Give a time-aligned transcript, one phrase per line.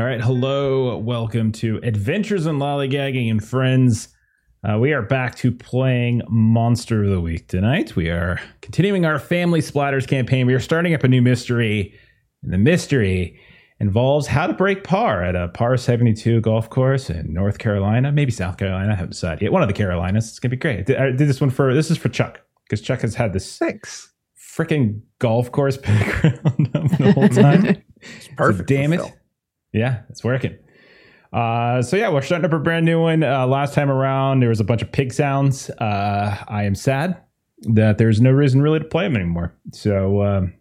[0.00, 4.08] All right, hello, welcome to Adventures in Lollygagging and Friends.
[4.66, 7.94] Uh, we are back to playing Monster of the Week tonight.
[7.96, 10.46] We are continuing our Family Splatters campaign.
[10.46, 11.94] We are starting up a new mystery,
[12.42, 13.38] and the mystery
[13.78, 18.30] involves how to break par at a par 72 golf course in North Carolina, maybe
[18.32, 18.92] South Carolina.
[18.92, 19.52] I haven't decided yet.
[19.52, 20.30] One of the Carolinas.
[20.30, 20.78] It's gonna be great.
[20.78, 23.34] I did, I did this one for this is for Chuck because Chuck has had
[23.34, 24.10] this Thanks.
[24.38, 27.82] freaking golf course background the whole time.
[28.16, 28.66] It's perfect.
[28.66, 28.96] Damn it.
[28.96, 29.12] Phil.
[29.72, 30.56] Yeah, it's working.
[31.32, 33.22] Uh, so yeah, we're starting up a brand new one.
[33.22, 35.70] Uh, last time around, there was a bunch of pig sounds.
[35.70, 37.16] Uh, I am sad
[37.62, 39.54] that there's no reason really to play them anymore.
[39.72, 40.54] So, um,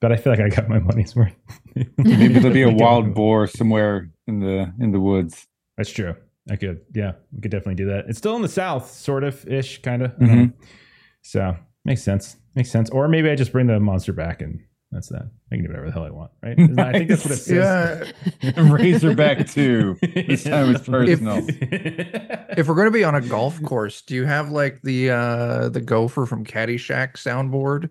[0.00, 1.34] but I feel like I got my money's worth.
[1.96, 5.46] Maybe there'll be a wild boar somewhere in the in the woods.
[5.76, 6.16] That's true.
[6.50, 8.06] I could, yeah, we could definitely do that.
[8.08, 10.12] It's still in the south, sort of ish, kind of.
[10.16, 10.54] Mhm.
[11.22, 12.36] So makes sense.
[12.54, 12.88] Makes sense.
[12.90, 15.30] Or maybe I just bring the monster back and that's that.
[15.52, 16.54] I can do whatever the hell I want, right?
[16.58, 18.12] Isn't I think that's what it says.
[18.42, 18.72] Yeah.
[18.72, 19.96] Razorback two.
[20.28, 21.44] This time it's personal.
[22.56, 25.68] If we're going to be on a golf course, do you have like the uh
[25.68, 27.90] the gopher from Caddyshack soundboard?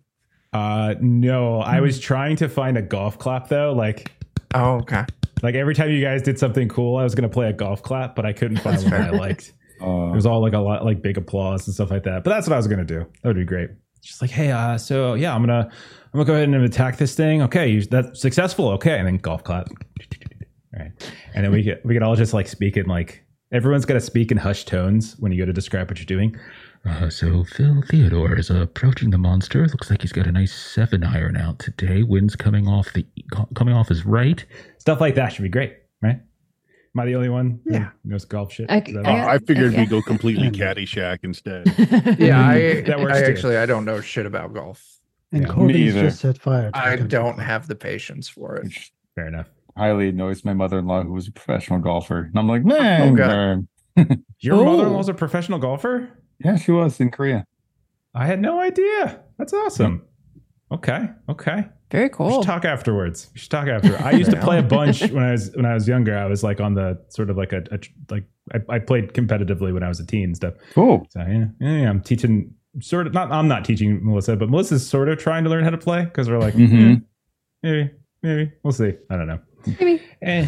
[0.54, 3.74] Uh, no, I was trying to find a golf clap though.
[3.74, 4.12] Like,
[4.56, 5.04] Oh, okay.
[5.44, 8.16] like every time you guys did something cool, I was gonna play a golf clap,
[8.16, 9.54] but I couldn't find That's one that I liked.
[9.82, 12.24] Uh, It was all like a lot, like big applause and stuff like that.
[12.24, 13.00] But that's what I was gonna do.
[13.22, 13.70] That would be great.
[14.02, 15.70] Just like, hey, uh, so yeah, I'm gonna,
[16.14, 17.42] I'm gonna go ahead and attack this thing.
[17.44, 18.70] Okay, you, that's successful.
[18.70, 19.68] Okay, and then golf clap.
[19.70, 20.92] All right,
[21.34, 24.32] and then we get, we could all just like speak in like everyone's gonna speak
[24.32, 26.36] in hushed tones when you go to describe what you're doing.
[26.86, 29.66] Uh, so Phil Theodore is approaching the monster.
[29.68, 32.04] Looks like he's got a nice seven iron out today.
[32.04, 33.06] Wind's coming off the
[33.56, 34.46] coming off his right.
[34.78, 36.20] Stuff like that should be great, right?
[36.96, 37.60] Am I the only one?
[37.66, 37.90] who Yeah.
[38.06, 38.72] knows golf shit.
[38.72, 39.82] I- I Uh, I figured okay.
[39.82, 41.68] we go completely Caddyshack instead.
[42.20, 44.97] Yeah, I, That works I actually I don't know shit about golf.
[45.32, 46.02] And Yeah, me Corbin's either.
[46.04, 46.72] just set fire.
[46.74, 48.72] I don't have the patience for it.
[49.16, 49.48] Fair enough.
[49.76, 54.04] highly annoys my mother-in-law, who was a professional golfer, and I'm like, man, Oh,
[54.40, 54.66] Your Oh.
[54.66, 56.10] mother-in-law's a professional golfer.
[56.44, 57.46] yeah, she was in Korea.
[58.16, 59.22] I had no idea.
[59.38, 60.04] That's awesome.
[60.72, 61.10] Okay.
[61.30, 61.66] Okay.
[61.92, 62.26] Very cool.
[62.28, 62.42] We cool.
[62.42, 63.30] should talk afterwards.
[63.34, 63.98] We should talk after.
[64.04, 66.18] I used to play a bunch when I was when I was younger.
[66.18, 67.80] I was like on the sort of like a, a
[68.10, 70.56] like I, I played competitively when I was a teen and stuff.
[70.74, 71.08] Cool.
[71.12, 73.32] So yeah, yeah, yeah, I'm teaching sort of not.
[73.32, 76.30] I'm not teaching Melissa, but Melissa's sort of trying to learn how to play because
[76.30, 76.98] we're like Mhm.
[76.98, 77.00] eh,
[77.64, 77.92] maybe
[78.24, 78.94] maybe we'll see.
[79.10, 79.40] I don't know.
[79.80, 80.02] Maybe.
[80.22, 80.46] Eh,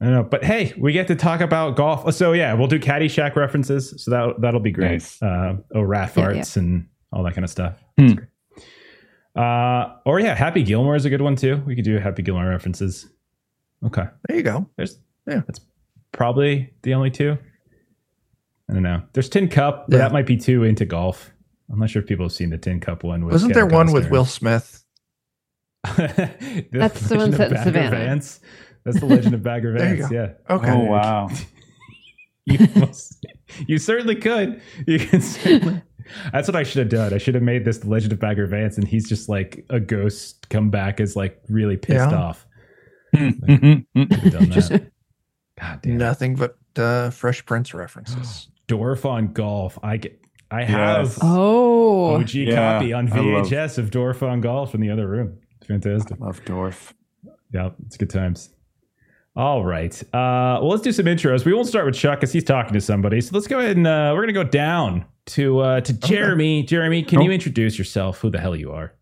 [0.00, 0.22] I don't know.
[0.24, 2.12] But hey, we get to talk about golf.
[2.14, 4.02] So yeah, we'll do Caddyshack references.
[4.02, 4.90] So that that'll be great.
[4.92, 5.22] Nice.
[5.22, 7.82] Uh, oh, rat Yeah, farts and all that kind of stuff.
[7.98, 8.06] Hmm.
[8.08, 8.28] That's great.
[9.34, 11.62] Uh, or yeah, Happy Gilmore is a good one too.
[11.66, 13.08] We could do Happy Gilmore references.
[13.84, 14.68] Okay, There you go.
[14.76, 15.40] there's Yeah.
[15.46, 15.60] that's
[16.12, 17.38] probably the only two.
[18.70, 19.02] I don't know.
[19.12, 20.02] There's Tin Cup, but Yeah.
[20.04, 21.31] that might be too into golf.
[21.72, 23.24] I'm not sure if people have seen the Tin Cup one.
[23.24, 24.84] With Wasn't there Kevin one with Will Smith?
[25.96, 27.90] The That's the one Legend of set in Bagger Savannah.
[27.90, 28.40] Vance.
[28.84, 30.10] That's the Legend of Bagger There you Vance.
[30.10, 30.14] go.
[30.14, 30.54] Yeah.
[30.56, 30.70] Okay.
[30.70, 31.28] Oh wow.
[32.44, 33.24] You, must,
[33.68, 34.60] you certainly could.
[34.88, 35.80] You can certainly.
[36.32, 37.14] That's what I should have done.
[37.14, 39.78] I should have made this the Legend of Bagger Vance, and he's just like a
[39.78, 42.16] ghost come back as like really pissed Yeah.
[42.16, 42.44] off.
[43.14, 43.86] Done
[44.50, 44.90] Just- that.
[45.60, 45.98] God damn.
[45.98, 48.48] Nothing but uh, Fresh Prince references.
[48.66, 49.78] Dorf on golf.
[49.82, 50.20] I get.
[50.52, 50.68] I Yes.
[50.70, 54.90] have Oh, OG Yeah, copy on I love- VHS of Dorf on golf in the
[54.90, 55.38] other room.
[55.58, 56.20] It's fantastic.
[56.20, 56.92] Love Dorf.
[57.52, 58.50] Yeah, it's good times.
[59.34, 59.94] All right.
[60.12, 61.46] Uh, well, let's do some intros.
[61.46, 63.20] We won't start with Chuck because he's talking to somebody.
[63.22, 66.64] So let's go ahead and uh, we're gonna go down to uh, to Jeremy.
[66.64, 67.22] Jeremy, can Oh.
[67.22, 68.20] you introduce yourself?
[68.20, 68.92] Who the hell you are?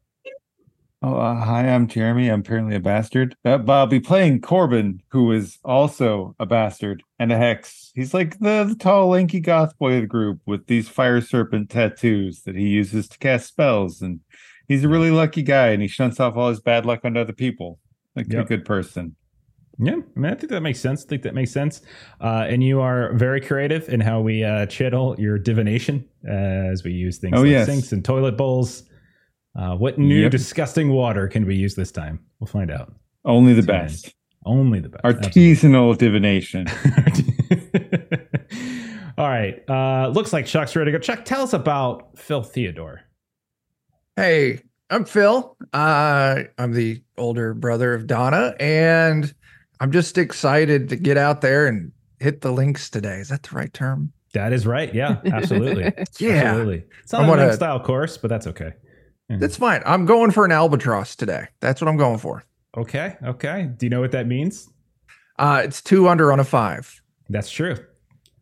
[1.02, 2.28] Oh, uh, hi, I'm Jeremy.
[2.28, 3.34] I'm apparently a bastard.
[3.42, 7.90] Uh, but I'll be playing Corbin, who is also a bastard and a hex.
[7.94, 11.70] He's like the, the tall, lanky goth boy of the group with these fire serpent
[11.70, 14.02] tattoos that he uses to cast spells.
[14.02, 14.20] And
[14.68, 17.32] he's a really lucky guy, and he shunts off all his bad luck onto other
[17.32, 17.78] people.
[18.14, 19.16] Like a good person.
[19.78, 21.04] Yeah, I mean, I think that makes sense.
[21.06, 21.80] I think that makes sense.
[22.20, 26.84] Uh, and you are very creative in how we uh, channel your divination uh, as
[26.84, 27.66] we use things Oh, like yes.
[27.66, 28.82] sinks and toilet bowls.
[29.56, 30.30] Uh, what new Yep.
[30.30, 32.20] disgusting water can we use this time?
[32.38, 32.94] We'll find out.
[33.24, 34.14] Only the Tune best.
[34.46, 35.04] Only the best.
[35.04, 36.66] Artisanal divination.
[39.18, 39.62] All right.
[39.68, 41.02] Uh, looks like Chuck's ready to go.
[41.02, 43.02] Chuck, tell us about Phil Theodore.
[44.16, 45.56] Hey, I'm Phil.
[45.72, 49.32] Uh, I'm the older brother of Donna, and
[49.80, 53.16] I'm just excited to get out there and hit the links today.
[53.18, 54.12] Is that the right term?
[54.32, 54.94] That is right.
[54.94, 55.84] Yeah, absolutely.
[56.18, 56.84] Yeah, Absolutely.
[57.02, 58.72] It's not I'm a gonna- link style course, but that's okay.
[59.38, 59.82] That's fine.
[59.86, 61.46] I'm going for an albatross today.
[61.60, 62.42] That's what I'm going for.
[62.76, 63.16] Okay.
[63.24, 63.68] Okay.
[63.76, 64.68] Do you know what that means?
[65.38, 67.00] Uh, it's two under on a five.
[67.28, 67.76] That's true.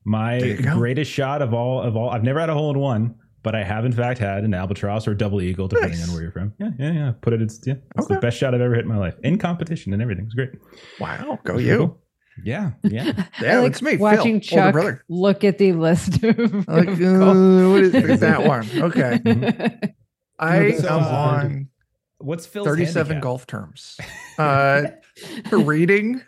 [0.05, 0.75] My There you go.
[0.75, 2.11] greatest shot of all of all.
[2.11, 5.07] I've never had a hole in one, but I have in fact had an albatross
[5.07, 6.09] or double eagle, depending Nice.
[6.09, 6.55] on where you're from.
[6.59, 7.13] Yeah, yeah, yeah.
[7.21, 7.43] Put it.
[7.43, 7.75] It's yeah.
[7.97, 10.25] It's the best shot I've ever hit in my life in competition and everything.
[10.25, 10.51] It's great.
[10.99, 11.77] Wow, go you.
[11.77, 12.01] cool.
[12.45, 13.25] Yeah, yeah.
[13.43, 15.05] Yeah, I like it's me, watching older Chuck brother.
[15.09, 16.39] look at the list of,
[16.69, 18.67] Like, uh, what is is that one?
[18.81, 19.21] Okay.
[20.39, 21.69] I So, am on
[22.19, 23.23] What's Phil's 37 handicap?
[23.23, 23.97] golf terms.
[24.39, 24.83] Uh,
[25.49, 26.23] for reading,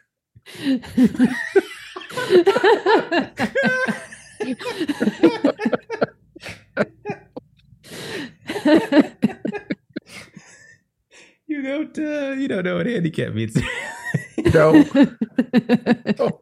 [11.47, 11.99] You don't.
[11.99, 13.57] Uh, you don't know what handicap means.
[14.55, 14.85] no.
[16.19, 16.41] Oh,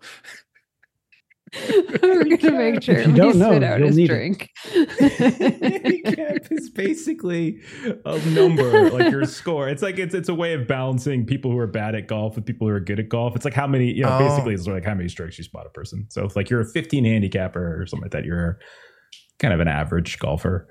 [2.02, 4.50] We're gonna make sure you don't he know, spit out you'll his need drink.
[4.98, 7.60] handicap is basically
[8.04, 9.68] a number, like your score.
[9.68, 12.44] It's like it's it's a way of balancing people who are bad at golf with
[12.46, 13.34] people who are good at golf.
[13.36, 14.18] It's like how many, you know, Oh.
[14.18, 16.06] basically it's like how many strokes you spot a person.
[16.10, 18.58] So if like you're a 15 handicapper or something like that, you're
[19.38, 20.68] kind of an average golfer.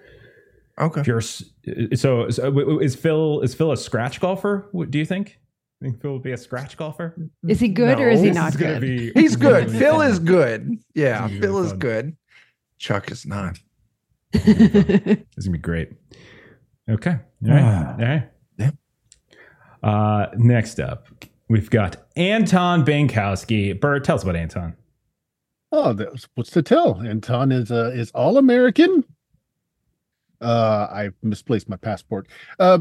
[0.79, 1.01] okay.
[1.01, 1.50] If you're so,
[1.95, 4.69] so w- w- is Phil is Phil a scratch golfer?
[4.89, 5.39] Do you think?
[5.81, 7.15] Think Phil would be a scratch golfer?
[7.47, 8.81] Is he good or is he not is good?
[8.81, 9.65] be- He's good.
[9.68, 10.09] really Phil fun.
[10.12, 10.77] is good.
[10.95, 11.79] Yeah, Phil really is fun.
[11.79, 12.18] good.
[12.79, 13.59] Chuck is not.
[14.33, 15.91] It's gonna be great.
[16.89, 17.12] Okay.
[17.45, 17.62] All right.
[17.63, 17.95] Ah.
[18.00, 18.29] All right.
[18.57, 18.71] Yeah.
[19.83, 21.07] Uh, next up,
[21.47, 23.79] we've got Anton Bankowski.
[23.79, 24.75] Bert, tell us about Anton.
[25.71, 27.01] Oh, that's, what's to tell?
[27.01, 29.03] Anton is uh, is all American.
[30.41, 32.27] Uh, I misplaced my passport.
[32.59, 32.79] Uh,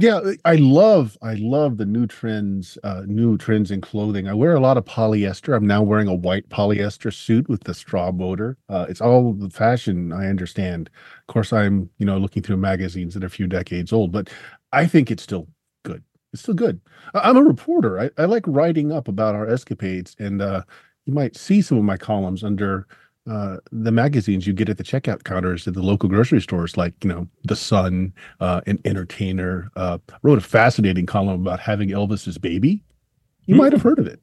[0.00, 4.28] yeah, I love I love the new trends, uh, new trends in clothing.
[4.28, 5.56] I wear a lot of polyester.
[5.56, 8.56] I'm now wearing a white polyester suit with the straw boater.
[8.68, 10.12] Uh, it's all the fashion.
[10.12, 10.90] I understand.
[11.28, 14.30] Of course, I'm you know looking through magazines that are a few decades old, but
[14.72, 15.48] I think it's still
[15.84, 16.02] good.
[16.32, 16.80] It's still good.
[17.14, 18.00] I'm a reporter.
[18.00, 20.62] I, I like writing up about our escapades, and uh,
[21.06, 22.86] you might see some of my columns under
[23.28, 26.94] uh, the magazines you get at the checkout counters at the local grocery stores, like
[27.04, 29.70] you know, The Sun, uh, an Entertainer.
[29.76, 32.82] Uh, wrote a fascinating column about having Elvis's baby.
[33.46, 34.20] You might have heard of it.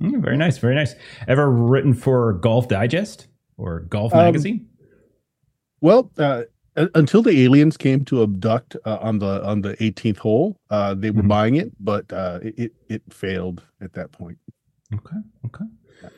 [0.00, 0.58] Mm, very nice.
[0.58, 0.94] Very nice.
[1.28, 4.66] Ever written for Golf Digest or Golf Um, Magazine?
[5.80, 6.42] Well, uh,
[6.94, 11.10] until the aliens came to abduct uh, on the on the 18th hole, uh, they
[11.10, 11.28] were Mhm.
[11.28, 14.38] buying it, but uh, it- it failed at that point.
[14.94, 15.16] Okay.
[15.46, 15.64] Okay.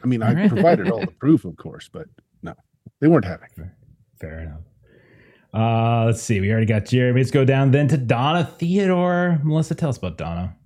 [0.03, 2.07] I mean, I provided all the proof, of course, but
[2.43, 2.55] no,
[3.01, 3.49] they weren't having.
[3.57, 3.67] it.
[4.21, 4.61] Fair enough.
[5.53, 6.41] Uh, let's see.
[6.41, 7.21] We already got Jeremy.
[7.21, 9.41] Let's go down then to Donna Theodore.
[9.45, 10.57] Melissa, tell us about Donna.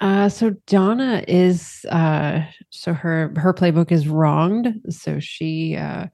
[0.00, 4.74] Uh, so Donna is uh, so her her playbook is wronged.
[4.90, 6.06] So she uh,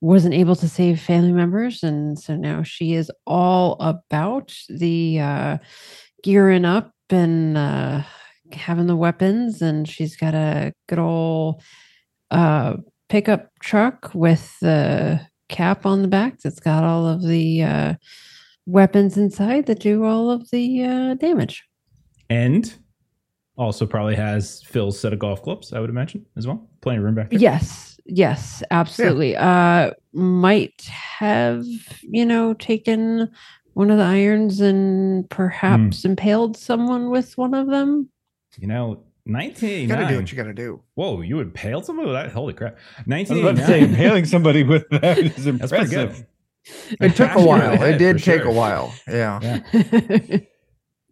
[0.00, 5.58] wasn't able to save family members, and so now she is all about the uh,
[6.22, 8.02] gearing up and uh,
[8.54, 9.62] having the weapons.
[9.62, 11.62] And she's got a good old
[12.30, 12.76] uh,
[13.08, 17.94] pickup truck with the cap on the back that's got all of the uh,
[18.66, 21.64] weapons inside that do all of the uh, damage.
[22.28, 22.72] And
[23.56, 26.68] also probably has Phil's set of golf clubs, I would imagine, as well.
[26.80, 27.38] Plenty of room back there.
[27.38, 29.36] Yes, yes, absolutely.
[29.36, 31.64] Uh might have,
[32.02, 33.30] you know, taken
[33.74, 38.08] one of the irons and perhaps impaled someone with one of them.
[38.58, 39.02] You know,
[39.82, 40.80] You gotta do what you gotta do.
[40.94, 42.32] Whoa, you impaled someone with that?
[42.32, 42.78] Holy crap.
[42.98, 43.66] I was about to 1989.
[43.66, 46.00] say, impaling somebody with that is That's pretty good.
[46.08, 46.26] impressive.
[47.00, 47.74] It took a while.
[47.74, 48.50] your It did take sure.
[48.50, 48.92] a while.
[49.08, 49.40] Yeah.
[49.72, 50.38] Yeah.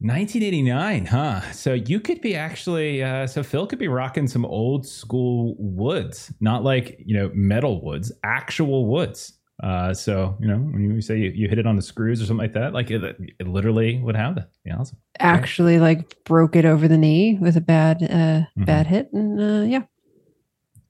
[0.00, 1.40] 1989, huh?
[1.52, 6.33] So you could be actually, uh, so Phil could be rocking some old school woods,
[6.40, 9.38] not like, you know, metal woods, actual woods.
[9.62, 12.27] Uh, so, you know, when you say you, you hit it on the screws or
[12.27, 13.03] something like that, like it,
[13.41, 14.50] it literally would have that.
[14.65, 14.99] Yeah, awesome.
[15.19, 18.67] Actually like broke it over the knee with a bad uh Mhm.
[18.67, 19.83] bad hit and uh yeah.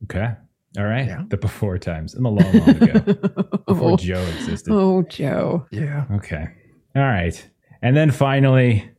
[0.05, 0.35] Okay.
[0.77, 1.07] All right.
[1.07, 1.23] Yeah.
[1.29, 3.01] The before times in the long, long ago
[3.67, 4.71] before oh, Joe existed.
[4.73, 5.67] oh, Joe.
[5.71, 6.05] Yeah.
[6.13, 6.47] Okay.
[6.95, 7.49] All right.
[7.81, 8.91] And then finally,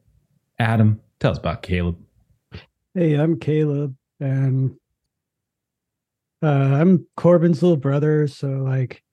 [0.58, 1.96] Adam, tell us about Caleb.
[2.96, 4.76] Hey, I'm Caleb, and
[6.42, 8.28] uh, I'm Corbin's little brother.
[8.28, 9.04] So, like,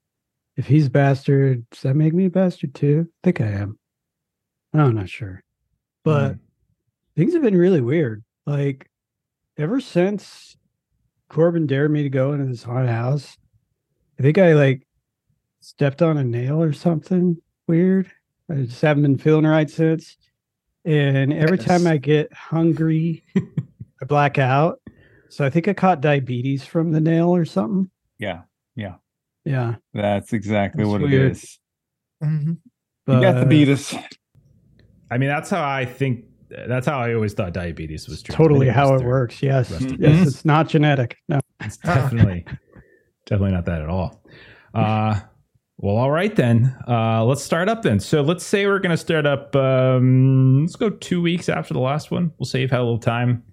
[0.57, 3.07] if he's bastard, does that make me a bastard too?
[3.07, 3.79] I think I am.
[4.73, 5.43] I'm not sure,
[6.03, 6.39] but Mm.
[7.15, 8.23] things have been really weird.
[8.45, 8.89] Like,
[9.57, 10.57] ever since
[11.29, 13.37] Corbin dared me to go into this haunted house,
[14.19, 14.85] I think I like
[15.61, 17.37] stepped on a nail or something
[17.67, 18.11] weird.
[18.49, 20.17] I just haven't been feeling right since.
[20.85, 24.79] And every time I get hungry, I black out.
[25.29, 27.89] So I think I caught diabetes from the nail or something.
[28.19, 28.43] Yeah,
[28.75, 28.95] Yeah.
[29.93, 31.13] That's exactly That's what weird.
[31.13, 31.59] it is.
[32.23, 32.57] Mhm.
[33.07, 33.95] you got the but beatus.
[35.09, 36.25] I mean, that's how I think.
[36.49, 38.23] That's how I always thought diabetes was.
[38.23, 39.43] Totally how it works.
[39.43, 39.69] Yes.
[39.71, 40.27] rest of Yes.
[40.27, 41.17] It's not genetic.
[41.27, 41.39] No.
[41.61, 42.45] It's definitely,
[43.25, 44.23] definitely not that at all.
[44.73, 45.19] Uh,
[45.77, 46.73] well, all right then.
[46.87, 47.99] Uh, let's start up then.
[47.99, 49.55] So let's say we're going to start up.
[49.57, 52.31] Um, let's go two weeks after the last one.
[52.39, 53.43] We'll say you've a little time.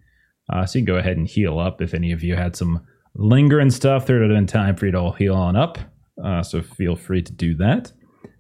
[0.53, 2.87] Uh, so you can go ahead and heal up if any of you had some
[3.17, 4.07] lingering stuff.
[4.07, 5.79] There would have been time for you to all heal on up.
[6.23, 7.93] Uh, so feel free to do that.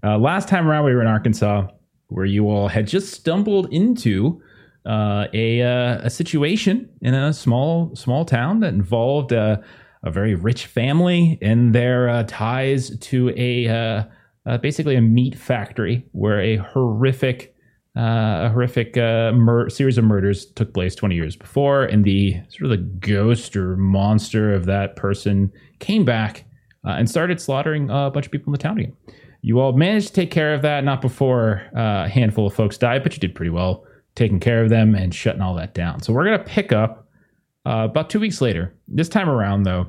[0.02, 1.66] Uh, last time around, we were in Arkansas,
[2.09, 4.40] where you all had just stumbled into
[4.87, 9.57] uh, a uh, a situation in a small small town that involved uh,
[10.02, 14.07] a very rich family and their uh, ties to a
[14.61, 17.53] basically a meat factory where a horrific
[17.96, 22.34] uh, a horrific uh, mur- series of murders took place 20 years before, and the
[22.48, 26.44] sort of the ghost or monster of that person came back
[26.84, 28.96] uh, and started slaughtering a bunch of people in the town again.
[29.42, 32.76] You all managed to take care of that, not before uh, a handful of folks
[32.76, 33.84] died, but you did pretty well
[34.16, 36.00] taking care of them and shutting all that down.
[36.00, 37.08] So we're gonna pick up
[37.66, 38.74] uh, about two weeks later.
[38.88, 39.88] This time around, though,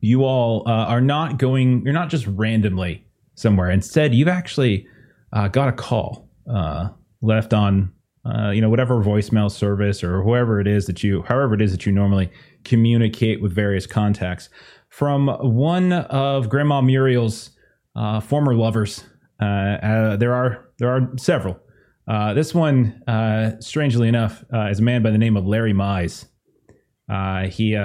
[0.00, 1.82] you all uh, are not going.
[1.84, 3.70] You're not just randomly somewhere.
[3.70, 4.86] Instead, you've actually
[5.32, 6.28] got a call
[7.24, 7.92] left on,
[8.24, 11.72] uh, you know, whatever voicemail service or whoever it is that you, however it is
[11.72, 12.30] that you normally
[12.64, 14.48] communicate with various contacts,
[14.88, 17.50] from one of Grandma Muriel's
[17.96, 19.04] uh, former lovers.
[19.40, 21.58] Uh, uh, there are there are several.
[22.06, 26.26] Uh, this one, uh, strangely enough, is a man by the name of Larry Mize.
[27.50, 27.76] He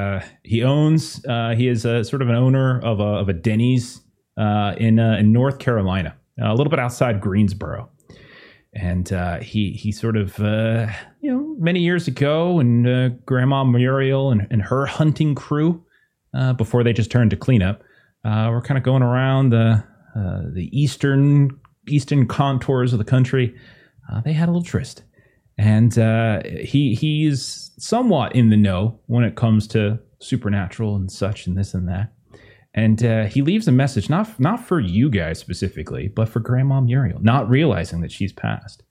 [0.43, 1.21] he owns
[1.55, 4.01] he is a, sort of an owner of a, of a Denny's
[4.37, 7.89] in in North Carolina, a little bit outside Greensboro,
[8.73, 10.87] and uh, he he sort of uh,
[11.21, 15.83] you know many years ago, and uh, Grandma Muriel and, and her hunting crew
[16.33, 17.81] uh, before they just turned to cleanup,
[18.25, 19.83] uh, were kind of going around the
[20.15, 23.55] uh, the eastern eastern contours of the country.
[24.23, 25.03] They had a little tryst,
[25.57, 25.93] and
[26.63, 31.73] he he's somewhat in the know when it comes to supernatural and such and this
[31.73, 32.11] and that.
[32.73, 36.81] And uh, he leaves a message not not for you guys specifically, but for Grandma
[36.81, 38.83] Muriel, not realizing that she's passed.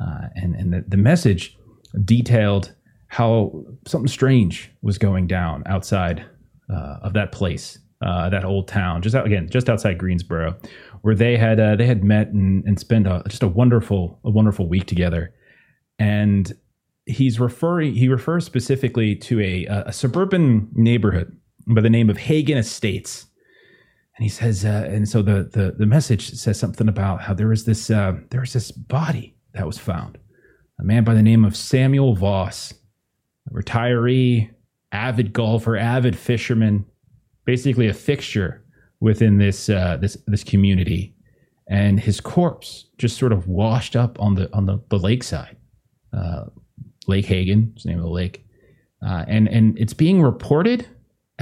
[0.00, 1.56] Uh, and and the, the message
[2.04, 2.74] detailed
[3.08, 6.24] how something strange was going down outside
[6.72, 10.56] uh, of that place, uh, that old town, just out, again just outside Greensboro,
[11.02, 14.30] where they had uh, they had met and, and spent a, just a wonderful a
[14.30, 15.32] wonderful week together.
[15.98, 16.52] And
[17.06, 22.58] he's referring he refers specifically to a, a suburban neighborhood by the name of Hagen
[22.58, 23.26] Estates.
[24.16, 27.48] And he says, uh, and so the, the the message says something about how there
[27.48, 30.18] was this uh, this body that was found,
[30.78, 32.74] a man by the name of Samuel Voss,
[33.50, 34.50] a retiree,
[34.92, 36.84] avid golfer, avid fisherman,
[37.46, 38.62] basically a fixture
[39.00, 41.14] within this uh, this this community,
[41.68, 45.56] and his corpse just sort of washed up on the on the, the lakeside,
[46.12, 46.44] uh,
[47.06, 48.44] Lake Hagen, is the name of the lake,
[49.04, 50.86] uh, and and it's being reported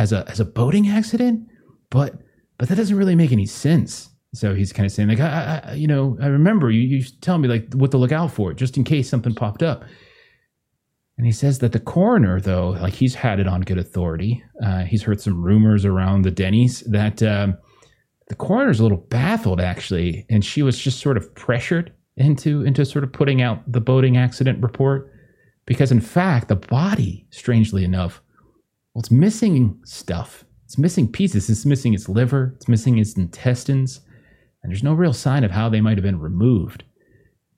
[0.01, 1.47] as a as a boating accident,
[1.91, 2.15] but
[2.59, 4.09] but that doesn't really make any sense.
[4.33, 7.37] So he's kind of saying like, I, I you know, I remember you you tell
[7.39, 9.85] me like what to look out for, just in case something popped up.
[11.19, 14.43] And he says that the coroner, though, like he's had it on good authority.
[14.65, 17.59] Uh, he's heard some rumors around the Denny's that um,
[18.29, 22.87] the coroner's a little baffled actually, and she was just sort of pressured into into
[22.87, 25.13] sort of putting out the boating accident report
[25.67, 28.23] because in fact the body, strangely enough,
[29.01, 30.45] well, it's missing stuff.
[30.67, 31.49] It's missing pieces.
[31.49, 32.53] It's missing its liver.
[32.57, 34.01] It's missing its intestines,
[34.63, 36.85] and there's no real sign of how they might have been removed.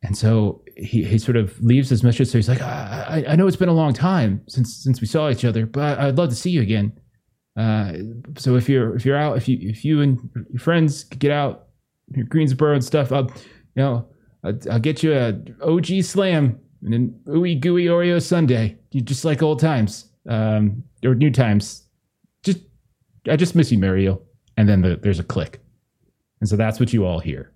[0.04, 2.28] And so he, he sort of leaves his message.
[2.28, 5.30] So he's like, I, I know it's been a long time since since we saw
[5.30, 6.92] each other, but I'd love to see you again.
[7.58, 7.94] Uh,
[8.38, 10.20] so if you're if you're out, if you if you and
[10.50, 11.66] your friends get out,
[12.14, 13.32] your Greensboro and stuff, I'll
[13.75, 14.06] you know
[14.44, 18.76] I'll, I'll get you a OG slam and an ooey gooey Oreo sundae.
[18.92, 21.87] Just like old times, um, or new times.
[22.43, 22.61] Just
[23.29, 24.23] I just miss you, Muriel.
[24.57, 25.61] And then the, there's a click,
[26.41, 27.52] and so that's what you all hear.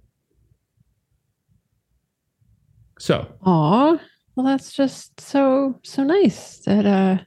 [2.99, 3.99] So Aw,
[4.35, 7.19] well, that's just so so nice that uh,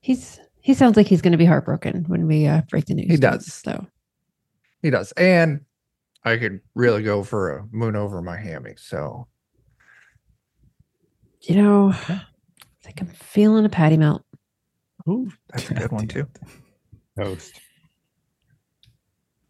[0.00, 3.10] he's he sounds like he's going to be heartbroken when we uh, break the news.
[3.10, 3.52] He does.
[3.52, 3.86] So
[4.82, 5.12] He does.
[5.12, 5.60] And
[6.24, 8.74] I could really go for a moon over my hammy.
[8.76, 9.28] So
[11.42, 12.22] you know, I
[12.94, 14.22] think I'm feeling a patty melt.
[15.08, 16.26] Ooh, that's a good one too.
[17.18, 17.60] Toast.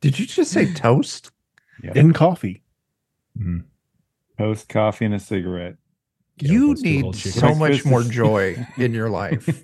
[0.00, 1.30] Did you just say toast?
[1.94, 2.62] in coffee.
[3.38, 3.64] mhm.
[4.38, 5.76] Toast, coffee, and a cigarette.
[6.40, 9.62] you let's do whole need so much more joy in your life.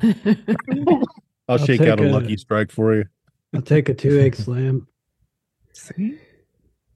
[0.02, 1.02] I'll,
[1.48, 3.04] I'll shake out a a- lucky strike for you.
[3.54, 4.86] I'll take a two egg slam.
[5.72, 6.18] See?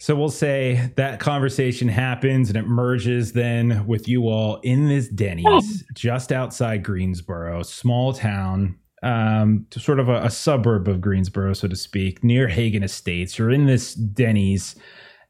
[0.00, 5.08] So we'll say that conversation happens and it merges then with you all in this
[5.08, 11.52] Denny's just outside Greensboro, small town, um, to sort of a, a suburb of Greensboro,
[11.52, 13.38] so to speak, near Hagen Estates.
[13.38, 14.76] You're in this Denny's.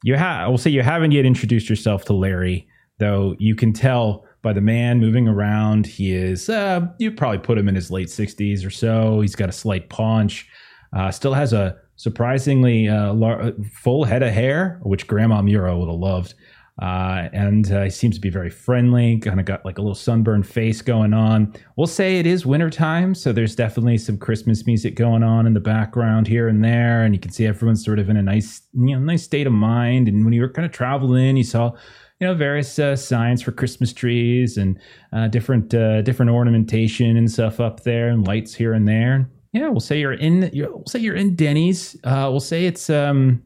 [0.04, 4.26] You have, we'll say you haven't yet introduced yourself to Larry, though you can tell
[4.42, 5.86] by the man moving around.
[5.86, 9.20] He is, uh, you probably put him in his late 60s or so.
[9.22, 10.46] He's got a slight paunch,
[10.94, 15.90] uh, still has a surprisingly uh, lar- full head of hair, which Grandma Muriel would
[15.90, 16.34] have loved.
[16.80, 19.96] Uh, and uh, he seems to be very friendly, kind of got like a little
[19.96, 21.52] sunburned face going on.
[21.76, 25.60] We'll say it is wintertime, so there's definitely some Christmas music going on in the
[25.60, 28.94] background here and there, and you can see everyone's sort of in a nice, you
[28.94, 30.06] know, nice state of mind.
[30.06, 31.72] And when you were kind of traveling, you saw,
[32.20, 34.78] you know, various uh, signs for Christmas trees and
[35.12, 39.28] uh, different uh, different ornamentation and stuff up there, and lights here and there.
[39.52, 40.50] Yeah, we'll say you're in.
[40.52, 41.96] You're, we'll say you're in Denny's.
[42.04, 43.42] Uh, we'll say it's um,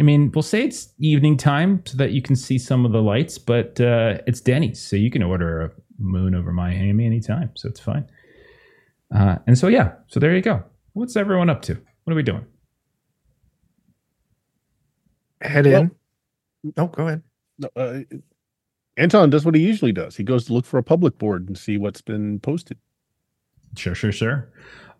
[0.00, 3.02] I mean, we'll say it's evening time so that you can see some of the
[3.02, 7.50] lights, but uh, it's Denny's, so you can order a moon over my hammy anytime,
[7.54, 8.06] so it's fine.
[9.14, 10.62] Uh, and so, yeah, so there you go.
[10.94, 11.74] What's everyone up to?
[12.04, 12.46] What are we doing?
[15.42, 15.90] Head in.
[16.78, 17.22] oh, go ahead.
[17.58, 18.00] No, Uh,
[18.96, 20.16] Anton does what he usually does.
[20.16, 22.78] He goes to look for a public board and see what's been posted.
[23.76, 24.50] Sure, sure, sure.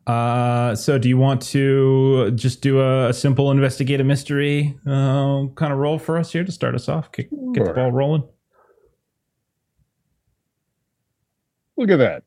[0.07, 5.47] Uh, so, do you want to just do a, a simple investigate a mystery uh,
[5.55, 7.13] kind of roll for us here to start us off?
[7.13, 8.25] Get, get the ball rolling.
[11.77, 12.23] Look at that.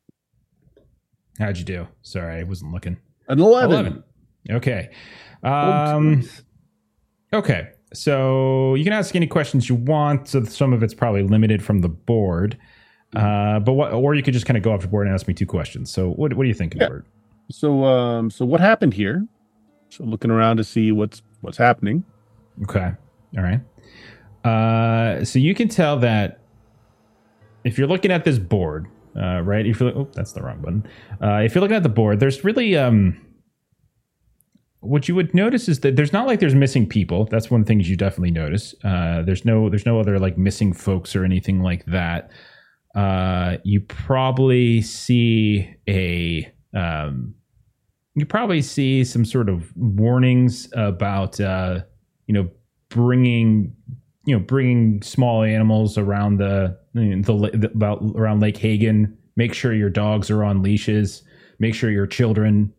[1.40, 1.88] How'd you do?
[2.02, 2.98] Sorry, I wasn't looking.
[3.28, 3.72] An 11.
[3.72, 4.04] 11.
[4.52, 4.90] Okay.
[5.44, 6.28] Um.
[7.34, 7.70] Okay.
[7.94, 10.28] So you can ask any questions you want.
[10.28, 12.58] So some of it's probably limited from the board.
[13.16, 15.28] Uh, but what, or you could just kind of go off the board and ask
[15.28, 15.92] me two questions.
[15.92, 16.90] So what, what are you thinking, Yeah.
[16.90, 17.06] Bert?
[17.52, 19.28] So um so what happened here?
[19.90, 22.04] So looking around to see what's what's happening.
[22.64, 22.92] Okay.
[23.38, 23.62] All right.
[24.44, 26.42] Uh, so you can tell that
[27.64, 29.66] if you're looking at this board, uh, right?
[29.66, 30.88] If you're, oh, that's the wrong button.
[31.22, 33.20] Uh, if you're looking at the board, there's really um,
[34.82, 37.26] what you would notice is that there's not like there's missing people.
[37.26, 38.76] That's one thing you definitely notice.
[38.84, 42.32] Uh, there's no there's no other like missing folks or anything like that.
[42.96, 47.36] Uh, you probably see a um,
[48.16, 51.82] you probably see some sort of warnings about uh,
[52.28, 52.50] you know
[52.90, 53.76] bringing
[54.26, 59.18] you know bringing small animals around the the, the about around Lake Hagen.
[59.36, 61.24] Make sure your dogs are on leashes.
[61.60, 62.72] Make sure your children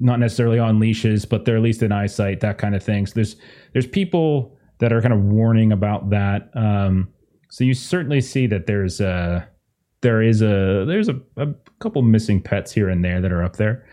[0.00, 2.40] not necessarily on leashes, but they're at least in eyesight.
[2.40, 3.06] That kind of thing.
[3.06, 3.36] So there's
[3.72, 6.50] there's people that are kind of warning about that.
[6.54, 7.08] Um,
[7.50, 9.48] so you certainly see that there's a
[10.00, 11.48] there is a there's a, a
[11.80, 13.86] couple missing pets here and there that are up there.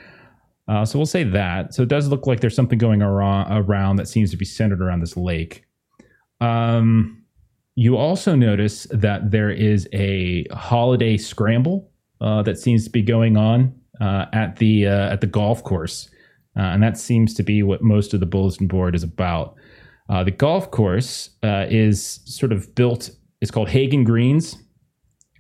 [0.68, 1.74] Uh, so we'll say that.
[1.74, 4.82] So it does look like there's something going around, around that seems to be centered
[4.82, 5.64] around this lake.
[6.42, 7.24] Um,
[7.76, 11.92] you also notice that there is a holiday scramble
[12.22, 16.10] uh, that seems to be going on uh, at the uh, at the golf course,
[16.58, 19.56] uh, and that seems to be what most of the bulletin board is about.
[20.10, 23.10] Uh, the golf course is sort of built.
[23.42, 24.58] It's called Hagen Greens,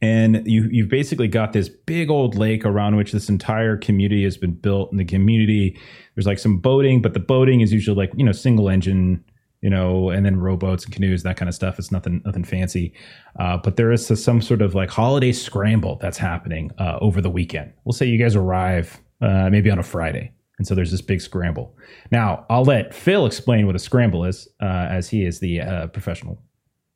[0.05, 4.37] and you you've basically got this big old lake around which this entire community has
[4.37, 4.91] been built.
[4.91, 5.79] And the community
[6.13, 9.23] there's like some boating, but the boating is usually like you know single engine,
[9.61, 11.79] you know, and then rowboats and canoes, that kind of stuff.
[11.79, 12.93] It's nothing nothing fancy,
[13.39, 17.31] uh, but there is some sort of like holiday scramble that's happening uh, over the
[17.31, 17.73] weekend.
[17.83, 20.31] We'll say you guys arrive uh, maybe on a Friday.
[20.57, 21.75] And so there's this big scramble.
[22.11, 25.87] Now, I'll let Phil explain what a scramble is, uh, as he is the uh,
[25.87, 26.41] professional.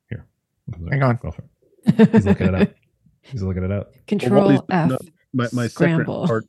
[0.10, 0.26] Here.
[0.90, 1.20] Hang on.
[1.98, 2.70] He's looking it up.
[3.32, 3.94] He's looking it up.
[4.08, 4.90] Control Well, F.
[4.90, 4.98] no,
[5.34, 6.26] my my Scramble.
[6.26, 6.46] second part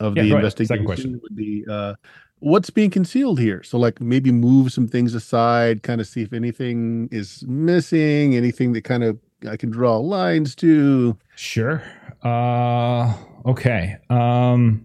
[0.00, 1.20] of Yeah, the go investigation Second question.
[1.22, 1.94] would be uh,
[2.38, 3.62] what's being concealed here.
[3.62, 8.72] So like maybe move some things aside, kind of see if anything is missing, anything
[8.72, 11.16] that kind of I can draw lines to.
[11.36, 11.82] Sure.
[12.22, 13.14] Uh,
[13.46, 13.96] okay.
[14.10, 14.84] Um,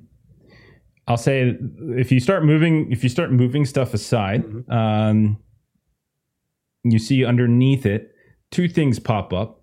[1.07, 1.57] I'll say
[1.97, 4.71] if you start moving, if you start moving stuff aside, Mhm.
[4.71, 5.37] um,
[6.83, 8.11] you see underneath it
[8.51, 9.61] two things pop up.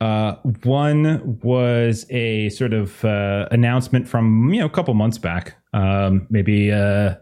[0.00, 5.56] Uh, one was a sort of uh, announcement from you know a couple months back,
[5.72, 7.14] um, maybe uh,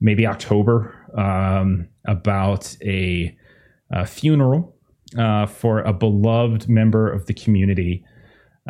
[0.00, 3.34] maybe October, um, about a,
[3.90, 4.76] a funeral
[5.16, 8.04] uh, for a beloved member of the community.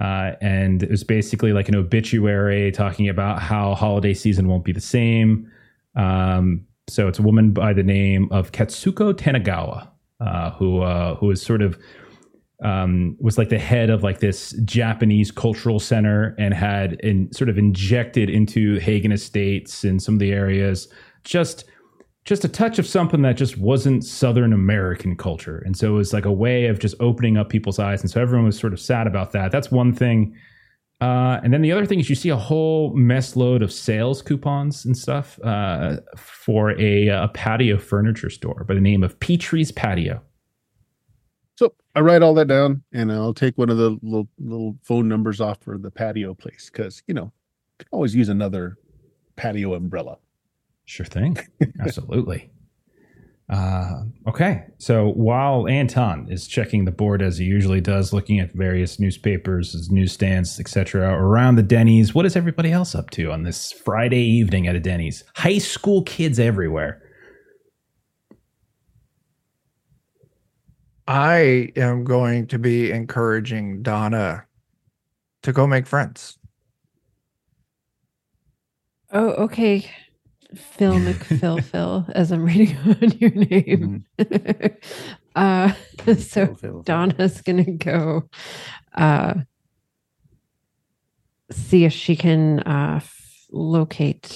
[0.01, 4.73] Uh, and it was basically like an obituary talking about how holiday season won't be
[4.73, 5.51] the same.
[5.97, 9.89] Um, so it's a woman by the name of Katsuko Tanagawa,
[10.21, 10.85] uh, who
[11.17, 11.77] who is sort of
[12.63, 17.51] um, was like the head of like this Japanese cultural center and had in, sort
[17.51, 20.89] of injected into Hagen Estates and some of the areas
[21.25, 21.65] just
[22.25, 25.59] just a touch of something that just wasn't Southern American culture.
[25.67, 28.01] And so it was like a way of just opening up people's eyes.
[28.01, 29.51] And so everyone was sort of sad about that.
[29.51, 30.37] That's one thing.
[31.01, 34.23] Uh, and then the other thing is you see a whole mess load of sales
[34.23, 39.73] coupons and stuff uh, for a, a patio furniture store by the name of Petrie's
[39.73, 40.23] Patio.
[41.63, 45.07] So I write all that down, and I'll take one of the little little phone
[45.07, 47.31] numbers off for the patio place because you know,
[47.79, 48.79] can always use another
[49.37, 50.19] patio umbrella.
[50.87, 51.39] Sure thing.
[51.81, 52.51] Absolutely.
[53.49, 54.65] Uh, okay.
[54.79, 59.91] So while Anton is checking the board as he usually does, looking at various newspapers,
[59.91, 64.69] newsstands, etc., around the Denny's, what is everybody else up to on this Friday evening
[64.69, 65.25] at a Denny's?
[65.35, 67.02] High school kids everywhere.
[71.07, 74.45] I am going to be encouraging Donna
[75.43, 76.39] to go make friends.
[79.13, 79.91] Oh, okay.
[80.55, 84.05] Phil McPhil Phil, as I'm reading on your name.
[85.35, 85.73] uh,
[86.07, 86.83] so Phil, Phil.
[86.83, 88.29] Donna's gonna go
[88.95, 89.35] uh,
[91.51, 94.27] see if she can uh, f- locate.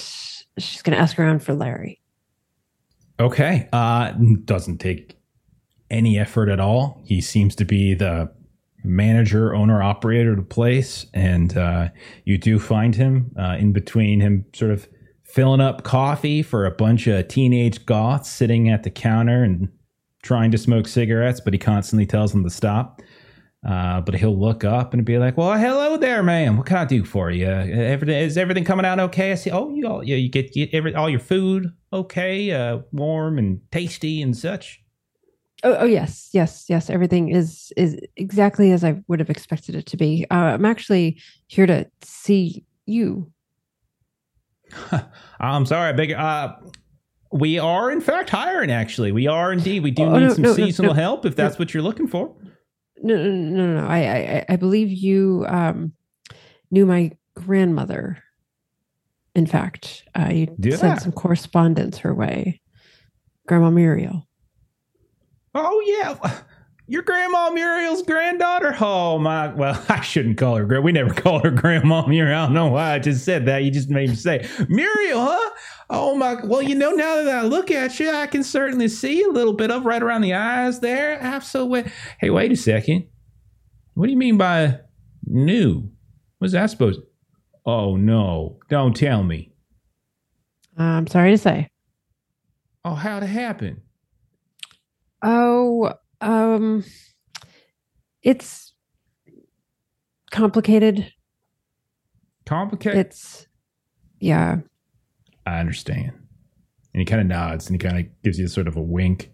[0.57, 2.01] She's gonna ask around for Larry.
[3.19, 3.67] Okay.
[3.73, 4.11] Uh,
[4.45, 5.16] doesn't take
[5.89, 7.01] any effort at all.
[7.05, 8.31] He seems to be the
[8.83, 11.89] manager, owner, operator of the place, and uh,
[12.25, 14.87] you do find him uh, in between him, sort of
[15.23, 19.69] filling up coffee for a bunch of teenage goths sitting at the counter and
[20.23, 23.01] trying to smoke cigarettes, but he constantly tells them to stop.
[23.67, 26.57] Uh, but he'll look up and be like, "Well, hello there, ma'am.
[26.57, 27.47] What can I do for you?
[27.47, 29.31] Everything is everything coming out okay?
[29.31, 29.49] I see.
[29.49, 33.59] Oh, you all, you, you get you, every all your food okay, uh, warm and
[33.71, 34.81] tasty and such.
[35.63, 36.89] Oh, oh yes, yes, yes.
[36.89, 40.25] Everything is is exactly as I would have expected it to be.
[40.29, 43.31] Uh, I'm actually here to see you.
[45.39, 46.11] I'm sorry, I beg.
[46.11, 46.53] Uh,
[47.31, 48.71] we are in fact hiring.
[48.71, 49.81] Actually, we are indeed.
[49.83, 51.01] We do Oh, need no, some no, seasonal no.
[51.01, 52.35] help if that's what you're looking for.
[53.01, 53.87] No, no, no, no.
[53.87, 55.93] I, I, I believe you um,
[56.71, 58.21] knew my grandmother.
[59.35, 60.69] In fact, uh, you I?
[60.75, 62.59] sent some correspondence her way,
[63.47, 64.26] Grandma Muriel.
[65.59, 66.41] Oh yeah,
[66.87, 68.75] your grandma Muriel's granddaughter.
[68.79, 69.47] Oh my.
[69.47, 70.81] Well, I shouldn't call her.
[70.81, 72.39] We never call her grandma Muriel.
[72.39, 73.63] I don't know why I just said that.
[73.63, 75.49] You just made me say Muriel, huh?
[75.89, 76.37] Oh my.
[76.45, 79.53] Well, you know, now that I look at you, I can certainly see a little
[79.53, 81.19] bit of right around the eyes there.
[81.19, 81.91] Absolutely.
[82.19, 83.07] Hey, wait a second.
[83.95, 84.79] What do you mean by
[85.25, 85.89] new?
[86.37, 87.01] What's that supposed?
[87.65, 88.59] Oh no!
[88.69, 89.51] Don't tell me.
[90.77, 91.67] I'm sorry to say.
[92.85, 93.81] Oh, how'd it happen?
[95.21, 96.83] Oh, um,
[98.21, 98.73] it's
[100.31, 101.11] complicated.
[102.45, 102.99] Complicated.
[102.99, 103.47] It's
[104.19, 104.57] yeah.
[105.45, 106.11] I understand.
[106.93, 109.31] And he kind of nods and he kind of gives you sort of a wink.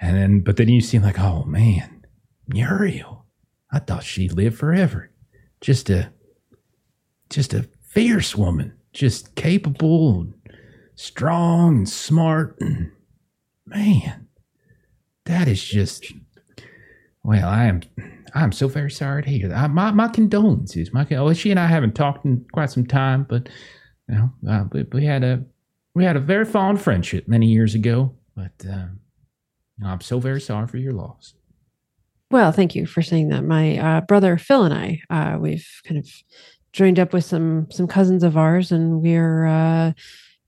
[0.00, 2.04] And then, but then you seem like, oh man,
[2.48, 3.26] Muriel.
[3.72, 5.10] I thought she lived forever.
[5.60, 6.12] Just a,
[7.30, 8.74] just a fierce woman.
[8.92, 10.34] Just capable and
[10.94, 12.58] strong and smart.
[12.60, 12.90] And
[13.64, 14.21] man,
[15.26, 16.12] that is just,
[17.22, 17.82] well, I am,
[18.34, 19.56] I'm so very sorry to hear that.
[19.58, 20.92] I, my, my condolences.
[20.92, 23.48] My, con- well, she and I haven't talked in quite some time, but
[24.08, 25.44] you know, uh, we, we had a
[25.94, 28.14] we had a very fond friendship many years ago.
[28.34, 28.98] But um,
[29.84, 31.34] I'm so very sorry for your loss.
[32.30, 33.44] Well, thank you for saying that.
[33.44, 36.08] My uh, brother Phil and I, uh, we've kind of
[36.72, 39.92] joined up with some some cousins of ours, and we're uh,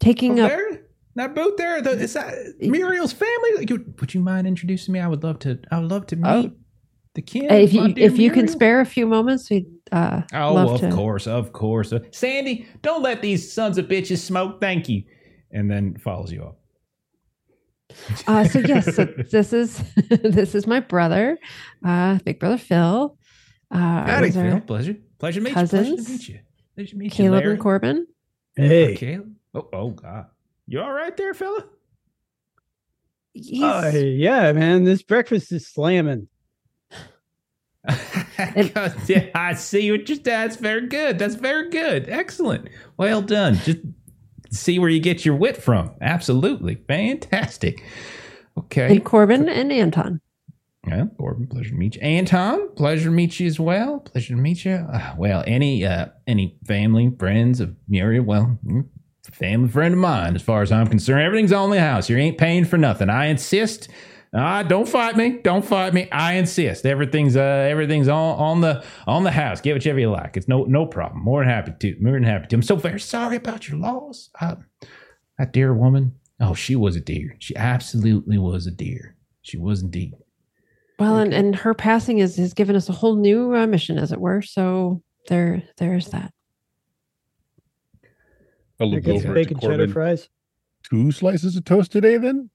[0.00, 0.50] taking Oh, up.
[0.50, 0.83] there,
[1.16, 3.50] that boat there, the, is that Muriel's family?
[3.56, 5.00] Like, you- would you mind introducing me?
[5.00, 5.58] I would love to.
[5.70, 6.50] I would love to meet Oh.
[7.14, 7.50] the kin.
[7.50, 10.70] Uh, if you dear if you can spare a few moments, we'd uh, Oh, love
[10.74, 10.90] of to.
[10.90, 11.92] course, of course.
[11.92, 14.60] Uh, Sandy, don't let these sons of bitches smoke.
[14.60, 15.04] Thank you.
[15.52, 16.58] And then follows you up.
[18.26, 21.38] Uh, so yes, so this is this is my brother,
[21.84, 23.16] uh, big brother Phil.
[23.70, 25.66] Uh, Howdy, Phil, pleasure, pleasure to meet you.
[25.66, 26.38] Pleasure to meet you.
[26.74, 27.52] Pleasure to meet you, Caleb Larry.
[27.54, 28.06] and Corbin.
[28.56, 29.32] Hey, Caleb.
[29.54, 30.26] Oh, oh God.
[30.66, 31.64] You all right there, fella?
[33.32, 36.28] He's, uh, yeah, man, this breakfast is slamming.
[37.88, 41.18] yeah, I see what your that's very good.
[41.18, 42.08] That's very good.
[42.08, 42.68] Excellent.
[42.96, 43.56] Well done.
[43.56, 43.80] Just
[44.50, 45.90] see where you get your wit from.
[46.00, 46.76] Absolutely.
[46.88, 47.82] Fantastic.
[48.56, 48.96] Okay.
[48.96, 50.20] and Corbin and Anton.
[50.86, 52.02] Yeah, Corbin, pleasure to meet you.
[52.02, 54.00] Anton, pleasure to meet you as well.
[54.00, 54.74] Pleasure to meet you.
[54.74, 58.86] Uh, well, any uh, any family, friends of Muriel, well, mm,
[59.32, 61.22] family friend of mine, as far as I'm concerned.
[61.22, 62.08] Everything's on the house.
[62.08, 63.08] You ain't paying for nothing.
[63.08, 63.88] I insist.
[64.36, 65.38] Ah, don't fight me.
[65.38, 66.10] Don't fight me.
[66.10, 66.84] I insist.
[66.84, 69.60] Everything's uh everything's on on the on the house.
[69.60, 70.36] Get whichever you like.
[70.36, 71.22] It's no no problem.
[71.22, 71.96] More than happy to.
[72.00, 72.56] More than happy to.
[72.56, 74.30] I'm so very sorry about your loss.
[74.40, 74.56] Uh,
[75.38, 76.16] that dear woman.
[76.40, 77.36] Oh, she was a dear.
[77.38, 79.16] She absolutely was a dear.
[79.42, 80.14] She was indeed.
[80.98, 84.10] Well, and, and her passing is has given us a whole new uh, mission, as
[84.10, 84.42] it were.
[84.42, 86.32] So there there's that.
[88.80, 89.92] I'll look get some over to bacon cheddar Corbin.
[89.92, 90.28] fries.
[90.82, 92.50] Two slices of toast today, then?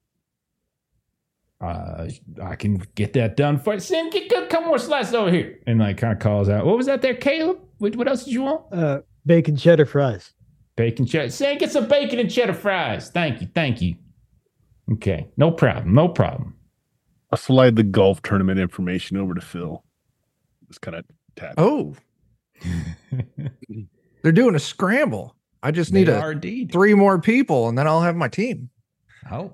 [1.60, 2.08] uh,
[2.42, 3.80] I can get that done for you.
[3.80, 5.58] Sam, get, get, come more slices over here.
[5.66, 7.58] And like kind of calls out, what was that there, Caleb?
[7.78, 8.62] What, what else did you want?
[8.72, 10.32] Uh, bacon cheddar fries.
[10.76, 11.30] Bacon cheddar.
[11.30, 13.10] Sam, get some bacon and cheddar fries.
[13.10, 13.48] Thank you.
[13.54, 13.96] Thank you.
[14.92, 15.28] Okay.
[15.36, 15.94] No problem.
[15.94, 16.56] No problem.
[17.30, 19.84] I'll slide the golf tournament information over to Phil.
[20.68, 21.04] Just kind of
[21.36, 21.54] tap.
[21.58, 21.94] Oh,
[24.22, 25.36] they're doing a scramble.
[25.62, 26.72] I just need a indeed.
[26.72, 28.70] three more people, and then I'll have my team.
[29.30, 29.52] Oh,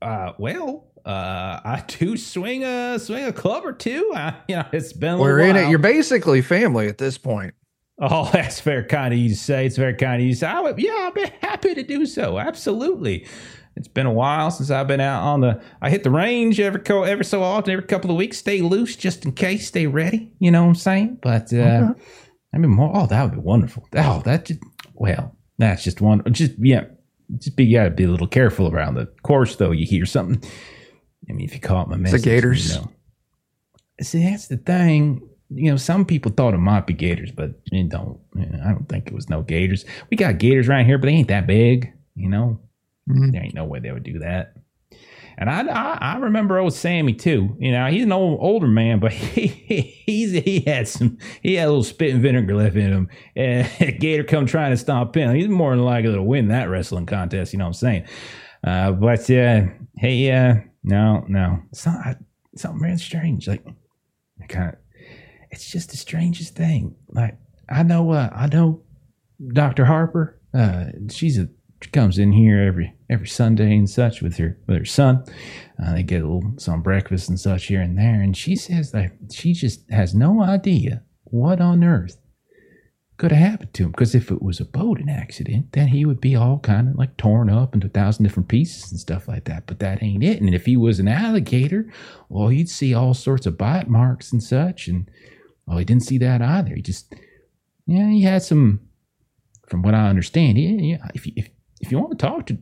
[0.00, 4.12] uh, well, uh, I do swing a swing a club or two.
[4.14, 5.70] I, you know, it's been We're in it.
[5.70, 7.54] You're basically family at this point.
[8.00, 9.66] Oh, that's very kind of you to say.
[9.66, 10.46] It's very kind of you to say.
[10.46, 12.38] I would, yeah, I'd be happy to do so.
[12.38, 13.26] Absolutely.
[13.74, 15.62] It's been a while since I've been out on the.
[15.80, 18.38] I hit the range every co every so often, every couple of weeks.
[18.38, 19.68] Stay loose just in case.
[19.68, 20.32] Stay ready.
[20.40, 21.18] You know what I'm saying?
[21.22, 21.94] But uh,
[22.52, 22.90] I mean, more.
[22.92, 23.88] Oh, that would be wonderful.
[23.94, 24.60] Oh, that just
[24.94, 26.22] well, that's just one.
[26.32, 26.84] Just yeah,
[27.38, 29.70] just be to be a little careful around the course though.
[29.72, 30.42] You hear something.
[31.28, 32.74] I mean, if you caught my message, gators.
[32.74, 32.90] You know.
[34.00, 35.28] See, that's the thing.
[35.50, 38.18] You know, some people thought it might be gators, but it don't.
[38.34, 39.84] you know, I don't think it was no gators.
[40.10, 41.92] We got gators around here, but they ain't that big.
[42.14, 42.60] You know,
[43.08, 43.32] Mhm.
[43.32, 44.54] there ain't no way they would do that.
[45.40, 47.56] And I, I, I remember old Sammy too.
[47.60, 51.66] You know, he's an old older man, but he, he's he had some he had
[51.66, 53.08] a little spit and vinegar left in him.
[53.36, 53.68] And
[54.00, 55.34] gator come trying to stomp him.
[55.34, 57.52] He's more than likely to win that wrestling contest.
[57.52, 58.06] You know what I'm saying?
[58.66, 62.16] Uh, but uh, hey, uh, no, no, it's not
[62.56, 63.46] something really strange.
[63.46, 63.64] Like,
[64.42, 64.74] I kind of,
[65.52, 66.96] it's just the strangest thing.
[67.08, 67.38] Like,
[67.70, 68.82] I know, uh, I know,
[69.52, 70.40] Doctor Harper.
[70.52, 71.48] Uh, she's a
[71.80, 75.24] she comes in here every every Sunday and such with her with her son.
[75.82, 78.92] Uh, they get a little some breakfast and such here and there, and she says
[78.92, 82.18] that she just has no idea what on earth
[83.18, 83.90] could have happened to him.
[83.90, 87.16] Because if it was a boating accident, then he would be all kind of like
[87.16, 89.66] torn up into a thousand different pieces and stuff like that.
[89.66, 90.40] But that ain't it.
[90.40, 91.92] And if he was an alligator,
[92.28, 94.88] well, you'd see all sorts of bite marks and such.
[94.88, 95.10] And
[95.66, 96.74] well, he didn't see that either.
[96.74, 97.12] He just,
[97.86, 98.80] yeah, he had some.
[99.66, 101.08] From what I understand, yeah, yeah.
[101.14, 101.50] If you if,
[101.82, 102.56] if you want to talk to,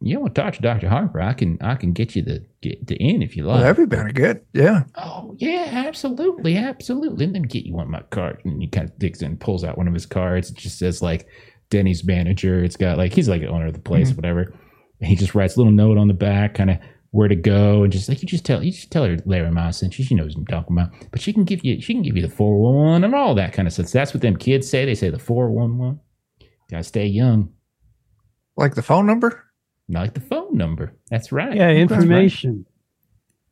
[0.00, 2.86] you want to talk to Doctor Harper, I can I can get you the get
[2.86, 3.62] the in if you like.
[3.62, 4.42] Well, that'd be good.
[4.52, 4.84] Yeah.
[4.94, 7.24] Oh yeah, absolutely, absolutely.
[7.24, 8.40] And then get you one of my cards.
[8.44, 10.50] And he kind of digs in, pulls out one of his cards.
[10.50, 11.26] It just says like
[11.70, 12.62] Denny's manager.
[12.62, 14.16] It's got like he's like the owner of the place, mm-hmm.
[14.16, 14.54] whatever.
[15.00, 16.78] And he just writes a little note on the back, kind of
[17.10, 19.82] where to go, and just like you just tell you just tell her Larry Mize
[19.82, 20.04] and you.
[20.04, 20.90] She knows what I'm talking about.
[21.10, 23.34] But she can give you she can give you the four one one and all
[23.34, 23.90] that kind of stuff.
[23.90, 24.84] That's what them kids say.
[24.84, 26.00] They say the four one one.
[26.70, 27.54] Gotta stay young.
[28.58, 29.45] Like the phone number?
[29.88, 30.92] Not like the phone number.
[31.10, 31.54] That's right.
[31.54, 32.00] Yeah, That's right.
[32.00, 32.66] information.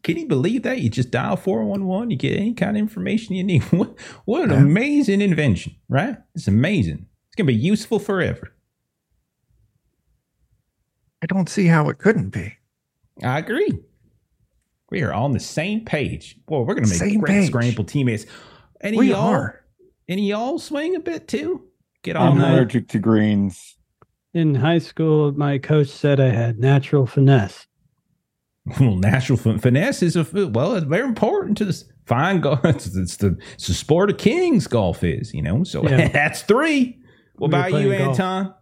[0.03, 0.81] Can you believe that?
[0.81, 3.63] You just dial 411, you get any kind of information you need.
[3.73, 4.57] What, what an Yeah.
[4.59, 6.17] amazing invention, right?
[6.35, 7.07] It's amazing.
[7.29, 8.53] It's going to be useful forever.
[11.23, 12.55] I don't see how it couldn't be.
[13.23, 13.79] I agree.
[14.91, 16.37] We are on the same page.
[16.47, 17.47] Boy, we're going to make Same great page.
[17.49, 18.27] scramble teammates.
[18.81, 19.65] Any We y'all, are.
[20.09, 21.65] any y'all swing a bit too?
[22.03, 23.77] Get on I'm allergic to greens.
[24.35, 27.67] In high school, my coach said I had natural finesse.
[28.81, 32.61] Well, natural fin- finesse is a well, it's very important to this fine golf.
[32.65, 34.67] It's, it's the it's the sport of kings.
[34.67, 35.65] Golf is, you know.
[35.65, 36.09] So Yeah.
[36.13, 36.99] that's three.
[37.37, 38.11] What We about you, golf.
[38.19, 38.55] Anton?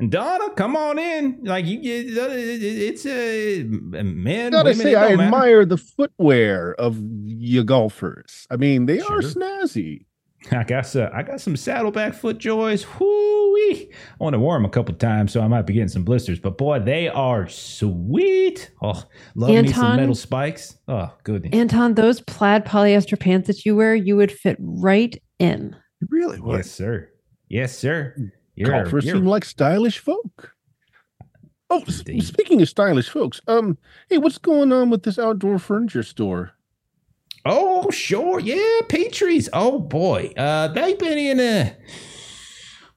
[0.00, 1.38] And Donna, come on in.
[1.44, 4.50] Like you get, uh, it's a men.
[4.52, 5.22] gotta women, say, I don't matter.
[5.26, 8.46] admire the footwear of you golfers.
[8.50, 10.06] I mean, they are snazzy.
[10.52, 12.84] I got some, I got some saddleback FootJoys.
[12.98, 13.90] Whoo-wee.
[13.92, 16.38] I want to wear them a couple times, so I might be getting some blisters.
[16.38, 18.70] But boy, they are sweet.
[18.82, 19.02] Oh,
[19.34, 20.78] love me some metal spikes.
[20.86, 21.52] Oh, goodness.
[21.52, 25.76] Anton, those plaid polyester pants that you wear, you would fit right in.
[26.00, 26.58] It really would.
[26.58, 27.08] Yes, sir.
[27.48, 28.14] Yes, sir.
[28.54, 30.52] You're, Golfers you're seem like stylish folk.
[31.70, 32.24] Oh, s- Indeed.
[32.24, 33.76] speaking of stylish folks, um,
[34.08, 36.52] hey, what's going on with this outdoor furniture store?
[37.44, 38.40] Oh, sure.
[38.40, 39.48] Yeah, Petrie's.
[39.52, 40.32] Oh boy.
[40.36, 41.76] Uh they've been in a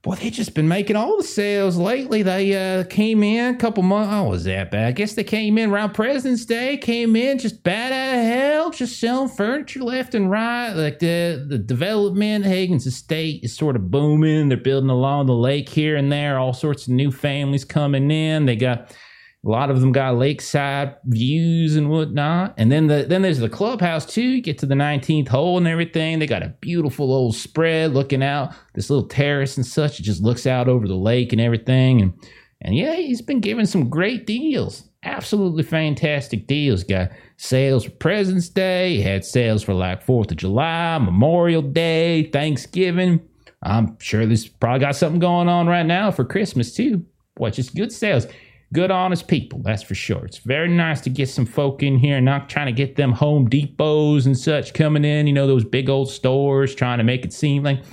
[0.03, 2.23] Boy, they've just been making all the sales lately.
[2.23, 4.11] They uh came in a couple months.
[4.11, 4.87] Oh, was that bad?
[4.87, 8.69] I guess they came in around President's Day, came in just bad out of hell,
[8.71, 10.73] just selling furniture left and right.
[10.73, 14.49] Like the the development, Hagen's estate is sort of booming.
[14.49, 18.47] They're building along the lake here and there, all sorts of new families coming in.
[18.47, 18.95] They got
[19.43, 22.53] a lot of them got lakeside views and whatnot.
[22.57, 24.21] And then the then there's the clubhouse too.
[24.21, 26.19] You get to the 19th hole and everything.
[26.19, 29.99] They got a beautiful old spread looking out this little terrace and such.
[29.99, 32.01] It just looks out over the lake and everything.
[32.01, 32.13] And
[32.61, 34.83] and yeah, he's been giving some great deals.
[35.03, 36.83] Absolutely fantastic deals.
[36.83, 38.97] Got sales for President's Day.
[38.97, 43.19] He had sales for like Fourth of July, Memorial Day, Thanksgiving.
[43.63, 47.03] I'm sure this probably got something going on right now for Christmas too.
[47.35, 48.27] Boy, just good sales.
[48.73, 49.61] Good, honest people.
[49.63, 50.25] That's for sure.
[50.25, 53.49] It's very nice to get some folk in here, not trying to get them Home
[53.49, 55.27] Depots and such coming in.
[55.27, 57.83] You know those big old stores trying to make it seem like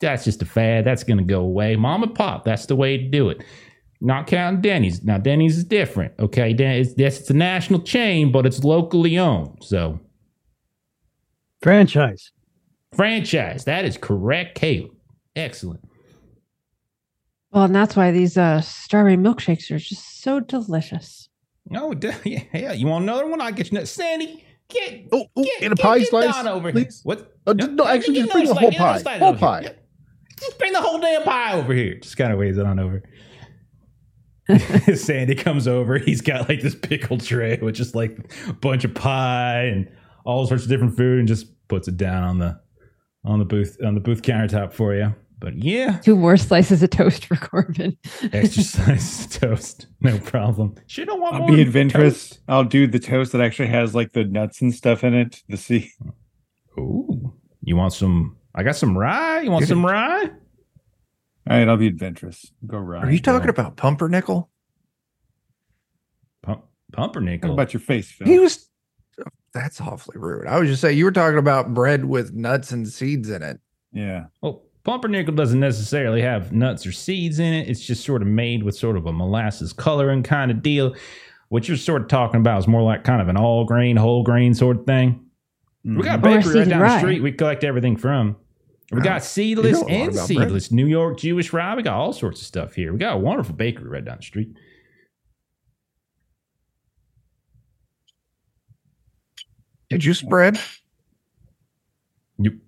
[0.00, 0.84] that's just a fad.
[0.84, 1.76] That's going to go away.
[1.76, 2.44] Mom and pop.
[2.44, 3.44] That's the way to do it.
[4.00, 5.04] Not counting Denny's.
[5.04, 6.12] Now Denny's is different.
[6.18, 9.58] Okay, Den- it's, yes, it's a national chain, but it's locally owned.
[9.62, 10.00] So
[11.62, 12.32] Franchise.
[12.96, 13.64] franchise.
[13.64, 14.90] That is correct, Caleb.
[15.36, 15.80] Excellent.
[17.52, 21.28] Well, and that's why these uh, strawberry milkshakes are just so delicious.
[21.74, 22.72] Oh, d- yeah, yeah.
[22.72, 23.40] You want another one?
[23.40, 23.86] I'll get you another.
[23.86, 26.82] Sandy, get, Oh, oh, get, and a pie get slice, Don over please.
[26.84, 27.00] here.
[27.04, 27.32] What?
[27.46, 29.02] Uh, just- no, actually, just bring the whole slice, get another pie.
[29.02, 29.70] slice Whole over here.
[29.70, 29.76] pie.
[30.40, 31.94] Just bring the whole damn pie over here.
[32.00, 33.02] Just kind of waves it on over.
[34.94, 35.98] Sandy comes over.
[35.98, 39.88] He's got like this pickle tray with just like a bunch of pie and
[40.24, 42.58] all sorts of different food, and just puts it down on the
[43.24, 45.14] on the booth on the booth countertop for you.
[45.42, 47.98] But yeah, Two more slices of toast for Corbin.
[48.32, 50.76] extra slice of toast, no problem.
[50.86, 52.28] She don't want I'll more be adventurous.
[52.28, 52.40] toast?
[52.46, 55.42] I'll do the toast that actually has like the nuts and stuff in it.
[55.48, 55.90] The see.
[56.78, 58.36] Ooh, you want some?
[58.54, 59.40] I got some rye.
[59.40, 59.88] You want Get some it.
[59.88, 60.22] rye?
[61.50, 62.52] All right, I'll be adventurous.
[62.64, 63.02] Go right.
[63.02, 63.50] Are you talking Go.
[63.50, 64.48] about pumpernickel?
[66.44, 66.60] Pump,
[66.92, 67.52] Talk pumpernickel.
[67.52, 68.28] about your face, Phil?
[68.28, 68.68] He was.
[69.52, 70.46] That's awfully rude.
[70.46, 73.60] I was just saying you were talking about bread with nuts and seeds in it.
[73.92, 74.26] yeah.
[74.40, 77.68] Well, pumpernickel doesn't necessarily have nuts or seeds in it.
[77.68, 80.94] It's just sort of made with sort of a molasses coloring kind of deal.
[81.48, 84.22] What you're sort of talking about is more like kind of an all grain, whole
[84.22, 85.24] grain sort of thing.
[85.84, 86.22] We got a Mhm.
[86.22, 86.94] Bakery right down rye.
[86.94, 87.22] the street.
[87.22, 88.36] We collect everything from.
[88.90, 89.04] We Wow.
[89.04, 90.26] got seedless know and about bread.
[90.26, 91.74] seedless New York Jewish rye.
[91.74, 92.92] We got all sorts of stuff here.
[92.92, 94.50] We got a wonderful bakery right down the street.
[99.90, 100.58] Did you spread?
[102.38, 102.58] You,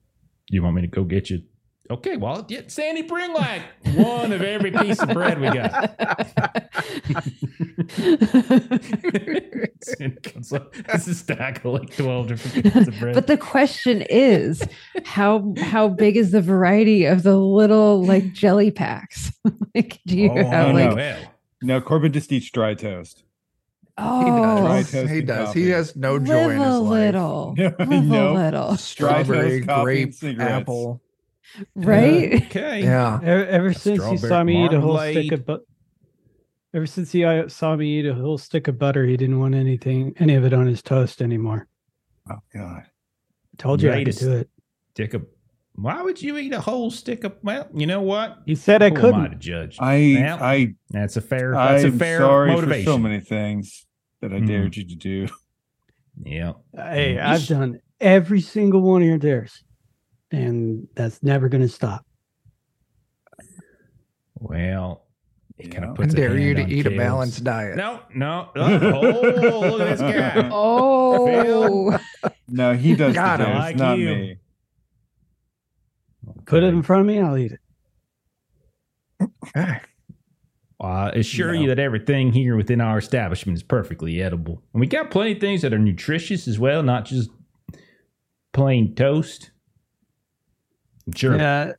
[0.50, 1.42] you want me to go get you?
[1.94, 3.62] Okay, well, yeah, Sandy, bring like
[3.94, 5.94] one of every piece of bread we got.
[9.80, 10.72] Sandy comes up.
[10.74, 13.14] This is a stack of like twelve different pieces of bread.
[13.14, 14.66] but the question is,
[15.04, 19.32] how how big is the variety of the little like jelly packs?
[19.74, 20.96] like, do you oh, have no, like?
[20.96, 21.18] no.
[21.62, 23.22] No, Corbin just eats dry toast.
[23.96, 25.08] Oh, Dry does.
[25.08, 25.54] He does.
[25.54, 26.90] He has no joy live in his a life.
[26.90, 31.00] little, Yeah, I live a little, Strawberry, toast, coffee, and grape, apple.
[31.74, 32.34] Right?
[32.44, 32.82] Okay.
[32.82, 33.20] Yeah.
[33.22, 35.60] Ever, ever since he saw me eat a whole stick of but
[36.74, 39.54] ever since he uh, saw me eat a whole stick of butter, he didn't want
[39.54, 41.68] anything, any of it on his toast anymore.
[42.30, 42.84] Oh God.
[43.58, 44.50] Told you I could do it.
[44.94, 45.26] Stick of.
[45.76, 47.34] Why would you eat a whole stick of?
[47.42, 48.38] Well, you know what?
[48.46, 49.40] He said I Who am I to couldn't.
[49.40, 49.76] judge?
[49.80, 51.52] I Well, I That's a fair.
[51.52, 52.84] That's a I'm fair sorry motivation.
[52.84, 53.86] for so many things
[54.20, 54.46] that I Mhm.
[54.46, 55.28] dared you to do.
[56.24, 56.52] Yeah.
[56.76, 59.64] Hey, I've done every single one of your dares,
[60.34, 62.04] and that's never going to stop.
[64.34, 65.06] Well,
[65.56, 65.90] it kind Yeah.
[65.90, 66.14] of I puts.
[66.14, 67.76] dare you to hand on eat a Caleb's- balanced diet.
[67.76, 68.48] No, no.
[68.56, 70.48] Uh, oh, look at this guy.
[70.52, 71.98] Oh,
[72.48, 74.06] No, he does God, the I dares, like not you.
[74.06, 74.36] me.
[76.46, 77.60] Put it in front of me, I'll eat it.
[79.56, 79.80] Okay.
[80.80, 81.60] I assure No.
[81.62, 84.62] you that everything here within our establishment is perfectly edible.
[84.74, 87.30] And we got plenty of things that are nutritious as well, not just
[88.52, 89.50] plain toast.
[91.06, 91.72] I'm sure Yeah,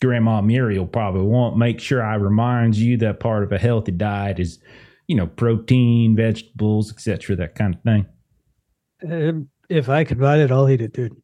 [0.00, 4.38] Grandma Muriel probably won't make sure I remind you that part of a healthy diet
[4.38, 4.58] is,
[5.06, 8.06] you know, protein, vegetables, etc., that kind of thing.
[9.10, 11.16] um, if I could buy it, I'll eat it, dude.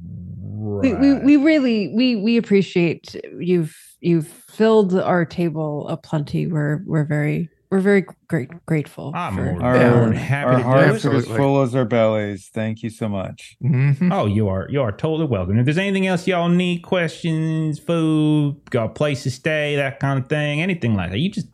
[0.00, 6.46] we, we we really we we appreciate you've you've filled our table aplenty.
[6.46, 9.12] We're we're very we're very great grateful.
[9.14, 9.90] I'm for- more, Our, Yeah.
[10.00, 12.50] than happy our hearts are as full as our bellies.
[12.52, 13.56] Thank you so much.
[13.62, 14.12] Mhm.
[14.12, 15.58] Oh, you are you are totally welcome.
[15.58, 20.18] If there's anything else y'all need, questions, food, got a place to stay, that kind
[20.18, 21.48] of thing, anything like that, you just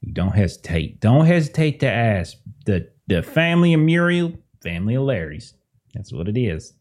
[0.00, 1.00] you don't hesitate.
[1.00, 2.36] Don't hesitate to ask.
[2.66, 5.54] The the family of Muriel, family of Larry's.
[5.94, 6.72] That's what it is.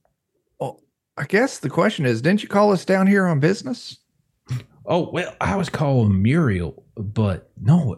[0.60, 0.82] Well,
[1.18, 3.98] I guess the question is, didn't you call us down here on business?
[4.86, 7.96] Oh well, I was calling Muriel, but no,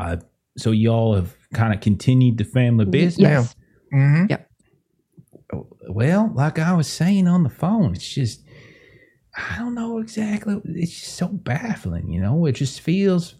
[0.00, 0.18] I, I
[0.56, 3.18] so y'all have kind of continued the family business.
[3.18, 3.56] Yes.
[3.92, 4.24] hmm
[5.88, 8.42] Well, like I was saying on the phone, it's just
[9.36, 10.60] I don't know exactly.
[10.64, 12.46] It's just so baffling, you know.
[12.46, 13.34] It just feels.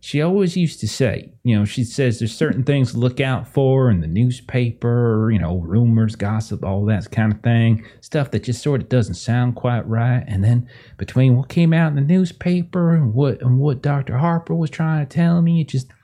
[0.00, 3.48] She always used to say, you know, she says there's certain things to look out
[3.48, 8.44] for in the newspaper, you know, rumors, gossip, all that kind of thing, stuff that
[8.44, 10.22] just sort of doesn't sound quite right.
[10.28, 14.18] And then between what came out in the newspaper and what and what Dr.
[14.18, 15.95] Harper was trying to tell me, it just it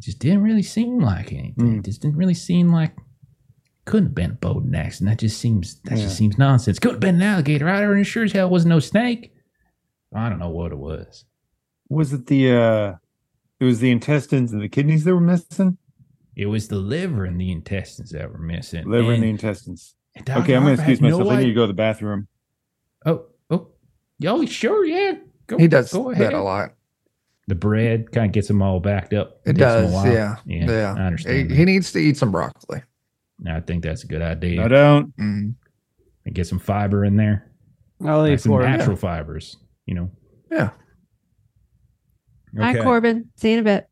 [0.00, 1.78] just didn't really seem like anything.
[1.78, 2.92] It just didn't really seem like
[3.86, 6.04] couldn't have been a Bowden and That just seems that Yeah.
[6.04, 6.78] just seems nonsense.
[6.78, 9.32] Could have been an alligator either, and it sure as hell was no snake.
[10.14, 11.24] I don't know what it was.
[11.88, 12.94] Was it the uh
[13.58, 15.76] It was the intestines and the kidneys that were missing.
[16.36, 18.88] It was the liver and the intestines that were missing.
[18.88, 19.94] Liver and the intestines.
[20.16, 20.40] and Dr.
[20.42, 21.32] Okay, I'm gonna excuse had no myself.
[21.32, 22.28] I need to go to the bathroom.
[23.04, 23.68] Oh, oh,
[24.18, 25.14] yo, sure, yeah.
[25.46, 26.32] Go, He does go that ahead.
[26.32, 26.74] a lot.
[27.50, 29.40] The bread kind of gets them all backed up.
[29.44, 30.04] It Takes 'em a does.
[30.06, 30.36] Yeah.
[30.46, 30.94] yeah, Yeah.
[30.96, 31.50] I understand.
[31.50, 31.64] he that.
[31.64, 32.80] needs to eat some broccoli.
[33.44, 34.64] I think that's a good idea.
[34.64, 35.16] I don't.
[35.16, 35.54] Mm.
[36.26, 37.50] And get some fiber in there,
[38.06, 38.66] I'll like eat some for it.
[38.66, 39.56] natural fibers.
[39.86, 40.10] You know.
[40.50, 40.70] Yeah.
[42.56, 43.30] Hi, Corbin.
[43.34, 43.88] See you in a bit.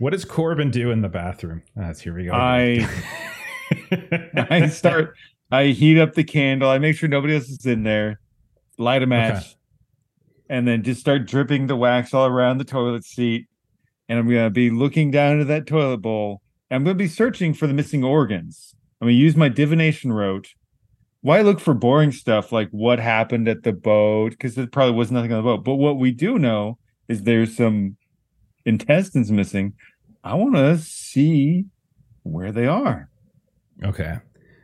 [0.00, 1.62] What does Corbin do in the bathroom?
[1.76, 2.32] That's here we go.
[2.32, 2.84] I
[4.50, 5.14] I start.
[5.52, 6.68] I heat up the candle.
[6.68, 8.18] I make sure nobody else is in there.
[8.78, 9.46] Light a match, Okay.
[10.52, 13.46] And then just start dripping the wax all around the toilet seat.
[14.06, 16.42] And I'm gonna be looking down into that toilet bowl.
[16.70, 18.74] I'm gonna be searching for the missing organs.
[19.00, 20.48] I'm gonna use my divination rote.
[21.22, 24.32] Why look for boring stuff like what happened at the boat?
[24.32, 25.64] Because there probably was nothing on the boat.
[25.64, 26.76] But what we do know
[27.08, 27.96] is there's some
[28.66, 29.72] intestines missing.
[30.22, 31.64] I want to see
[32.24, 33.08] where they are.
[33.82, 34.18] okay.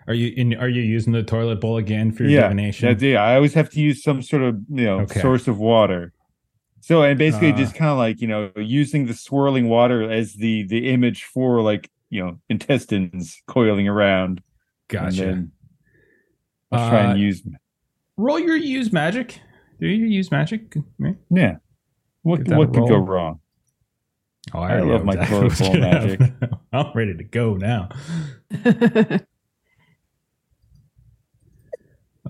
[0.09, 0.55] Are you in?
[0.55, 2.89] Are you using the toilet bowl again for your yeah, divination?
[2.89, 3.15] that's it.
[3.17, 5.21] I always have to use some sort of you know Okay.
[5.21, 6.13] source of water.
[6.81, 7.57] So and basically Uh.
[7.57, 11.61] just kind of like you know using the swirling water as the the image for
[11.61, 14.41] like you know intestines coiling around.
[14.89, 15.05] Gotcha.
[15.07, 15.53] And then
[16.73, 17.43] I'll try Uh, and use
[18.17, 19.39] Roll your use magic.
[19.81, 20.75] Do you use magic?
[20.99, 21.17] Right?
[21.31, 21.57] yeah.
[22.23, 23.41] What what a could go wrong?
[24.55, 26.21] Oh, I already love my exactly toilet bowl magic.
[26.73, 27.91] I'm ready to go now.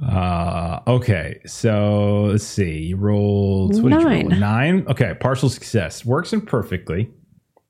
[0.02, 2.78] Uh, okay, so let's see.
[2.88, 4.22] You rolled what did you roll?
[4.28, 4.40] Nine.
[4.40, 4.86] Nine.
[4.88, 7.10] Okay, partial success works imperfectly.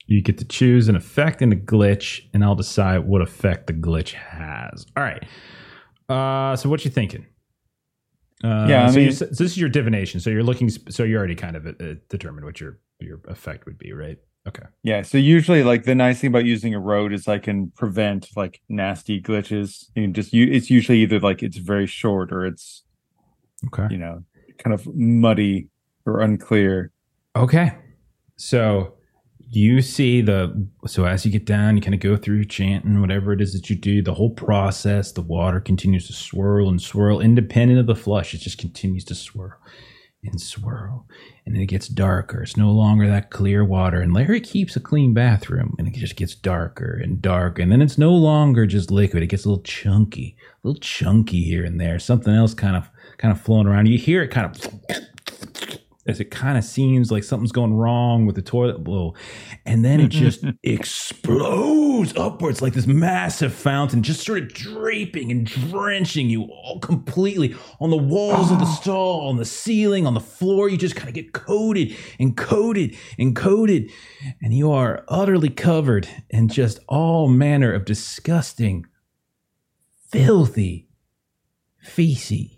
[0.06, 3.74] You get to choose an effect and a glitch, and I'll decide what effect the
[3.74, 4.86] glitch has.
[4.96, 5.22] All right.
[6.08, 7.26] Uh, so what you thinking?
[8.42, 10.20] Uh, Yeah, I so, you, mean- so this is your divination.
[10.20, 10.68] So you're looking.
[10.70, 14.18] So you're already kind of uh, determined what your your effect would be, right?
[14.48, 14.64] Okay.
[14.82, 15.02] Yeah.
[15.02, 18.60] So usually, like the nice thing about using a rote is I can prevent like
[18.68, 19.86] nasty glitches.
[19.94, 20.50] You can just you.
[20.50, 22.82] It's usually either like it's very short or it's
[23.66, 23.88] Okay.
[23.90, 24.24] you know
[24.58, 25.68] kind of muddy
[26.06, 26.92] or unclear.
[27.36, 27.72] Okay.
[28.36, 28.94] So
[29.50, 33.32] you see the so as you get down, you kind of go through chanting whatever
[33.32, 34.02] it is that you do.
[34.02, 38.32] The whole process, the water continues to swirl and swirl, independent of the flush.
[38.34, 39.58] It just continues to swirl
[40.24, 41.06] and swirl,
[41.46, 42.42] and then it gets darker.
[42.42, 44.00] It's no longer that clear water.
[44.00, 47.62] And Larry keeps a clean bathroom, and it just gets darker and darker.
[47.62, 49.22] And then it's no longer just liquid.
[49.22, 51.98] It gets a little chunky, a little chunky here and there.
[51.98, 53.86] Something else kind of kind of flowing around.
[53.86, 55.78] You hear it kind of
[56.08, 59.14] as it kind of seems like something's going wrong with the toilet bowl.
[59.66, 65.44] And then it just explodes upwards like this massive fountain, just sort of draping and
[65.46, 70.20] drenching you all completely on the walls of the stall, on the ceiling, on the
[70.20, 70.70] floor.
[70.70, 73.90] You just kind of get coated and coated and coated.
[74.42, 78.86] And you are utterly covered in just all manner of disgusting,
[80.10, 80.88] filthy
[81.82, 82.57] feces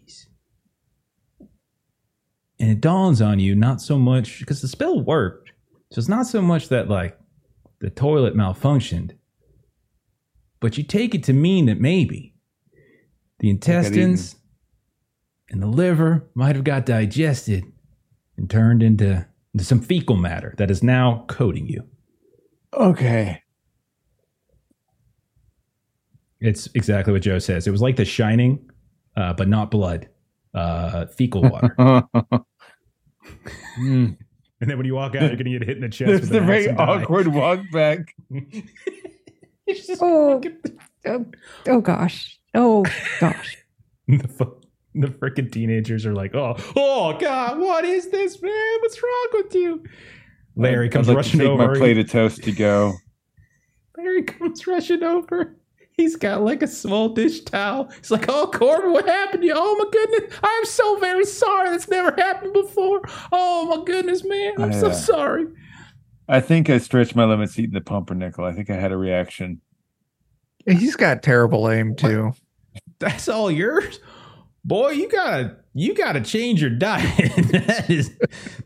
[2.60, 5.50] and it dawns on you not so much because the spell worked.
[5.90, 7.18] So it's not so much that like
[7.80, 9.12] the toilet malfunctioned,
[10.60, 12.34] but you take it to mean that maybe
[13.40, 14.36] the intestines
[15.48, 17.64] and the liver might have got digested
[18.36, 21.82] and turned into, into some fecal matter that is now coating you.
[22.74, 23.42] Okay.
[26.40, 27.66] It's exactly what Joe says.
[27.66, 28.70] It was like the shining,
[29.16, 30.08] uh, but not blood,
[30.54, 31.74] uh, fecal water.
[33.76, 34.06] Hmm.
[34.60, 36.10] and then when you walk out, you're going to get hit in the chest.
[36.10, 36.84] It's with the very axe and die.
[37.02, 38.14] awkward walk back.
[39.66, 40.40] It's just Oh.
[41.06, 41.26] oh,
[41.68, 42.40] oh gosh.
[42.54, 42.84] Oh
[43.20, 43.56] gosh.
[44.08, 44.60] the fu-
[44.96, 48.78] the freaking teenagers are like, oh, oh God, what is this, man?
[48.80, 49.84] What's wrong with you?
[50.56, 51.68] Larry I'd comes like to rushing take over.
[51.68, 52.94] My plate of toast to go.
[53.96, 55.56] Larry comes rushing over.
[56.00, 57.90] He's got like a small dish towel.
[57.98, 59.54] He's like, "Oh, Corbin, what happened to you?
[59.54, 61.68] Oh my goodness, I'm so very sorry.
[61.68, 63.02] That's never happened before.
[63.32, 65.46] Oh my goodness, man, I'm so sorry."
[66.26, 68.46] I think I stretched my limits eating the pumpernickel.
[68.46, 69.60] I think I had a reaction.
[70.66, 72.32] He's got terrible aim too.
[72.98, 74.00] That's all yours,
[74.64, 74.90] boy.
[74.90, 77.16] You gotta, you gotta change your diet.
[77.52, 78.10] that is,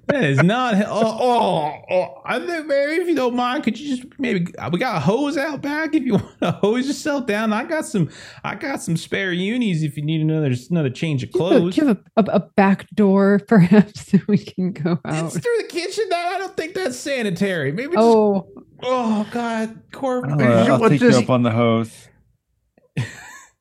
[0.07, 0.75] that is not.
[0.87, 4.79] Oh, oh, oh, I think, maybe if you don't mind, could you just maybe we
[4.79, 7.53] got a hose out back if you want to hose yourself down.
[7.53, 8.09] I got some,
[8.43, 11.53] I got some spare unis if you need another another change of Do you have
[11.57, 11.75] a- clothes.
[11.75, 15.27] do you have a, a, a back door perhaps that we can go out?
[15.27, 16.05] It's through the kitchen.
[16.11, 17.73] That I don't think that's sanitary.
[17.73, 17.93] Maybe.
[17.95, 18.49] Just, Oh,
[18.83, 20.41] oh God, Corbin.
[20.41, 22.09] I'll, uh, I'll What take you up on the hose.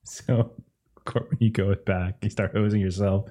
[0.04, 0.52] So,
[1.06, 3.30] Corbin, you go back, you start hosing yourself.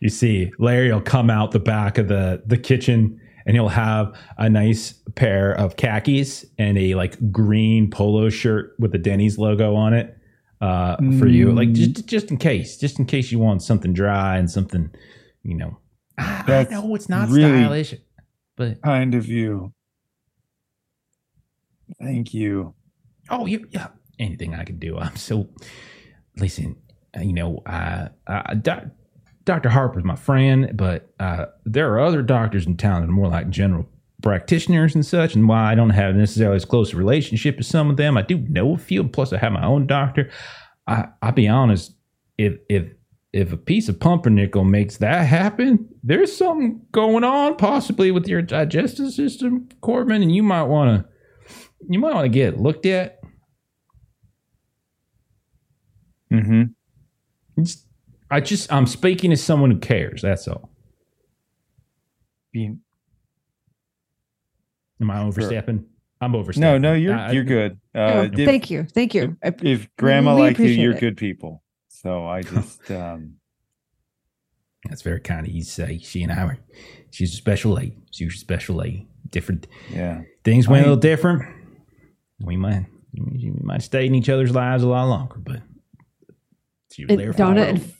[0.00, 4.16] You see Larry will come out the back of the the kitchen, and he'll have
[4.38, 9.74] a nice pair of khakis and a like green polo shirt with the Denny's logo
[9.76, 10.16] on it
[10.60, 11.74] uh, for you, like Mm.
[11.74, 14.90] just just in case, just in case you want something dry and something,
[15.44, 15.78] you know.
[16.18, 17.94] I, I That's know it's not really- stylish,
[18.56, 19.72] but Kind of you.
[22.00, 22.74] Thank you.
[23.30, 23.88] oh yeah, yeah,
[24.18, 24.98] anything I can do.
[24.98, 25.48] I'm so
[26.36, 26.76] listen.
[27.16, 28.84] Uh, You know, uh, uh, doc,
[29.44, 29.68] Dr.
[29.68, 33.50] Harper's my friend, but uh, there are other doctors in town that are more like
[33.50, 33.88] general
[34.22, 35.34] practitioners and such.
[35.34, 38.22] And while I don't have necessarily as close a relationship as some of them, I
[38.22, 39.04] do know a few.
[39.04, 40.30] Plus, I have my own doctor.
[40.86, 41.94] I, I'll be honest.
[42.38, 42.84] If if
[43.32, 48.42] if a piece of pumpernickel makes that happen, there's something going on possibly with your
[48.42, 51.08] digestive system, Corbin, and you might want to
[51.88, 53.18] you might want to get looked at.
[56.32, 56.62] Mm-hmm.
[57.56, 57.86] It's-
[58.30, 60.22] I just I'm speaking as someone who cares.
[60.22, 60.70] That's all.
[62.52, 62.80] Being,
[65.00, 65.84] Am I overstepping?
[66.20, 66.82] I'm overstepping.
[66.82, 67.72] no, no, you're I- you're good.
[67.94, 68.84] Uh, Oh, if, thank you.
[68.84, 69.36] Thank you.
[69.44, 71.00] I- if grandma We like you, you're it.
[71.00, 71.62] good people.
[71.88, 73.34] So I just um
[74.88, 75.98] That's very kind of you to say.
[75.98, 76.58] She and I were.
[77.10, 77.98] She's a special lady.
[78.12, 79.08] She's a special lady.
[79.30, 80.22] Different yeah.
[80.44, 81.42] things went a I- little different.
[82.40, 85.60] We might we might stay in each other's lives a lot longer, but
[86.94, 87.94] she was and there for Donna and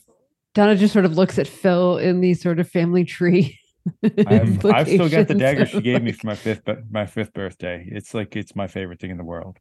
[0.53, 3.59] Donna just sort of looks at Phil in the sort of family tree.
[4.27, 7.05] I've, I've still got the dagger she of, gave me for my fifth bir- my
[7.05, 7.85] fifth birthday.
[7.89, 9.57] It's like it's my favorite thing in the world.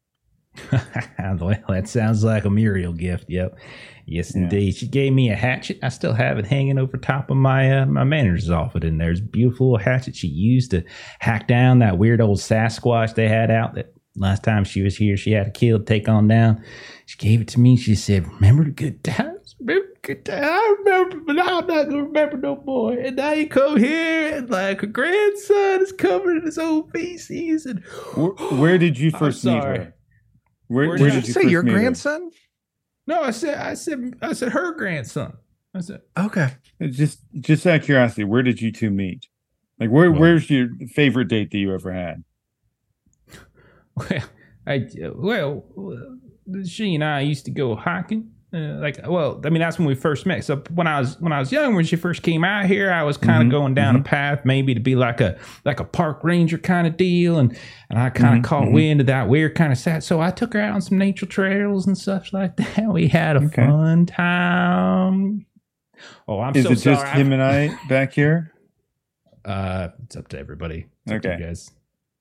[1.19, 3.25] well, that sounds like a Muriel gift.
[3.29, 3.59] Yep.
[4.07, 4.43] Yes, Yeah.
[4.43, 4.75] indeed.
[4.77, 5.79] She gave me a hatchet.
[5.83, 8.85] I still have it hanging over top of my uh, my manager's office.
[8.85, 10.85] And there's a beautiful hatchet she used to
[11.21, 15.17] hack down that weird old Sasquatch they had out that last time she was here,
[15.17, 16.63] she had a kill, take on down.
[17.07, 17.77] She gave it to me.
[17.77, 19.57] She said, Remember the good times?
[19.61, 20.45] Remember the good times?
[20.47, 22.93] I remember, but I'm not going to remember no more.
[22.93, 27.67] And now you come here and like her grandson is covered in his own feces.
[27.67, 27.85] And
[28.15, 29.95] Where, where did you first meet her?
[30.69, 31.79] Where, Where did did you say your meet her?
[31.79, 32.31] grandson?
[33.07, 35.35] No, I said, I said, I said her grandson.
[35.75, 36.51] I said, Okay.
[36.81, 39.27] Uh, just just out of curiosity, where did you two meet?
[39.81, 42.23] Like where Well- where's your favorite date that you ever had?
[43.97, 44.21] Well,
[44.67, 45.65] I well,
[46.65, 48.31] she and I used to go hiking.
[48.55, 50.45] Uh, like, well, I mean, that's when we first met.
[50.45, 53.03] So when I was when I was young, when she first came out here, I
[53.03, 55.85] was kind of Mhm, going down a path, maybe to be like a like a
[55.85, 57.57] park ranger kind of deal, and
[57.89, 58.73] and I kind of Mhm, caught mhm.
[58.73, 60.05] wind of that weird kind of sat.
[60.05, 62.89] So I took her out on some nature trails and such like that.
[62.93, 63.65] We had a Okay.
[63.65, 65.47] fun time.
[66.29, 68.53] Oh, I'm Is so it just him and I back here?
[69.47, 70.89] Uh, it's up to everybody.
[71.05, 71.41] It's up to Okay.
[71.41, 71.71] you guys.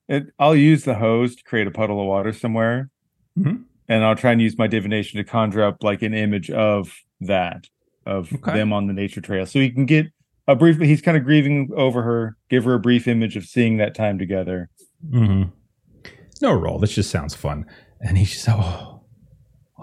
[0.08, 2.90] It, I'll use the hose to create a puddle of water somewhere,
[3.38, 3.64] Mhm.
[3.88, 7.68] and I'll try and use my divination to conjure up like an image of that,
[8.04, 8.52] of Okay.
[8.54, 10.06] them on the nature trail, so he can get
[10.48, 10.78] a brief.
[10.80, 12.36] He's kind of grieving over her.
[12.50, 14.68] Give her a brief image of seeing that time together.
[15.08, 15.50] Mm-hmm.
[16.42, 16.78] No roll.
[16.80, 17.64] This just sounds fun.
[18.00, 19.04] And he's just, oh,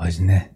[0.06, 0.54] isn't that,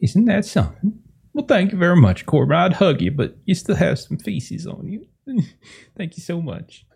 [0.00, 0.98] isn't that something?
[1.34, 2.56] Well, thank you very much, Corbin.
[2.56, 5.06] I'd hug you, but you still have some feces on you.
[5.96, 6.86] thank you so much.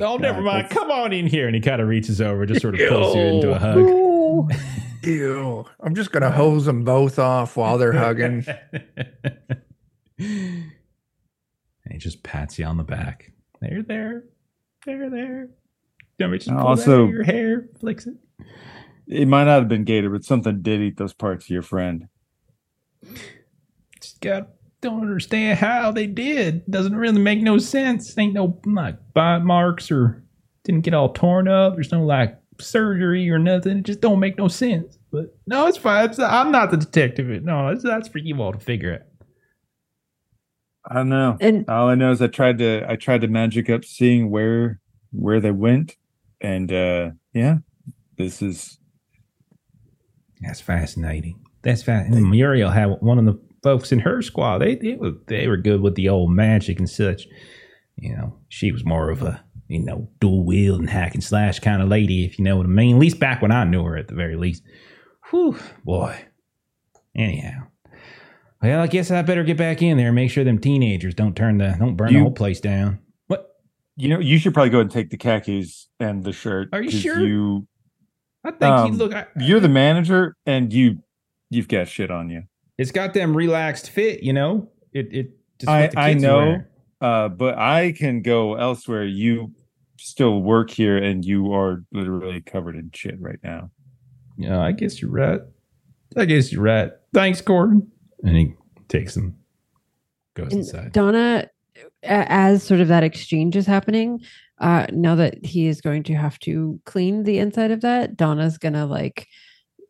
[0.00, 0.64] Oh, never God, mind.
[0.66, 1.46] that's- Come on in here.
[1.46, 3.76] And he kind of reaches over, just sort of pulls you into a hug.
[3.78, 4.48] Ooh.
[5.02, 5.64] Ew.
[5.80, 8.44] I'm just gonna hose them both off while they're hugging.
[10.18, 10.70] and
[11.90, 13.32] he just pats you on the back.
[13.60, 14.24] There, there,
[14.86, 15.48] there, there.
[16.18, 18.14] Don't just pull also- out of your hair, flicks it.
[19.06, 22.06] It might not have been Gator, but something did eat those parts of your friend.
[24.00, 24.50] Just got
[24.80, 26.64] don't understand how they did.
[26.70, 28.16] Doesn't really make no sense.
[28.16, 30.22] Ain't no like bite marks or
[30.64, 31.74] didn't get all torn up.
[31.74, 33.78] There's no like surgery or nothing.
[33.78, 34.98] It just don't make no sense.
[35.10, 36.10] But no, it's fine.
[36.10, 37.42] It's, I'm not the detective.
[37.42, 39.00] No, it's, that's for you all to figure out.
[40.88, 41.36] I don't know.
[41.40, 44.80] And All I know is I tried to I tried to magic up seeing where
[45.12, 45.96] where they went,
[46.40, 47.58] and uh yeah,
[48.16, 48.78] this is
[50.40, 51.38] That's fascinating.
[51.62, 52.30] That's fascinating.
[52.30, 54.58] Muriel had one of the folks in her squad.
[54.58, 57.26] They they were they were good with the old magic and such.
[57.96, 61.58] You know, she was more of a you know dual wield and hack and slash
[61.60, 62.96] kind of lady, if you know what I mean.
[62.96, 64.62] At least back when I knew her, at the very least.
[65.30, 66.18] Whew, boy.
[67.14, 67.66] Anyhow.
[68.62, 71.36] Well, I guess I better get back in there and make sure them teenagers don't
[71.36, 72.98] turn the don't burn the whole place down.
[73.26, 73.46] What?
[73.96, 76.68] you know you should probably go and take the khakis and the shirt.
[76.72, 77.20] Are you sure?
[77.20, 77.66] You
[78.44, 79.14] I think you Um, look.
[79.14, 81.02] I, you're the manager, and you
[81.50, 82.42] you've got shit on you.
[82.80, 84.22] It's got them relaxed fit.
[84.22, 84.68] You know.
[84.92, 85.30] It it.
[85.58, 86.36] Just I- the I kids are know.
[86.38, 86.64] wearing.
[87.00, 89.04] Uh, but I can go elsewhere.
[89.04, 89.52] You
[89.98, 93.70] still work here, and you are literally covered in shit right now.
[94.36, 95.40] Yeah, I guess you're right.
[96.16, 96.92] I guess you're right.
[97.14, 97.90] Thanks, Gordon.
[98.24, 98.54] And he
[98.88, 99.36] takes them,
[100.34, 100.92] goes And inside.
[100.92, 101.48] Donna
[102.02, 104.20] as sort of that exchange is happening,
[104.60, 108.58] uh, now that he is going to have to clean the inside of that, Donna's
[108.58, 109.26] gonna like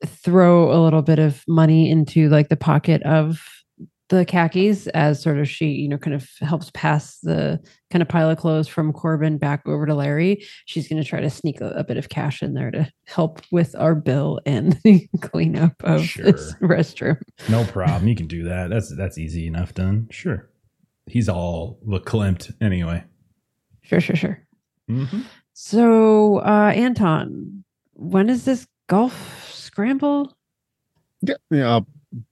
[0.06, 3.40] throw a little bit of money into like the pocket of
[4.08, 7.60] the khakis as sort of she, you know, kind of helps pass the
[7.92, 10.44] kind of pile of clothes from Corbin back over to Larry.
[10.64, 13.40] She's going to try to sneak a, a bit of cash in there to help
[13.52, 16.34] with our bill and the cleanup of this Sure.
[16.60, 17.20] restroom.
[17.48, 18.08] No problem.
[18.08, 18.68] You can do that.
[18.70, 20.08] That's that's easy enough done.
[20.10, 20.50] Sure.
[21.06, 23.04] He's all verklempt anyway.
[23.82, 24.42] Sure, sure, sure.
[24.90, 25.20] Mm-hmm.
[25.52, 29.49] So, uh, Anton, when is this golf
[29.80, 30.36] scramble?
[31.22, 31.70] Yeah, yeah.
[31.70, 31.86] I'll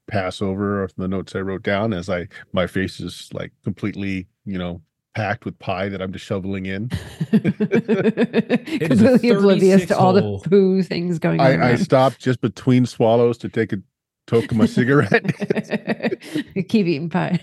[0.06, 4.58] pass over the notes I wrote down as I my face is like completely, you
[4.58, 4.82] know,
[5.14, 6.90] packed with pie that I'm just shoveling in.
[7.32, 11.62] is Completely oblivious 36 to all the poo things going on.
[11.62, 13.78] I, I stopped just between swallows to take a
[14.26, 15.24] toke of my cigarette.
[16.68, 17.40] Keep eating pie.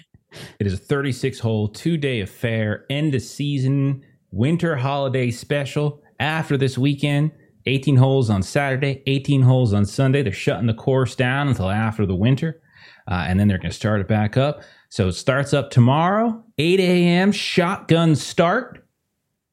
[0.60, 6.02] It is a 36 hole, two day affair, end of season, winter holiday special.
[6.20, 7.32] After this weekend,
[7.66, 10.22] 18 holes on Saturday, 18 holes on Sunday.
[10.22, 12.62] They're shutting the course down until after the winter,
[13.08, 14.62] uh, and then they're going to start it back up.
[14.90, 18.88] So it starts up tomorrow, 8 a.m., shotgun start.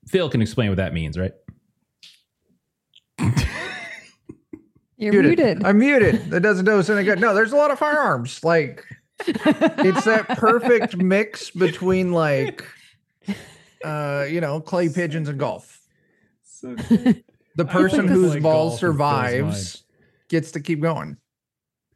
[0.07, 1.33] Phil can explain what that means, right?
[4.97, 5.65] You're muted.
[5.65, 6.31] I'm muted.
[6.31, 7.19] That doesn't do us any good.
[7.19, 8.45] No, there's a lot of firearms.
[8.45, 8.85] Like
[9.27, 12.65] it's that perfect mix between like
[13.85, 15.81] uh, you know, clay pigeons and golf.
[17.57, 19.29] The person whose like ball golf in Phil's mind.
[19.55, 19.85] survives
[20.29, 21.17] gets to keep going.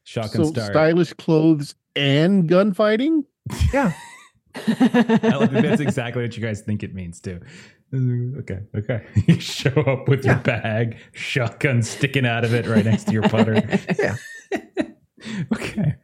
[0.04, 0.72] Shotgun so start.
[0.72, 3.24] stylish clothes and gunfighting.
[3.72, 3.92] Yeah.
[4.56, 7.40] I like that's exactly what you guys think it means too.
[7.94, 9.04] Okay, okay.
[9.26, 10.42] You show up with your Yeah.
[10.42, 13.62] bag, shotgun sticking out of it right next to your putter.
[13.98, 14.16] Yeah.
[15.52, 15.94] okay.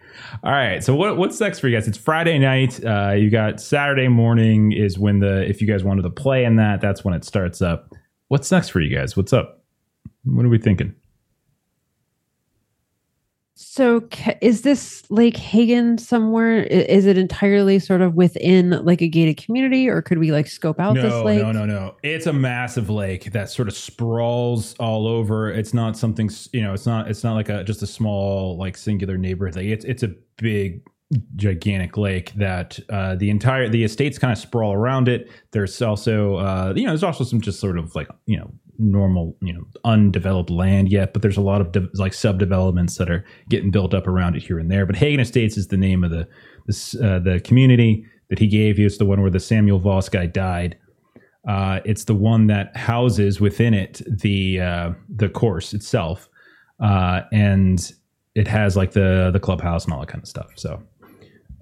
[0.42, 0.82] All right.
[0.82, 1.86] So what what's next for you guys?
[1.86, 2.82] It's Friday night.
[2.84, 6.56] Uh, you got Saturday morning is when the if you guys wanted to play in
[6.56, 7.92] that, that's when it starts up.
[8.32, 9.14] What's next for you guys?
[9.14, 9.62] What's up?
[10.24, 10.94] What are we thinking?
[13.52, 14.08] So,
[14.40, 16.62] is this Lake Hagen somewhere?
[16.62, 20.80] Is it entirely sort of within like a gated community, or could we like scope
[20.80, 21.42] out this lake?
[21.42, 21.78] no, no, no.
[21.78, 21.96] No.
[22.02, 25.50] It's a massive lake that sort of sprawls all over.
[25.50, 26.72] It's not something you know.
[26.72, 27.10] It's not.
[27.10, 29.56] It's not like a just a small like singular neighborhood.
[29.56, 30.80] Like it's it's a big
[31.36, 35.30] gigantic lake that uh, the entire the estates kind of sprawl around it.
[35.52, 39.36] There's also uh, you know there's also some just sort of like you know normal
[39.40, 43.24] you know undeveloped land yet, but there's a lot of de- like subdevelopments that are
[43.48, 44.86] getting built up around it here and there.
[44.86, 46.22] But Hagen Estates is the name of the
[47.02, 48.86] uh, the community that he gave you.
[48.86, 50.78] It's the one where the Samuel Voss guy died.
[51.46, 56.28] Uh, it's the one that houses within it the uh, the course itself,
[56.80, 57.92] uh, and
[58.34, 60.46] it has like the the clubhouse and all that kind of stuff.
[60.54, 60.80] So,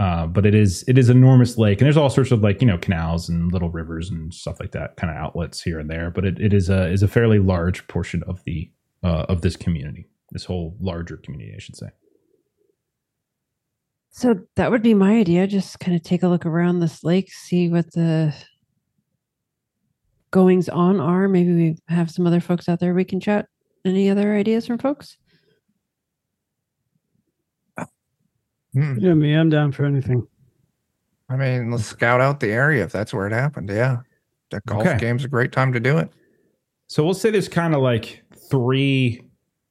[0.01, 2.67] uh, but it is it is enormous lake, and there's all sorts of like you
[2.67, 6.11] know canals and little rivers and stuff like that, kind of outlets here and there.
[6.11, 8.71] But it, it is a is a fairly large portion of the
[9.05, 11.89] uh, of this community, this whole larger community, I should say.
[14.09, 15.47] So that would be my idea.
[15.47, 18.35] Just kind of take a look around this lake, see what the
[20.31, 21.29] goings on are.
[21.29, 23.49] Maybe we have some other folks out there we can chat.
[23.85, 25.19] Any other ideas from folks?
[28.75, 28.99] Hmm.
[28.99, 30.27] Yeah, me, I'm down for anything.
[31.29, 33.69] I mean, let's scout out the area if that's where it happened.
[33.69, 33.99] Yeah.
[34.51, 34.99] That golf Okay.
[34.99, 36.11] game's a great time to do it.
[36.89, 39.23] So we'll say there's kind of like three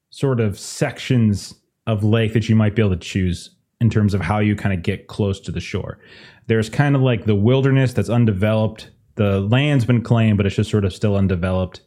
[0.09, 1.53] sort of sections
[1.85, 4.73] of lake that you might be able to choose in terms of how you kind
[4.73, 5.99] of get close to the shore.
[6.47, 8.89] There's kind of like the wilderness that's undeveloped.
[9.15, 11.81] The land's been claimed, but it's just sort of still undeveloped.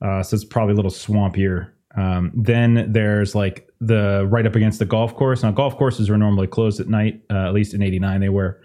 [0.00, 1.71] Uh, so it's probably a little swampier.
[1.96, 5.42] Um, then there's like the right up against the golf course.
[5.42, 8.60] Now, golf courses are normally closed at night, uh, at least in '89 they were.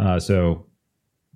[0.00, 0.66] Uh, so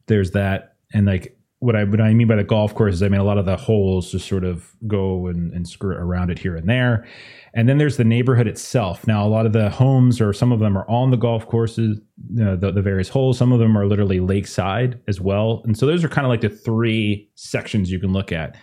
[0.07, 3.09] there's that, and like what I what I mean by the golf course is I
[3.09, 6.39] mean a lot of the holes just sort of go and, and skirt around it
[6.39, 7.07] here and there,
[7.55, 9.07] and then there's the neighborhood itself.
[9.07, 11.99] Now a lot of the homes or some of them are on the golf courses,
[12.31, 13.39] you know, the, the various holes.
[13.39, 16.43] Some of them are literally lakeside as well, and so those are kind of like
[16.43, 18.57] the three sections you can look at.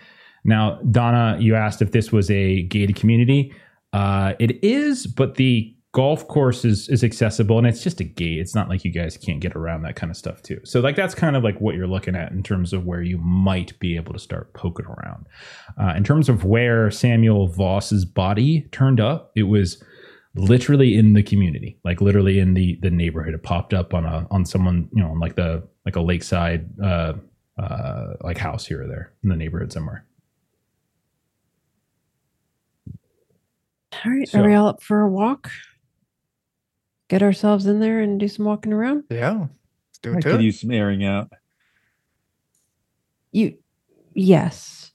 [0.44, 3.54] Now, Donna, you asked if this was a gated community.
[3.92, 8.38] Uh, it is, but the golf course is, is accessible and it's just a gate.
[8.38, 10.60] It's not like you guys can't get around that kind of stuff too.
[10.64, 13.16] So like that's kind of like what you're looking at in terms of where you
[13.18, 15.26] might be able to start poking around.
[15.80, 19.82] Uh, in terms of where Samuel Voss's body turned up, it was
[20.34, 23.34] literally in the community, like literally in the the neighborhood.
[23.34, 26.68] It popped up on a on someone you know on like the like a lakeside
[26.82, 27.12] uh,
[27.56, 30.04] uh, like house here or there in the neighborhood somewhere.
[34.04, 34.28] All right.
[34.28, 35.50] So- Are we all up for a walk?
[37.08, 39.04] Get ourselves in there and do some walking around?
[39.10, 39.32] Yeah.
[39.40, 40.44] Let's do I it could too.
[40.44, 41.30] use some airing out.
[43.32, 43.56] You,
[44.14, 44.92] yes.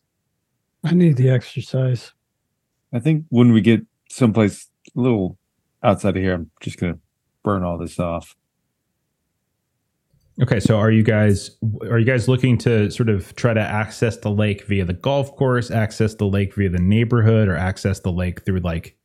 [0.83, 2.13] I need the exercise.
[2.93, 5.37] I think when we get someplace a little
[5.83, 6.97] outside of here, I'm just gonna
[7.43, 8.35] burn all this off.
[10.41, 11.51] Okay, so are you guys
[11.89, 15.35] are you guys looking to sort of try to access the lake via the golf
[15.35, 18.97] course, access the lake via the neighborhood, or access the lake through like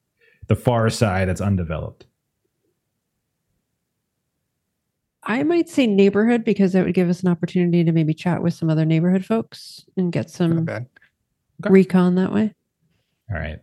[0.46, 2.06] the far side that's undeveloped?
[5.24, 8.54] I might say neighborhood because that would give us an opportunity to maybe chat with
[8.54, 10.86] some other neighborhood folks and get some bad.
[11.64, 11.72] Okay.
[11.72, 12.54] recon that way.
[13.30, 13.58] All right.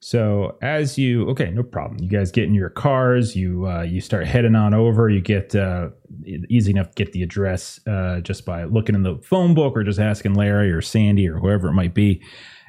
[0.00, 1.98] So as you okay, no problem.
[2.00, 3.34] You guys get in your cars.
[3.34, 5.08] You uh, you start heading on over.
[5.08, 5.88] You get uh,
[6.48, 9.82] easy enough to get the address uh, just by looking in the phone book or
[9.82, 12.22] just asking Larry or Sandy or whoever it might be,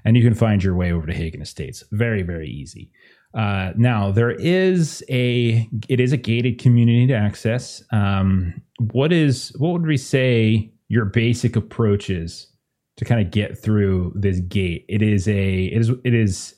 [0.05, 1.83] and you can find your way over to Hagen Estates.
[1.91, 2.91] Very very easy.
[3.33, 7.83] Uh, now there is a it is a gated community to access.
[7.91, 12.47] Um, what is what would we say your basic approach is
[12.95, 14.85] to kind of get through this gate?
[14.87, 16.55] It is a it is it is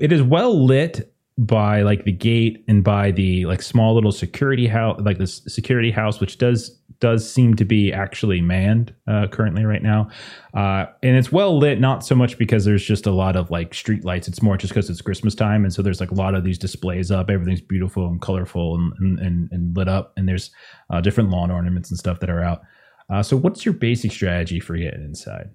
[0.00, 4.66] it is well lit by like the gate and by the like small little security
[4.66, 9.64] house like this security house which does does seem to be actually manned uh, currently
[9.64, 10.10] right now.
[10.52, 13.72] Uh, and it's well lit not so much because there's just a lot of like
[13.72, 14.28] street lights.
[14.28, 16.58] It's more just because it's christmas time and so there's like a lot of these
[16.58, 17.30] displays up.
[17.30, 20.50] Everything's beautiful and colorful and and, and, lit up and there's
[20.90, 22.60] uh, different lawn ornaments and stuff that are out.
[23.08, 25.50] Uh, so what's your basic strategy for getting inside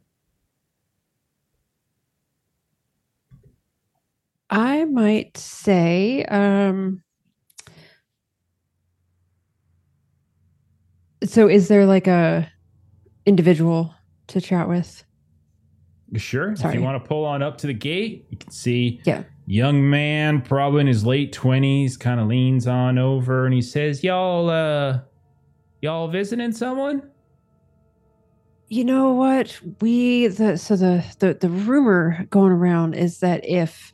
[4.50, 7.02] I might say, um,
[11.24, 12.50] so is there like a
[13.26, 13.94] individual
[14.28, 15.04] to chat with?
[16.16, 16.52] Sure.
[16.54, 19.24] If you want to pull on up to the gate, you can see Yeah.
[19.48, 24.04] young man, probably in his late twenties, kind of leans on over and he says,
[24.04, 25.00] "Y'all, uh,
[25.82, 27.02] y'all visiting someone?"
[28.70, 29.60] You know what?
[29.82, 33.92] We the so the the the rumor going around is that if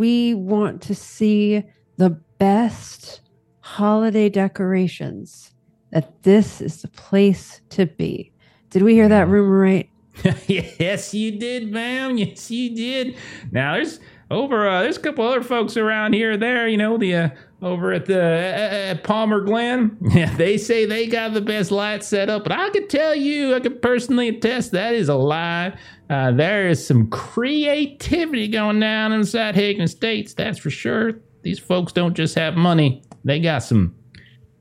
[0.00, 1.62] we want to see
[1.98, 3.20] the best
[3.60, 5.52] holiday decorations,
[5.92, 8.32] that this is the place to be.
[8.70, 9.90] Did we hear that rumor right?
[10.46, 12.16] yes, you did, ma'am.
[12.16, 13.16] Yes, you did.
[13.52, 14.00] Now there's
[14.30, 14.68] over.
[14.68, 16.36] Uh, there's a couple other folks around here.
[16.36, 17.28] There, you know, the uh,
[17.62, 19.96] over at the uh, at Palmer Glen.
[20.10, 23.54] Yeah, they say they got the best light set up, but I can tell you,
[23.54, 25.76] I can personally attest that is a lie.
[26.08, 30.34] Uh, there is some creativity going down inside Hagen Estates.
[30.34, 31.12] That's for sure.
[31.42, 33.94] These folks don't just have money; they got some.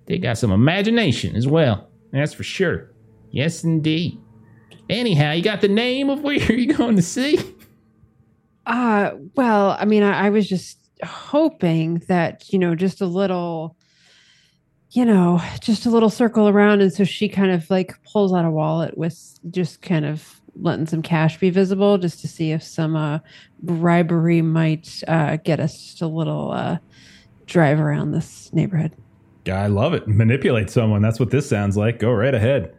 [0.06, 1.88] They got some imagination as well.
[2.12, 2.92] That's for sure.
[3.32, 4.20] Yes, indeed.
[4.90, 7.38] Anyhow, you got the name of where you're going to see?
[8.66, 13.76] Uh, well, I mean, I, I was just hoping that, you know, just a little,
[14.92, 16.82] you know, just a little circle around.
[16.82, 20.86] And so she kind of like pulls out a wallet with just kind of letting
[20.88, 23.20] some cash be visible just to see if some uh,
[23.62, 26.78] bribery might uh, get us just a little uh,
[27.46, 28.94] drive around this neighborhood.
[29.46, 30.08] Yeah, I love it.
[30.08, 31.02] Manipulate someone.
[31.02, 32.00] That's what this sounds like.
[32.00, 32.76] Go right ahead.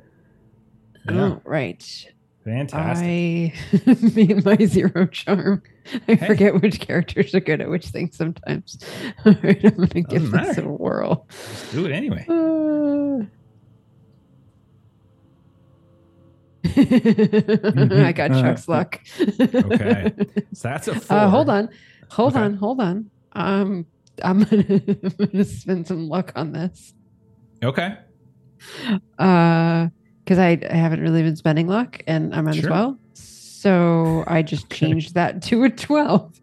[1.08, 2.06] Yeah, Oh, right.
[2.44, 3.06] Fantastic.
[3.06, 3.52] I,
[4.14, 5.62] me and my zero charm.
[6.08, 6.26] I Hey.
[6.26, 8.78] forget which characters are good at which things sometimes.
[9.26, 10.72] All right, I'm going to give Doesn't this a matter.
[10.72, 11.26] whirl.
[11.72, 12.24] Do it anyway.
[12.28, 13.24] Uh,
[16.76, 19.00] I got Chuck's luck.
[19.20, 20.12] Okay.
[20.52, 21.16] So that's a four.
[21.16, 21.68] Uh, hold on.
[22.10, 22.44] Hold Okay.
[22.44, 22.54] on.
[22.54, 23.10] Hold on.
[23.32, 23.86] Um,
[24.22, 26.92] I'm gonna, I'm gonna spend some luck on this.
[27.62, 27.96] Okay.
[29.18, 29.88] Uh,
[30.30, 32.70] because I, I haven't really been spending luck, and I might as Sure.
[32.70, 32.96] well.
[33.14, 34.86] So I just Okay.
[34.86, 36.40] changed that to a twelve,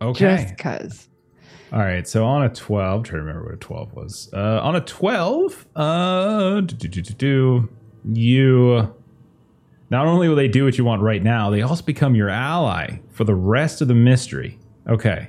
[0.00, 0.18] Okay.
[0.18, 1.10] just cause.
[1.74, 2.08] All right.
[2.08, 4.30] So on a 12, try to remember what a 12 was.
[4.32, 7.68] Uh, on a 12, uh, do,
[8.14, 8.94] you.
[9.90, 12.98] Not only will they do what you want right now, they also become your ally
[13.10, 14.58] for the rest of the mystery.
[14.88, 15.28] Okay.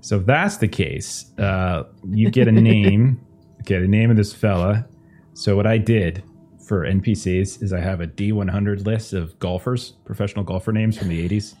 [0.00, 3.20] So if that's the case, uh, you get a name.
[3.60, 4.86] okay, the name of this fella.
[5.34, 6.22] So what I did
[6.62, 11.28] for NPCs is I have a D100 list of golfers, professional golfer names from the
[11.28, 11.54] 80s.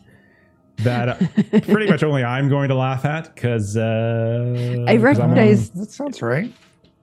[0.78, 5.70] That uh, pretty much only I'm going to laugh at because uh, I'm on- recognize.
[5.70, 6.52] That sounds right.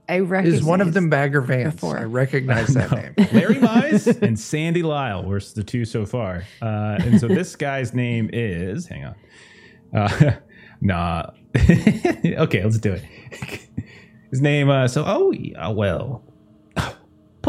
[0.10, 0.62] I recognize.
[0.62, 1.76] Is one of them Bagger Vance?
[1.76, 2.00] before.
[2.00, 2.97] I recognize that No.
[2.97, 3.14] name.
[3.32, 6.45] Larry Mize and Sandy Lyle were the two so far.
[6.64, 9.16] Uh, and so this guy's name is, hang on.
[9.93, 10.32] Uh,
[10.82, 11.28] nah.
[11.56, 13.04] okay, let's do it.
[14.32, 16.24] His name, uh, so, oh, yeah, well,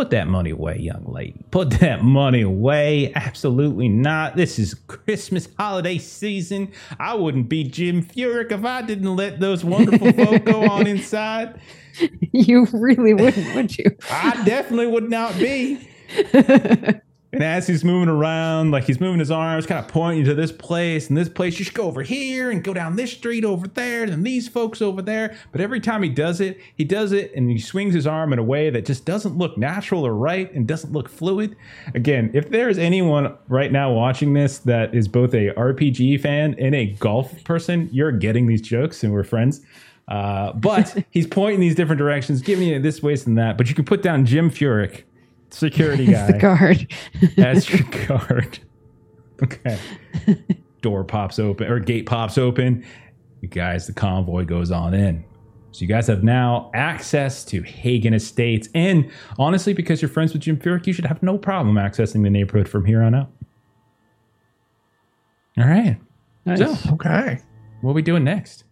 [0.01, 1.45] put that money away, young lady.
[1.51, 3.13] Put that money away.
[3.15, 4.35] Absolutely not.
[4.35, 6.73] This is Christmas holiday season.
[6.99, 11.61] I wouldn't be Jim Furyk if I didn't let those wonderful folk go on inside.
[12.33, 13.95] you really wouldn't, would you?
[14.11, 15.87] I definitely would not be.
[17.33, 20.51] And as he's moving around, like he's moving his arms, kind of pointing to this
[20.51, 23.69] place and this place, you should go over here and go down this street over
[23.69, 25.37] there, and these folks over there.
[25.53, 28.41] But every time he does it, he does it and he swings his arm in
[28.41, 31.57] a way that just doesn't look natural or right and doesn't look fluid.
[31.95, 36.75] Again, if there's anyone right now watching this that is both a RPG fan and
[36.75, 39.61] a golf person, you're getting these jokes and we're friends.
[40.09, 43.57] Uh, but he's pointing these different directions, giving you this ways and that.
[43.57, 45.05] But you can put down Jim Furyk,
[45.51, 46.93] security It's guy the guard.
[47.39, 48.59] as your guard.
[49.43, 49.79] Okay.
[50.83, 52.85] Door pops open or gate pops open.
[53.41, 55.25] You guys, the convoy goes on in.
[55.73, 58.69] So you guys have now access to Hagen Estates.
[58.75, 62.31] And honestly, because you're friends with Jim Furyk, you should have no problem accessing the
[62.31, 63.31] neighborhood from here on out.
[65.59, 65.99] All right.
[66.45, 66.59] Nice.
[66.59, 67.39] So, Okay.
[67.83, 68.65] what are we doing next?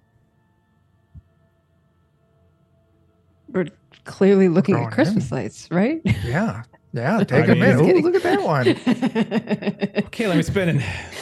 [3.48, 3.66] We're
[4.08, 6.00] clearly looking at Christmas lights, right?
[6.24, 6.62] Yeah.
[6.92, 7.18] Yeah.
[7.24, 7.96] Take I a mean- minute.
[7.96, 8.66] Ooh, look at that one.
[10.08, 10.76] Okay, let me spin in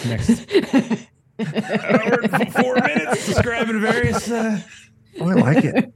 [0.09, 0.31] next
[1.39, 4.31] hour and four minutes describing various.
[4.31, 4.61] Uh...
[5.21, 5.93] Oh, I like it.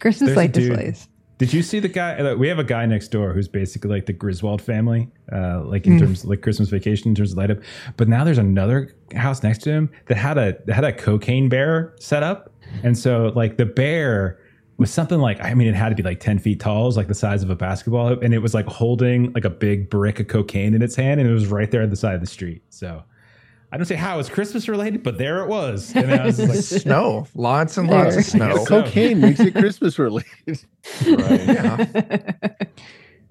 [0.00, 1.08] Christmas There's light displays.
[1.38, 2.16] Did you see the guy?
[2.18, 5.86] uh, We have a guy next door who's basically like the Griswold family, uh, like
[5.86, 7.58] in terms of like Christmas vacation in terms of light up.
[7.96, 11.48] But now there's another house next to him that had a that had a cocaine
[11.48, 12.52] bear set up,
[12.82, 14.38] and so like the bear
[14.82, 16.96] was something like I mean it had to be like ten feet tall, it was
[16.98, 19.88] like the size of a basketball, hoop, and it was like holding like a big
[19.88, 22.20] brick of cocaine in its hand, and it was right there at the side of
[22.20, 22.62] the street.
[22.68, 23.02] So.
[23.74, 25.96] I don't say how it's Christmas related, but there it was.
[25.96, 27.26] And I was like, Snow.
[27.34, 28.54] Lots and lots of snow.
[28.66, 30.60] So- Cocaine makes it Christmas related.
[31.06, 31.86] Yeah.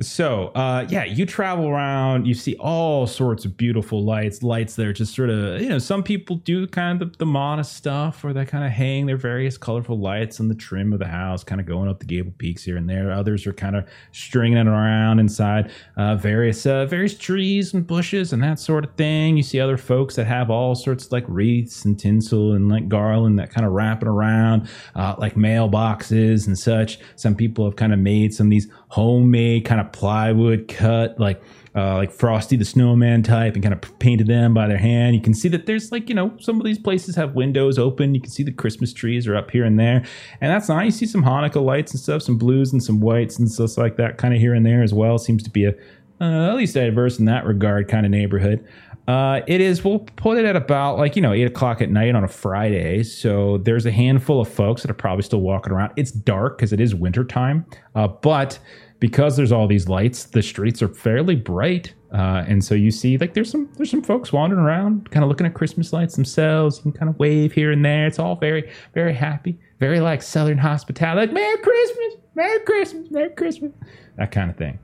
[0.02, 4.88] So, uh, yeah, you travel around, you see all sorts of beautiful lights, lights that
[4.88, 8.24] are just sort of, you know, some people do kind of the, the modest stuff
[8.24, 11.44] where they kind of hang their various colorful lights on the trim of the house,
[11.44, 13.12] kind of going up the gable peaks here and there.
[13.12, 18.34] Others are kind of stringing it around inside uh, various uh, various trees and bushes
[18.34, 19.38] and that sort of thing.
[19.38, 22.90] You see other folks that have all sorts of like wreaths and tinsel and like
[22.90, 27.00] garland that kind of wrap it around, uh, like mailboxes and such.
[27.16, 31.42] Some people have kind of made some of these homemade kind of plywood cut like
[31.74, 35.16] uh, like Frosty the Snowman type and kind of painted them by their hand.
[35.16, 38.14] You can see that there's like, you know, some of these places have windows open.
[38.14, 40.04] You can see the Christmas trees are up here and there.
[40.42, 41.00] And that's nice.
[41.00, 43.96] You see some Hanukkah lights and stuff, some blues and some whites and stuff like
[43.96, 45.18] that kind of here and there as well.
[45.18, 45.74] Seems to be a,
[46.20, 48.68] uh, at least diverse in that regard kind of neighborhood.
[49.12, 52.16] Uh, it is, we'll put it at about like, you know, eight o'clock at night
[52.16, 53.04] on a Friday.
[53.04, 55.92] So there's a handful of folks that are probably still walking around.
[55.98, 57.66] It's dark because it is wintertime.
[57.94, 58.58] Uh, but
[59.00, 61.94] because there's all these lights, the streets are fairly bright.
[62.14, 65.30] Uh, and so you see like there's some there's some folks wandering around, kind of
[65.30, 66.78] looking at Christmas lights themselves.
[66.78, 68.08] You can kind of wave here and there.
[68.08, 73.30] It's all very, very happy, very like Southern hospitality, like Merry Christmas, Merry Christmas, Merry
[73.32, 73.74] Christmas,
[74.16, 74.80] that kind of thing.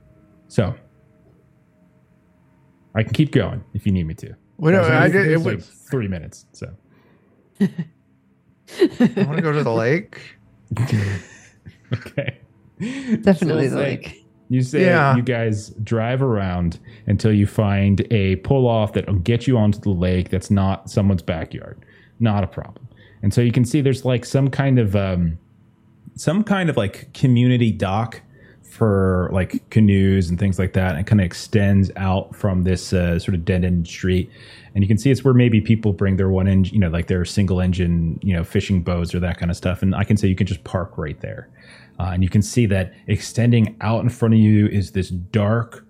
[0.50, 0.76] So
[2.98, 4.36] I can keep going if you need me to.
[4.58, 6.46] We don't, I, did, it like was, three minutes.
[6.52, 6.68] So
[7.62, 7.70] I
[9.18, 10.20] want to go to the lake.
[11.94, 12.38] okay,
[12.80, 14.24] Definitely So the say- lake.
[14.50, 15.14] You say Yeah.
[15.18, 19.90] you guys drive around until you find a pull off that'll get you onto the
[19.90, 21.84] lake that's not someone's backyard.
[22.22, 22.88] Not a problem.
[23.24, 25.38] And so you can see there's like some kind of um
[26.16, 28.22] some kind of like community dock
[28.78, 33.18] for like canoes and things like that and kind of extends out from this uh,
[33.18, 34.30] sort of dead end street.
[34.76, 37.08] And you can see it's where maybe people bring their one engine you know like
[37.08, 39.82] their single engine you know fishing boats or that kind of stuff.
[39.82, 41.50] And i can say you can just park right there.
[42.00, 45.84] Uh, and you can see that extending out in front of you is this dark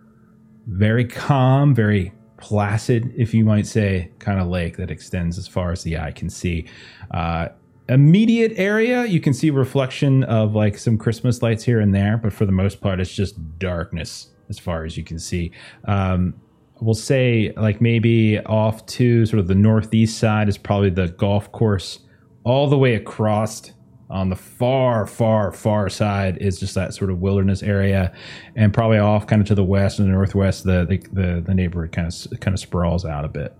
[0.67, 5.71] very calm very placid if you might say kind of lake that extends as far
[5.71, 6.65] as the eye can see.
[7.11, 7.47] Uh,
[7.89, 12.33] immediate area you can see reflection of like some christmas lights here and there but
[12.33, 15.51] for the most part it's just darkness as far as you can see.
[15.85, 16.35] Um,
[16.79, 21.51] we'll say like maybe off to sort of the northeast side is probably the golf
[21.51, 21.99] course.
[22.43, 23.71] All the way across
[24.09, 28.13] on the far far far side is just that sort of wilderness area.
[28.55, 31.53] And probably off kind of to the west and the northwest the the, the, the
[31.53, 33.53] neighborhood kind of kind of sprawls out a bit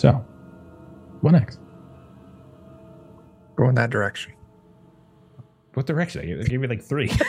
[0.00, 0.12] so
[1.20, 1.58] what next
[3.56, 4.32] Go in that direction.
[5.74, 7.10] what direction i gave, me like three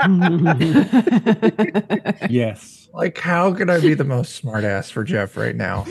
[2.30, 2.88] Yes.
[2.92, 5.84] Like, how could I be the most smartass for Jeff right now?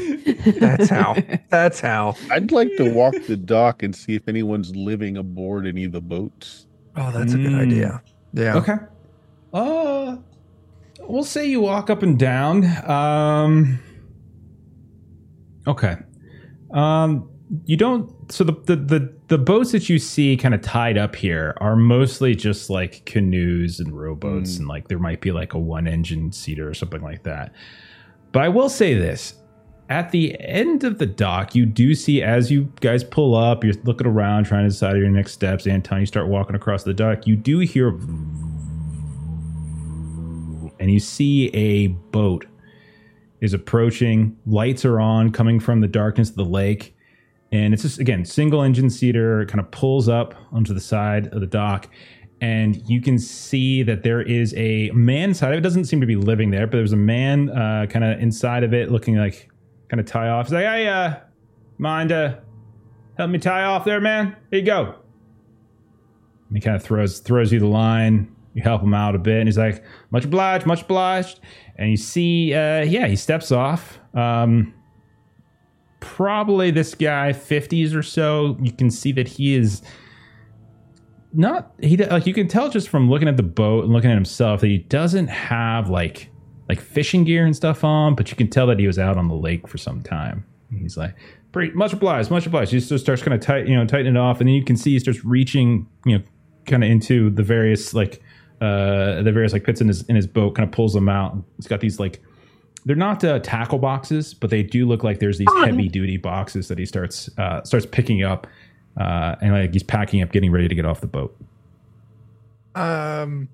[0.60, 1.16] That's how.
[1.50, 2.16] That's how.
[2.32, 6.02] I'd like to walk the dock and see if anyone's living aboard any of the
[6.02, 6.66] boats.
[6.96, 7.60] Oh, that's a good Mm.
[7.62, 8.02] idea.
[8.34, 8.56] Yeah.
[8.58, 8.76] Okay.
[9.54, 10.18] Uh,
[11.02, 12.66] we'll say you walk up and down.
[12.90, 13.80] Um.
[15.70, 15.96] Okay.
[16.72, 17.30] Um.
[17.66, 21.16] you don't so the, the the the boats that you see kind of tied up
[21.16, 24.60] here are mostly just like canoes and rowboats Mm.
[24.60, 27.52] and like there might be like a one engine seater or something like that
[28.34, 29.34] but i will say this
[29.90, 33.74] at the end of the dock you do see as you guys pull up you're
[33.84, 37.26] looking around trying to decide your next steps anton you start walking across the dock
[37.26, 37.90] you do hear
[40.80, 42.46] and you see a boat
[43.42, 44.38] is approaching.
[44.46, 46.96] Lights are on, coming from the darkness of the lake.
[47.52, 51.28] And it's just, again, single engine seater, It kind of pulls up onto the side
[51.34, 51.90] of the dock.
[52.42, 55.62] And you can see that there is a man inside of it.
[55.62, 58.74] doesn't seem to be living there, but there's a man uh, kind of inside of
[58.74, 59.50] it looking like
[59.90, 60.46] kind of tie off.
[60.46, 61.16] He's like, hey, uh,
[61.78, 62.36] mind uh,
[63.18, 64.36] help me tie off there, man?
[64.52, 64.96] Here you go.
[66.48, 68.36] And he kind of throws throws you the line.
[68.54, 71.40] You help him out a bit, and he's like, "Much obliged, much obliged."
[71.80, 74.00] And you see, uh, yeah, he steps off.
[74.14, 74.74] Um,
[76.02, 78.58] probably this guy, fifties or so.
[78.62, 79.82] You can see that he is
[81.32, 84.16] not he like you can tell just from looking at the boat and looking at
[84.16, 86.30] himself that he doesn't have like
[86.68, 89.30] like fishing gear and stuff on, but you can tell that he was out on
[89.30, 90.46] the lake for some time.
[90.78, 91.16] He's like,
[91.52, 92.72] pretty much obliged, much obliged.
[92.72, 94.76] He just starts kind of tight, you know, tighten it off, and then you can
[94.76, 96.24] see he starts reaching, you know,
[96.66, 98.22] kind of into the various like
[98.62, 101.38] uh the various like pits in his in his boat, kind of pulls them out.
[101.58, 102.22] He's got these like
[102.86, 106.68] they're not uh, tackle boxes, but they do look like there's these heavy duty boxes
[106.70, 108.48] that he starts uh, starts picking up,
[108.98, 111.36] uh, and like he's packing up, getting ready to get off the boat.
[112.76, 113.50] Um.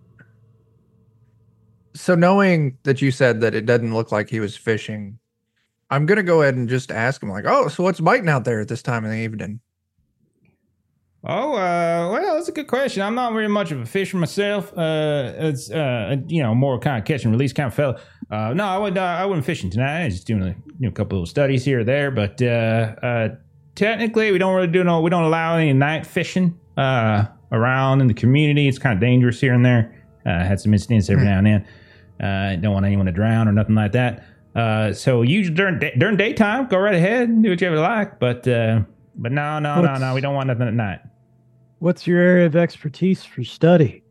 [1.94, 5.18] So knowing that you said that it doesn't look like he was fishing,
[5.90, 8.60] I'm gonna go ahead and just ask him like, "Oh, so what's biting out there
[8.60, 9.60] at this time in the evening?"
[11.28, 13.02] Oh, uh, well, that's a good question.
[13.02, 14.72] I'm not very much of a fisher myself.
[14.78, 18.00] Uh, it's uh, you know, more kind of catch and release kind of fella.
[18.30, 20.04] Uh, no, I would uh, I wasn't fishing tonight.
[20.04, 22.12] I was just doing a you know, couple of studies here or there.
[22.12, 22.46] But uh,
[23.02, 23.30] uh,
[23.74, 25.02] technically, we don't really do no.
[25.02, 28.68] We don't allow any night fishing uh, around in the community.
[28.68, 29.96] It's kind of dangerous here and there.
[30.28, 31.68] Uh, had some incidents every now and then.
[32.20, 34.26] Uh, don't want anyone to drown or nothing like that.
[34.56, 37.80] Uh, so usually during day, during daytime, go right ahead and do what you ever
[37.80, 38.20] like.
[38.20, 38.82] But uh,
[39.16, 40.14] but no, no, no, no.
[40.14, 41.00] We don't want nothing at night.
[41.86, 44.02] What's your area of expertise for study?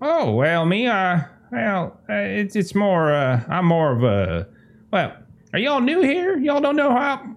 [0.00, 3.12] Oh well, me, I well, uh, it's it's more.
[3.12, 4.48] Uh, I'm more of a.
[4.90, 5.14] Well,
[5.52, 6.38] are y'all new here?
[6.38, 7.36] Y'all don't know how.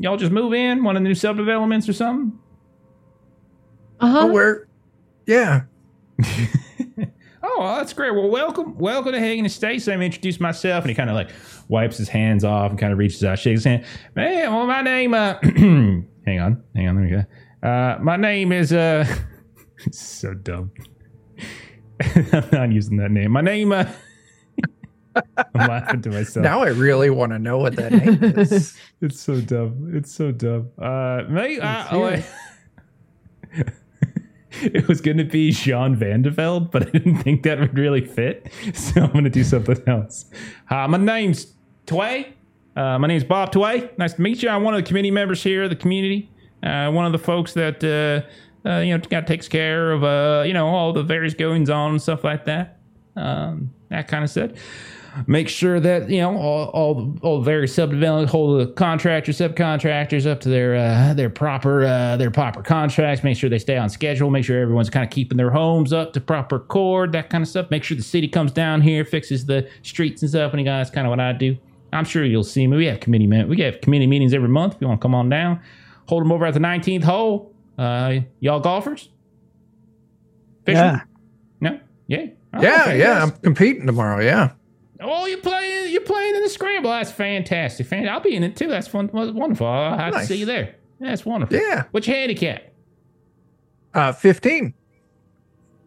[0.00, 2.36] Y'all just move in one of the new subdevelopments or something.
[4.00, 4.22] Uh-huh.
[4.22, 4.66] Oh, where?
[5.24, 5.62] Yeah.
[7.40, 8.10] Oh, well, that's great.
[8.10, 9.86] Well, welcome, welcome to Hagen Estates.
[9.86, 11.30] Let me introduce myself, and he kind of like
[11.68, 13.84] wipes his hands off and kind of reaches out, shakes his hand.
[14.16, 15.14] Man, well, my name.
[15.14, 16.08] Uh, hang
[16.40, 16.96] on, hang on.
[16.96, 17.24] There we go.
[17.62, 18.72] Uh, my name is.
[18.72, 19.04] Uh,
[19.90, 20.70] so dumb.
[22.00, 23.32] I'm not using that name.
[23.32, 23.72] My name.
[23.72, 23.90] Uh,
[25.54, 26.44] I'm laughing to myself.
[26.44, 28.76] Now I really want to know what that name is.
[29.00, 29.90] It's so dumb.
[29.94, 30.70] It's so dumb.
[30.78, 32.22] Uh, may, uh, oh,
[34.62, 37.76] it was going to be Jean Van de Velde, but I didn't think that would
[37.76, 38.50] really fit.
[38.74, 40.26] So I'm going to do something else.
[40.66, 41.54] Hi, my name's
[41.86, 42.32] Tway.
[42.76, 43.90] Uh, my name's Bob Tway.
[43.98, 44.48] Nice to meet you.
[44.48, 46.30] I'm one of the committee members here of the community.
[46.62, 50.44] Uh, one of the folks that, uh, uh, you know, of takes care of, uh,
[50.46, 52.78] you know, all the various goings on and stuff like that.
[53.16, 54.52] Um, that kind of stuff
[55.26, 60.26] make sure that you know all all all the various subdevelopment hold the contractors subcontractors
[60.26, 63.24] up to their uh, their proper uh, their proper contracts.
[63.24, 64.30] Make sure they stay on schedule.
[64.30, 67.48] Make sure everyone's kind of keeping their homes up to proper cord that kind of
[67.48, 67.70] stuff.
[67.70, 70.52] Make sure the city comes down here fixes the streets and stuff.
[70.54, 71.56] And that's kind of what I do.
[71.92, 72.76] I'm sure you'll see me.
[72.76, 75.14] We have committee men we have committee meetings every month if you want to come
[75.14, 75.60] on down
[76.08, 79.08] hold them over at the 19th hole uh, y'all golfers
[80.66, 81.02] Yeah.
[81.60, 83.04] no yeah Oh, yeah, okay, yeah.
[83.18, 83.22] yes.
[83.24, 84.24] I'm competing tomorrow.
[84.24, 84.52] Yeah.
[85.02, 85.92] Oh, you're playing.
[85.92, 86.90] You're playing in the scramble.
[86.90, 87.86] That's fantastic.
[87.86, 88.68] Fan- I'll be in it too.
[88.68, 89.10] That's fun.
[89.12, 89.66] Wonderful.
[89.66, 90.22] I'll have Nice.
[90.22, 90.74] to see you there.
[90.98, 91.54] That's wonderful.
[91.58, 91.84] Yeah.
[91.90, 92.62] What's your handicap?
[93.92, 94.72] Uh, 15.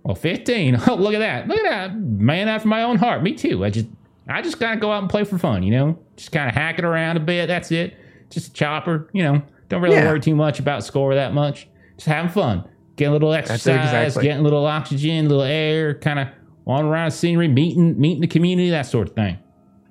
[0.03, 0.75] Well, fifteen.
[0.87, 1.47] Oh, look at that.
[1.47, 1.97] Look at that.
[1.99, 3.23] Man after my own heart.
[3.23, 3.65] Me too.
[3.65, 3.87] I just,
[4.29, 5.63] I just gotta go out and play for fun.
[5.63, 7.47] You know, just kind of hack it around a bit.
[7.47, 7.95] That's it.
[8.29, 9.09] Just a chopper.
[9.13, 9.41] You know,
[9.71, 10.05] don't really Yeah.
[10.07, 11.67] worry too much about score that much.
[11.97, 12.63] Just having fun.
[12.97, 13.65] Getting a little exercise.
[13.85, 14.23] exactly.
[14.23, 15.93] Getting a little oxygen, a little air.
[15.95, 16.27] Kind of
[16.65, 19.37] wandering around the scenery, meeting, meeting the community, that sort of thing.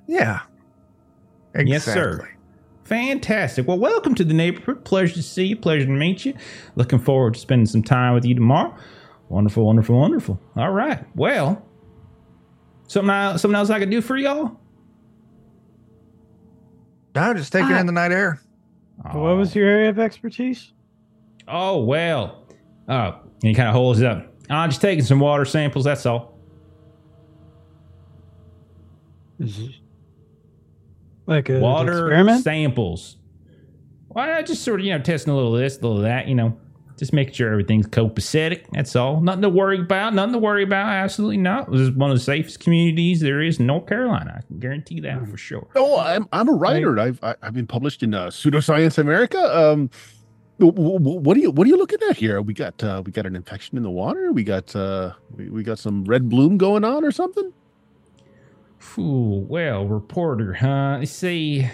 [0.07, 0.41] Yeah.
[1.55, 1.73] Exactly.
[1.73, 2.29] Yes, sir.
[2.85, 3.67] Fantastic.
[3.67, 4.85] Well, welcome to the neighborhood.
[4.85, 5.57] Pleasure to see you.
[5.57, 6.35] Pleasure to meet you.
[6.77, 8.75] Looking forward to spending some time with you tomorrow.
[9.29, 10.41] Wonderful, wonderful, wonderful.
[10.57, 11.05] All right.
[11.17, 11.65] Well,
[12.89, 14.57] something else, something else I can do for y'all?
[17.15, 18.41] I'm just taking Uh, in the night air.
[19.03, 20.73] What was your area of expertise?
[21.49, 22.45] Oh well.
[22.89, 24.27] Oh, he kind of holds it up.
[24.51, 25.85] Uh, I'm just taking some water samples.
[25.85, 26.39] That's all.
[29.39, 29.71] Is
[31.27, 32.45] like a water experiment?
[32.45, 33.17] samples.
[34.09, 36.03] Well, I just sort of, you know, testing a little of this, a little of
[36.03, 36.59] that, you know,
[37.01, 38.67] just making sure everything's copacetic.
[38.73, 39.21] That's all.
[39.23, 40.15] Nothing to worry about.
[40.15, 40.87] Nothing to worry about.
[40.87, 41.69] Absolutely not.
[41.73, 44.35] This is one of the safest communities there is in North Carolina.
[44.39, 45.67] I can guarantee that for sure.
[45.75, 46.97] Oh, I'm I'm a writer.
[47.01, 49.39] I've I've been published in uh, Pseudoscience America.
[49.39, 49.91] Um,
[50.59, 52.43] what are you what are you looking at here?
[52.43, 54.31] We got uh, we got an infection in the water.
[54.31, 57.51] We got uh, we, we got some red bloom going on or something.
[58.99, 60.99] Ooh, well, reporter, huh?
[61.01, 61.69] You see,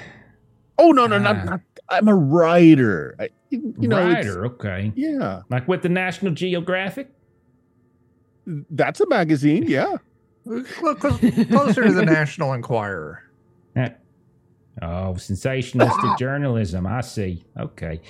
[0.79, 1.18] Oh no no Ah.
[1.18, 3.14] not, not I'm a writer.
[3.18, 4.93] I, you, you know, it's- writer, okay.
[4.97, 7.11] yeah, Like with the National Geographic?
[8.71, 9.65] that's a magazine.
[9.69, 9.97] Yeah.
[10.45, 11.11] Closer
[11.85, 13.23] to the National Enquirer.
[14.83, 16.87] Oh, sensationalistic journalism.
[16.87, 17.45] I see.
[17.59, 18.01] Okay.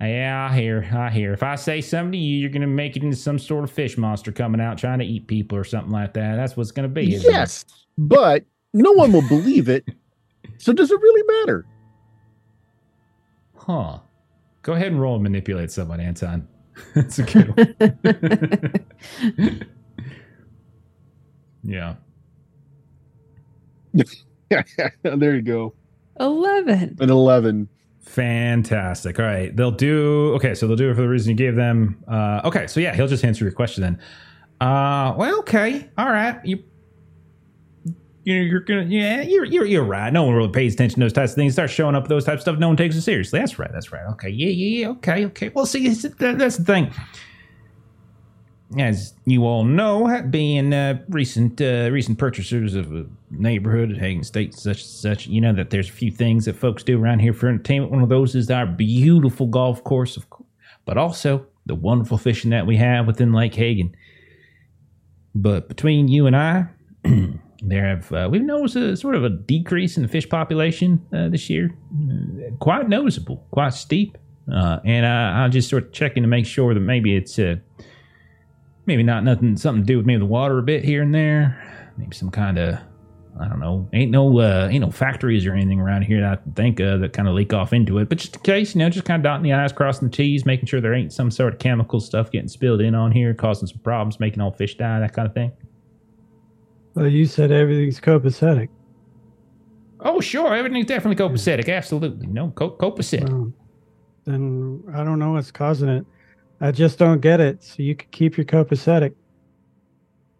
[0.00, 0.84] Yeah, I hear.
[0.92, 1.32] I hear.
[1.32, 3.70] If I say something to you, you're going to make it into some sort of
[3.70, 6.34] fish monster coming out trying to eat people or something like that.
[6.34, 7.14] That's what's going to be.
[7.14, 7.32] isn't it?
[7.32, 7.64] Yes,
[7.96, 8.44] but
[8.74, 9.86] no one will believe it.
[10.58, 11.64] So does it really matter?
[13.56, 13.98] Huh.
[14.62, 16.46] Go ahead and roll and manipulate someone, Anton.
[16.94, 17.74] That's a good one.
[21.64, 21.94] yeah.
[25.02, 25.74] there you go.
[26.20, 26.96] 11.
[27.00, 27.68] An eleven.
[28.00, 29.18] Fantastic.
[29.18, 29.54] All right.
[29.54, 32.02] They'll do okay, so they'll do it for the reason you gave them.
[32.08, 33.98] Uh okay, so yeah, he'll just answer your question then.
[34.60, 35.88] Uh well, okay.
[35.96, 36.44] All right.
[36.44, 36.62] You
[38.24, 40.12] you know, you're gonna yeah, you're you're you're right.
[40.12, 41.54] No one really pays attention to those types of things.
[41.54, 43.38] Start showing up those types of stuff, no one takes it seriously.
[43.38, 44.06] That's right, that's right.
[44.12, 45.48] Okay, yeah, yeah, yeah, okay, okay.
[45.54, 46.92] Well see that's the thing.
[48.78, 54.54] As you all know, being uh, recent uh, recent purchasers of a neighborhood, Hagen State,
[54.54, 57.48] such such, you know that there's a few things that folks do around here for
[57.48, 57.92] entertainment.
[57.92, 60.48] One of those is our beautiful golf course, of course,
[60.84, 63.94] but also the wonderful fishing that we have within Lake Hagen.
[65.34, 66.66] But between you and I,
[67.64, 71.28] there have uh, we've noticed a sort of a decrease in the fish population uh,
[71.28, 71.70] this year,
[72.58, 74.18] quite noticeable, quite steep.
[74.52, 77.56] Uh, and I, I'll just sort of checking to make sure that maybe it's uh,
[78.86, 81.92] maybe not nothing something to do with maybe the water a bit here and there.
[81.96, 82.78] Maybe some kind of
[83.40, 83.88] I don't know.
[83.92, 87.12] Ain't no uh, ain't no factories or anything around here that I think of that
[87.12, 88.08] kind of leak off into it.
[88.08, 90.44] But just in case, you know, just kind of dotting the i's, crossing the t's,
[90.44, 93.68] making sure there ain't some sort of chemical stuff getting spilled in on here, causing
[93.68, 95.52] some problems, making all fish die, that kind of thing.
[96.94, 98.68] Well, you said everything's copacetic.
[100.00, 101.74] Oh, sure, everything's definitely copacetic.
[101.74, 103.28] Absolutely, no co- copacetic.
[103.28, 103.52] Well,
[104.24, 106.06] then I don't know what's causing it.
[106.60, 107.62] I just don't get it.
[107.62, 109.14] So you could keep your copacetic.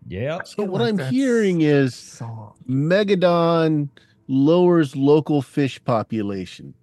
[0.06, 0.40] Yeah.
[0.44, 2.54] So what like I'm hearing is Song.
[2.68, 3.88] Megalodon
[4.28, 6.74] lowers local fish population.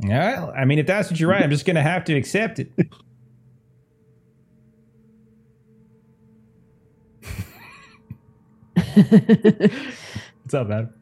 [0.00, 2.58] Well, I mean, if that's what you're right, I'm just going to have to accept
[2.58, 2.72] it.
[8.74, 10.92] What's up, man?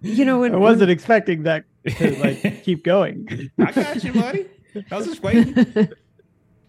[0.00, 3.50] you know, when, I wasn't expecting that to like keep going.
[3.58, 4.46] I got you, buddy.
[4.90, 5.88] I was just waiting.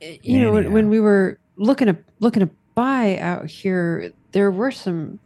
[0.00, 4.70] you know when, when we were looking to looking to buy out here there were
[4.70, 5.18] some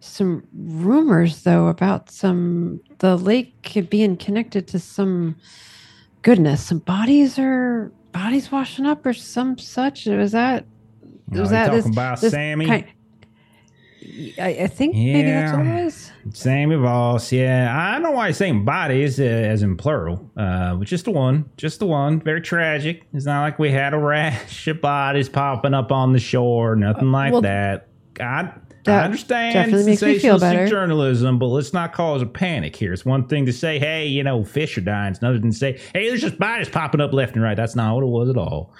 [0.00, 5.36] some rumors though about some the lake being connected to some
[6.22, 10.64] goodness some bodies are bodies washing up or some such was that
[11.34, 12.66] No, was that talking this, about this Sammy?
[12.66, 12.84] kind-
[14.38, 15.78] I, I think maybe that's what Yeah.
[15.78, 17.74] it was Sammy Voss, yeah.
[17.76, 21.50] I know why he's saying bodies uh, as in plural, uh, but just the one,
[21.56, 22.20] just the one.
[22.20, 23.04] Very tragic.
[23.12, 27.12] It's not like we had a rash of bodies popping up on the shore, nothing
[27.12, 27.88] like well, that.
[28.20, 28.52] I,
[28.86, 30.66] I understand definitely makes me feel sensationalistic better.
[30.68, 32.92] journalism, but let's not cause a panic here.
[32.92, 35.12] It's one thing to say, hey, you know, fish are dying.
[35.12, 37.56] It's another than to say, hey, there's just bodies popping up left and right.
[37.56, 38.72] That's not what it was at all.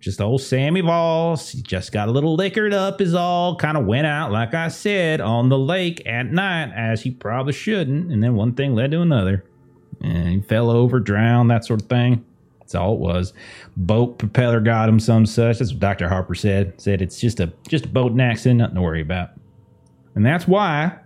[0.00, 1.50] Just old Sammy Voss.
[1.50, 3.56] He just got a little liquored up, is all.
[3.56, 7.52] Kind of went out, like I said, on the lake at night, as he probably
[7.52, 8.12] shouldn't.
[8.12, 9.44] And then one thing led to another.
[10.00, 12.24] And he fell over, drowned, that sort of thing.
[12.60, 13.32] That's all it was.
[13.76, 15.58] Boat propeller got him, some such.
[15.58, 16.08] That's what Dr.
[16.08, 16.80] Harper said.
[16.80, 19.30] Said it's just a just a accident, nothing to worry about.
[20.16, 20.98] And that's why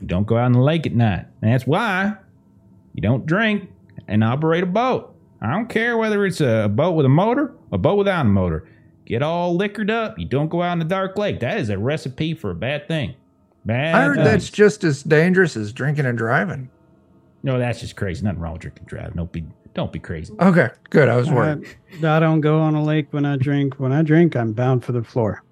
[0.00, 1.26] you don't go out on the lake at night.
[1.42, 2.14] And that's why
[2.94, 3.70] you don't drink
[4.08, 5.13] and operate a boat.
[5.44, 8.66] I don't care whether it's a boat with a motor, a boat without a motor.
[9.04, 10.18] Get all liquored up.
[10.18, 11.40] You don't go out in the dark lake.
[11.40, 13.14] That is a recipe for a bad thing.
[13.66, 13.94] Bad.
[13.94, 14.24] I heard thing.
[14.24, 16.70] that's just as dangerous as drinking and driving.
[17.42, 18.24] no, that's just crazy.
[18.24, 19.16] Nothing wrong with drinking and driving.
[19.16, 19.44] Don't be,
[19.74, 20.34] don't be crazy.
[20.40, 21.10] Okay, good.
[21.10, 21.66] I was worried.
[22.02, 23.74] I, I don't go on a lake when I drink.
[23.74, 25.42] When I drink, I'm bound for the floor.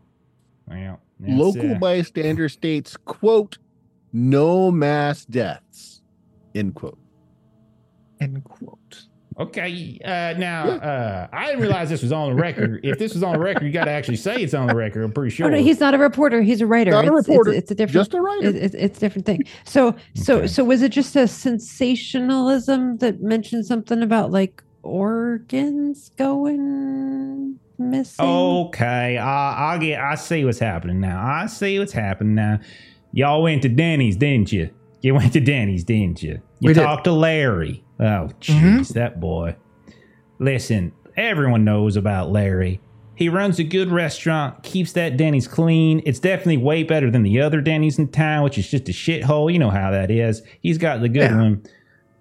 [0.67, 3.59] Well, Local uh, bystander states, quote,
[4.11, 6.01] no mass deaths,
[6.55, 6.99] end quote.
[8.21, 9.07] End quote.
[9.39, 9.99] Okay.
[10.05, 12.81] Uh, now, uh, I didn't realize this was on the record.
[12.85, 15.03] If this was on the record, you got to actually say it's on the record.
[15.05, 15.47] I'm pretty sure.
[15.47, 16.43] Oh no, he's not a reporter.
[16.43, 16.91] He's a writer.
[16.91, 17.95] Not a it's, reporter, It's, it's a different.
[17.95, 18.49] Just a writer.
[18.49, 19.43] it, it- it's a different thing.
[19.65, 20.47] So, so, Okay.
[20.49, 28.25] so was it just a sensationalism that mentioned something about like organs going missing?
[28.25, 30.01] Okay, I, I get.
[30.01, 31.23] I see what's happening now.
[31.25, 32.61] I see what's happening now.
[33.13, 34.71] Y'all went to Denny's, didn't you?
[35.03, 36.41] You went to Denny's, didn't you?
[36.61, 36.83] You We did.
[36.83, 37.85] talked to Larry.
[38.03, 38.89] Oh, jeez, Mhm.
[38.95, 39.55] that boy.
[40.39, 42.81] Listen, everyone knows about Larry.
[43.15, 46.03] He runs a good restaurant, keeps that Denny's clean.
[46.05, 49.53] It's definitely way better than the other Denny's in town, which is just a shithole.
[49.53, 50.43] You know how that is.
[50.61, 51.37] He's got the good Yeah.
[51.41, 51.63] one.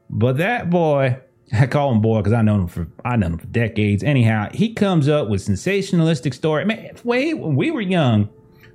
[0.10, 1.18] But that boy,
[1.54, 4.04] I call him boy because I know him for I know him for decades.
[4.04, 6.66] Anyhow, he comes up with sensationalistic story.
[6.66, 8.30] Man, way when we were young,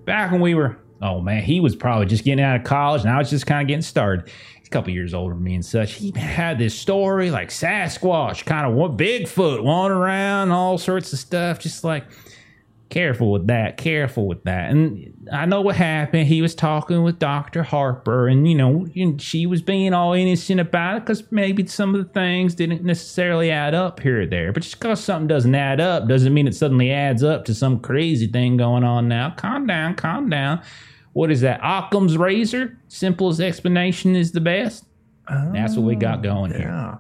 [0.07, 3.11] back when we were oh man, he was probably just getting out of college, and
[3.11, 4.31] I was just kind of getting started.
[4.67, 5.93] A couple years older than me and such.
[5.95, 11.61] He had this story like Sasquatch, kind of Bigfoot, wandering around, all sorts of stuff,
[11.61, 12.05] just like
[12.89, 14.71] careful with that, careful with that.
[14.71, 16.27] And I know what happened.
[16.27, 17.63] He was talking with Dr.
[17.63, 21.95] Harper, and you know, and she was being all innocent about it because maybe some
[21.95, 24.53] of the things didn't necessarily add up here or there.
[24.53, 27.81] But just because something doesn't add up doesn't mean it suddenly adds up to some
[27.81, 29.31] crazy thing going on now.
[29.31, 30.63] Calm down, calm down.
[31.17, 31.61] What is that?
[31.63, 32.79] Occam's razor?
[32.89, 34.85] Simplest explanation is the best.
[35.27, 36.69] That's what we got oh, going here.
[36.69, 36.97] Yeah.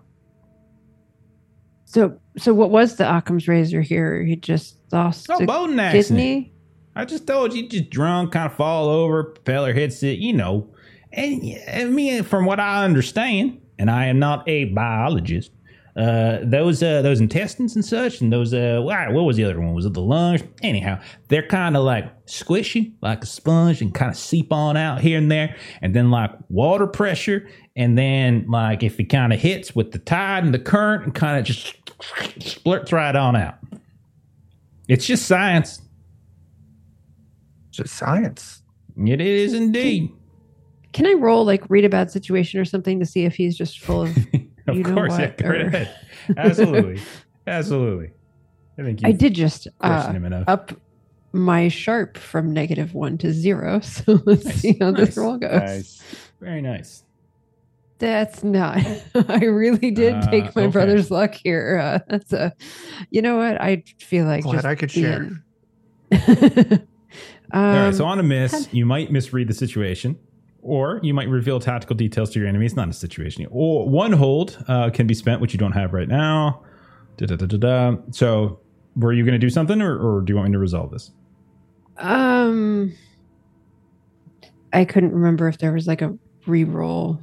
[1.84, 4.22] So, so what was the Occam's razor here?
[4.22, 6.06] He just lost Oh, a boating accident.
[6.18, 6.52] kidney.
[6.94, 10.66] I just told you, just drunk, kind of fall over, propeller hits it, you know.
[11.12, 15.50] And yeah, I mean, from what I understand, and I am not a biologist,
[15.96, 19.58] uh, those uh, those intestines and such, and those uh, what what was the other
[19.58, 19.72] one?
[19.72, 20.42] Was it the lungs?
[20.62, 25.00] Anyhow, they're kind of like squishy, like a sponge, and kind of seep on out
[25.00, 29.40] here and there, and then like water pressure, and then like if it kind of
[29.40, 31.74] hits with the tide and the current, and kind of just
[32.40, 33.54] splurts right on out.
[34.88, 35.80] It's just science.
[37.68, 38.62] it's Just science.
[38.98, 40.12] It is indeed.
[40.92, 43.80] Can I roll like read a bad situation or something to see if he's just
[43.80, 44.16] full of?
[44.66, 45.96] Of You know course, yeah, what, go right or- ahead.
[46.36, 47.00] Absolutely,
[47.46, 48.10] absolutely.
[48.78, 50.44] I think you I did just uh, him enough.
[50.48, 50.72] up
[51.32, 53.80] my sharp from negative one to zero.
[53.82, 55.50] So let's Nice, see how nice, this roll goes.
[55.52, 56.02] Nice.
[56.40, 57.04] Very nice.
[57.98, 58.78] That's not.
[59.28, 60.70] I really did Uh, take my okay.
[60.72, 61.78] brother's luck here.
[61.82, 62.52] Uh, that's a.
[63.10, 63.60] You know what?
[63.60, 65.30] I feel like Glad just I could share.
[66.12, 66.80] um,
[67.52, 70.18] All right, so on a miss, you might misread the situation,
[70.66, 72.66] or you might reveal tactical details to your enemy.
[72.66, 73.46] It's not a situation.
[73.50, 76.62] Or one hold uh, can be spent, which you don't have right now.
[77.16, 77.96] Da-da-da-da-da.
[78.10, 78.60] So,
[78.96, 81.10] were you going to do something, or, or do you want me to resolve this?
[81.98, 82.92] um,
[84.72, 86.14] I couldn't remember if there was like a
[86.46, 87.18] re-roll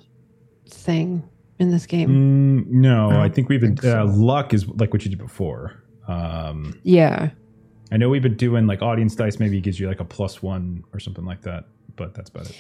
[0.67, 1.21] thing
[1.59, 2.09] in this game.
[2.09, 3.77] Mm, no, I I think we've been.
[3.77, 4.01] so.
[4.01, 5.83] Uh, luck is like what you did before.
[6.07, 7.29] Um, Yeah.
[7.91, 9.37] I know we've been doing like audience dice.
[9.39, 11.65] Maybe it gives you like a plus one or something like that,
[11.95, 12.57] but that's about it.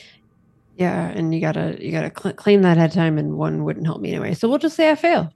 [0.77, 3.85] Yeah, and you gotta you gotta cl- claim that ahead of time, and one wouldn't
[3.85, 4.33] help me anyway.
[4.33, 5.31] So we'll just say I fail.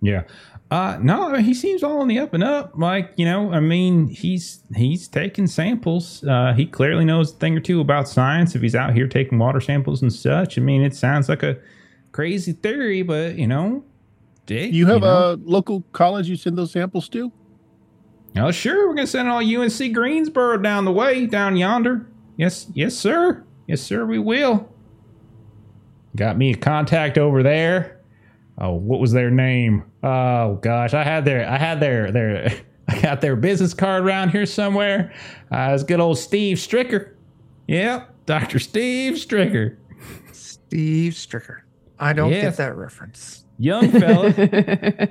[0.00, 0.22] Yeah.
[0.70, 2.72] Uh no, I mean, he seems all on the up and up.
[2.76, 6.24] Like, you know, I mean, he's he's taking samples.
[6.24, 9.38] Uh he clearly knows a thing or two about science if he's out here taking
[9.38, 10.58] water samples and such.
[10.58, 11.56] I mean, it sounds like a
[12.12, 13.84] crazy theory, but you know,
[14.46, 15.32] Dick, You have know?
[15.32, 17.30] a local college you send those samples to?
[18.36, 22.06] Oh, sure, we're gonna send all UNC Greensboro down the way, down yonder.
[22.38, 23.44] Yes, yes, sir.
[23.68, 24.68] Yes, sir, we will.
[26.16, 28.00] Got me a contact over there.
[28.58, 29.84] Oh, what was their name?
[30.02, 32.52] Oh gosh, I had their I had their their
[32.88, 35.12] I got their business card around here somewhere.
[35.50, 37.12] Uh, it's good old Steve Stricker.
[37.68, 38.58] Yep, Dr.
[38.58, 39.76] Steve Stricker.
[40.32, 41.60] Steve Stricker.
[41.98, 42.42] I don't Yes.
[42.42, 43.44] get that reference.
[43.58, 44.30] Young fella.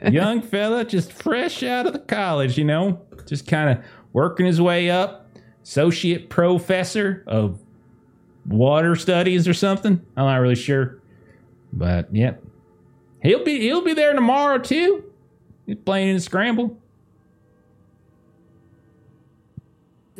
[0.12, 3.84] young fella, just fresh out of the college, you know, just kind of
[4.14, 5.30] working his way up.
[5.64, 7.60] Associate professor of
[8.46, 10.02] water studies or something.
[10.16, 11.00] I'm not really sure,
[11.74, 12.44] but yep,
[13.22, 15.04] he'll be he'll be there tomorrow too.
[15.66, 16.78] He's playing in scramble.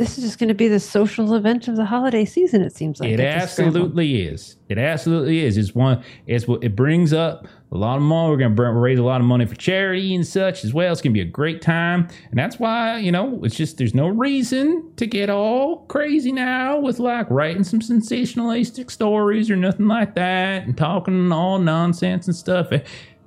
[0.02, 2.62] this is just going to be the social event of the holiday season.
[2.62, 3.78] It seems like it at the Scramble.
[3.78, 4.58] absolutely is.
[4.68, 5.58] It absolutely is.
[5.58, 6.04] It's one.
[6.26, 8.30] It's what it brings up a lot of money.
[8.30, 10.92] We're going to raise a lot of money for charity and such as well.
[10.92, 13.96] It's going to be a great time, and that's why you know it's just there's
[13.96, 19.88] no reason to get all crazy now with like writing some sensationalistic stories or nothing
[19.88, 22.72] like that and talking all nonsense and stuff.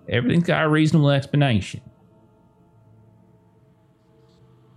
[0.08, 1.80] Everything's got a reasonable explanation.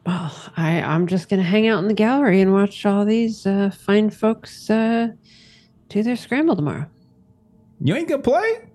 [0.05, 3.45] Well, I I'm just going to hang out in the gallery and watch all these
[3.45, 5.09] uh, fine folks uh,
[5.89, 6.85] do their scramble tomorrow.
[7.81, 8.66] You ain't gonna play.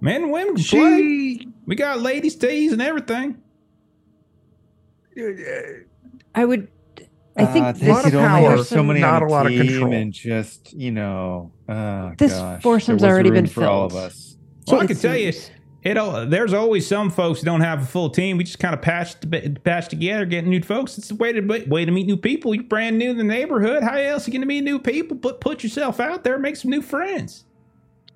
[0.00, 1.46] Men and women can play.
[1.66, 3.38] We got ladies' tees and everything.
[6.34, 6.68] I would.
[7.38, 9.26] I think Uh, this they lot of could only power, have so many not a
[9.26, 9.92] lot of team control.
[9.92, 14.04] and just you know, oh, This gosh, foursome's already been for all of filled.
[14.04, 14.36] us.
[14.66, 15.50] Well, I can tell you, seems.
[15.82, 15.96] it.
[15.98, 18.38] al- There's always some folks who don't have a full team.
[18.38, 19.16] We just kind of patch
[19.64, 20.96] patch together, getting new folks.
[20.98, 22.54] It's a way to way to meet new people.
[22.54, 23.82] You're brand new in the neighborhood.
[23.82, 25.16] How else are you going to meet new people?
[25.16, 27.44] But put yourself out there, make some new friends.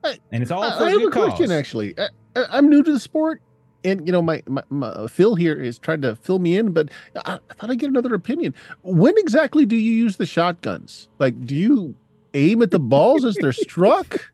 [0.05, 1.95] I- And it's all I, for I a have a good question actually.
[1.99, 3.43] I, I, I'm new to the sport,
[3.85, 6.73] and you know my, my, my uh, Phil here is trying to fill me in,
[6.73, 8.55] but I, I thought I'd get another opinion.
[8.83, 11.09] When exactly do you use the shotguns?
[11.19, 11.95] Like, do you
[12.35, 14.31] aim at the balls as they're struck,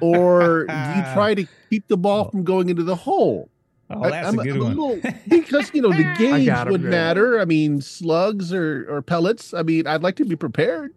[0.00, 3.48] or do you try to keep the ball from going into the hole?
[3.92, 4.76] Oh, that's I'm, a good I'm one.
[4.76, 6.90] little- because you know the gauge him would good.
[6.90, 7.40] matter.
[7.40, 9.52] I mean, slugs or or pellets.
[9.52, 10.92] I mean, I'd like to be prepared.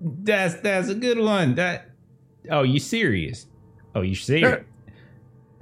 [0.00, 1.54] That's that's a good one.
[1.54, 1.90] That
[2.50, 3.46] oh, you serious?
[3.94, 4.64] Oh, you serious?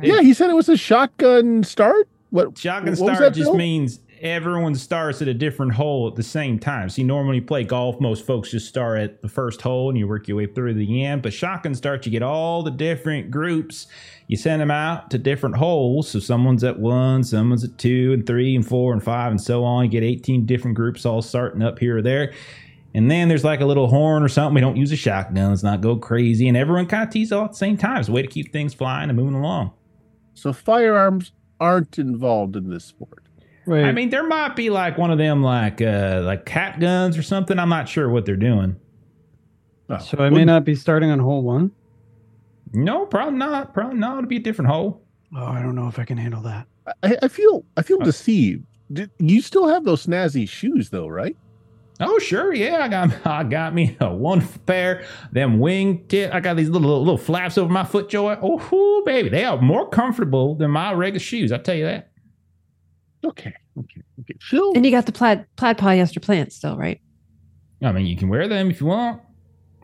[0.01, 2.09] Yeah, he said it was a shotgun start.
[2.31, 3.57] What Shotgun what start just Bill?
[3.57, 6.89] means everyone starts at a different hole at the same time.
[6.89, 10.07] See, normally you play golf, most folks just start at the first hole and you
[10.07, 11.23] work your way through the end.
[11.23, 13.89] But shotgun start, you get all the different groups.
[14.29, 16.09] You send them out to different holes.
[16.09, 19.65] So someone's at one, someone's at two, and three, and four, and five, and so
[19.65, 19.85] on.
[19.85, 22.33] You get 18 different groups all starting up here or there.
[22.95, 24.55] And then there's like a little horn or something.
[24.55, 25.51] We don't use a shotgun.
[25.51, 26.47] Let's not go crazy.
[26.49, 28.01] And everyone kind of tees all at the same time.
[28.01, 29.73] It's a way to keep things flying and moving along.
[30.35, 33.23] So firearms aren't involved in this sport.
[33.65, 33.85] Right.
[33.85, 37.23] I mean, there might be like one of them, like uh, like cat guns or
[37.23, 37.59] something.
[37.59, 38.77] I'm not sure what they're doing.
[39.89, 41.71] Oh, so I may wouldn't- not be starting on hole one.
[42.75, 43.73] No, probably not.
[43.75, 44.19] Probably not.
[44.19, 45.03] It'll be a different hole.
[45.37, 46.67] Oh, I don't know if I can handle that.
[47.03, 48.65] I, I feel I feel Uh, deceived.
[49.19, 51.37] You still have those snazzy shoes though, right?
[52.03, 52.79] Oh sure, yeah.
[52.85, 55.05] I got I got me a one pair.
[55.33, 56.33] Them wing tip.
[56.35, 58.39] I got these little little flaps over my FootJoys.
[58.43, 61.53] Oh whoo, baby, they are more comfortable than my regular shoes.
[61.53, 62.11] I tell you that.
[63.25, 64.35] Okay, okay, okay.
[64.41, 67.01] Phil, And you got the plaid plaid polyester pants still, right?
[67.83, 69.21] I mean, you can wear them if you want.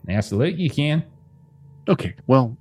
[0.07, 1.03] Absolutely, you can.
[1.87, 2.15] okay.
[2.27, 2.57] Well,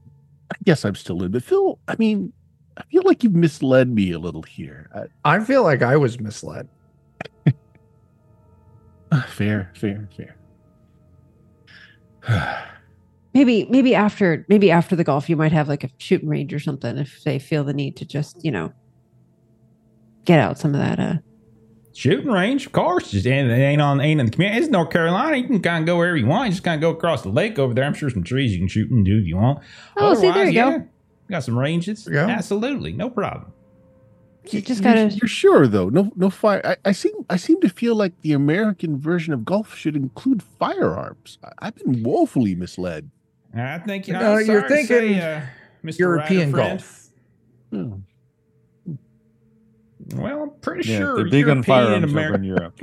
[0.52, 2.32] I guess I'm still in, but Phil, I mean,
[2.76, 4.88] I feel like you've misled me a little here.
[5.24, 6.68] I, I feel like I was misled.
[9.28, 10.36] fair, fair, fair.
[13.34, 16.58] Maybe maybe after maybe after the golf you might have like a shooting range or
[16.58, 18.72] something if they feel the need to just, you know,
[20.24, 21.14] get out some of that uh
[21.98, 23.10] Shooting range, of course.
[23.10, 24.60] Just ain't, it ain't on ain't in the community.
[24.60, 25.36] It's North Carolina.
[25.36, 26.46] You can kind of go wherever you want.
[26.46, 27.82] You just kind of go across the lake over there.
[27.82, 29.64] I'm sure some trees you can shoot and do if you want.
[29.96, 30.88] Oh, see, there Otherwise, you go.
[31.28, 32.04] Got some ranges.
[32.04, 32.28] There you go.
[32.28, 33.52] Absolutely, no problem.
[34.52, 35.88] You just You're- gotta- You're, sure though?
[35.88, 36.60] No, no fire.
[36.64, 40.42] I, I seem I seem to feel like the American version of golf should include
[40.42, 41.38] firearms.
[41.44, 43.10] I, I've been woefully misled.
[43.54, 44.38] I think you No, know.
[44.38, 45.46] you're sorry to say, thinking uh,
[45.84, 45.98] Mr.
[46.00, 47.08] European Ryder golf.
[47.72, 48.00] Oh.
[50.14, 52.80] Well, I'm pretty Yeah, sure they're big on European firearms over in Europe.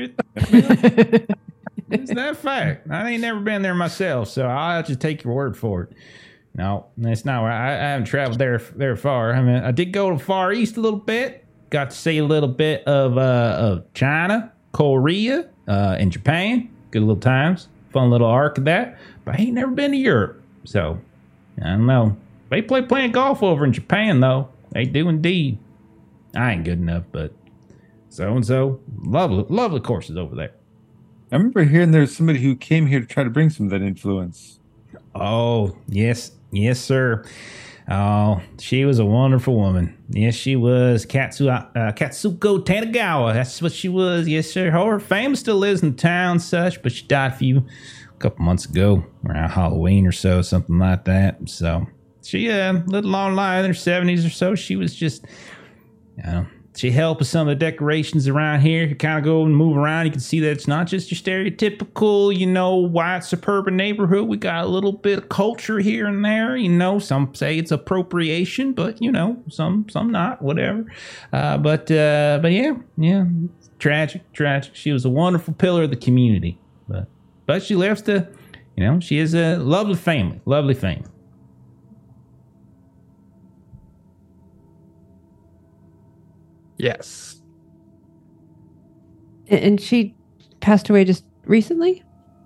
[1.89, 2.87] It's that fact.
[2.91, 5.93] I ain't never been there myself, so I'll just take your word for it.
[6.55, 9.33] No, that's not where I, I haven't traveled there there far.
[9.33, 11.44] I mean, I did go to Far East a little bit.
[11.75, 16.69] Got to see a little bit of uh, of China, Korea, uh, and Japan.
[16.91, 17.67] Good little times.
[17.91, 18.97] Fun little arc of that.
[19.25, 21.01] But I ain't never been to Europe, so
[21.61, 22.15] I don't know.
[22.47, 24.47] They play playing golf over in Japan though.
[24.71, 25.57] They do indeed.
[26.33, 27.33] I ain't good enough, but
[28.07, 30.53] so and so lovely, lovely courses over there.
[31.29, 33.81] I remember hearing there's somebody who came here to try to bring some of that
[33.81, 34.61] influence.
[35.13, 37.25] Oh, yes, yes, sir.
[37.87, 39.95] Oh, she was a wonderful woman.
[40.09, 41.05] Yes, she was.
[41.05, 43.33] Katsu, uh, Katsuko Tanagawa.
[43.33, 44.27] That's what she was.
[44.27, 44.71] Yes, sir.
[44.71, 48.65] Her family still lives in town, such, but she died a few, a couple months
[48.65, 51.47] ago, around Halloween or so, something like that.
[51.47, 51.85] So
[52.23, 54.55] she uh, lived a long life in her seventies or so.
[54.55, 55.25] She was just,
[56.17, 58.85] you know, she helped with some of the decorations around here.
[58.85, 60.05] You kind of go and move around.
[60.05, 64.27] You can see that it's not just your stereotypical, you know, white suburban neighborhood.
[64.27, 66.57] We got a little bit of culture here and there.
[66.57, 70.41] You know, some say it's appropriation, but you know, some some not.
[70.41, 70.85] Whatever.
[71.31, 73.25] Uh, but uh, but yeah, yeah,
[73.79, 74.75] tragic, tragic.
[74.75, 77.07] She was a wonderful pillar of the community, but
[77.45, 78.27] but she left a,
[78.75, 81.09] you know, she is a lovely family, lovely family.
[86.77, 87.41] Yes.
[89.47, 90.15] and she
[90.59, 92.03] passed away just recently?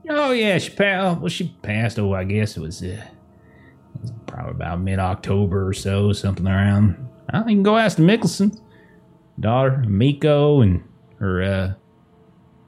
[0.10, 1.20] Oh yeah, she passed.
[1.20, 2.00] Well, she passed.
[2.00, 6.48] Oh, I guess it was, uh, it was probably about mid October or so, something
[6.48, 7.08] around.
[7.30, 8.62] I well, you can go ask the Mickelsons,
[9.40, 10.84] daughter Miko and
[11.20, 11.74] her uh,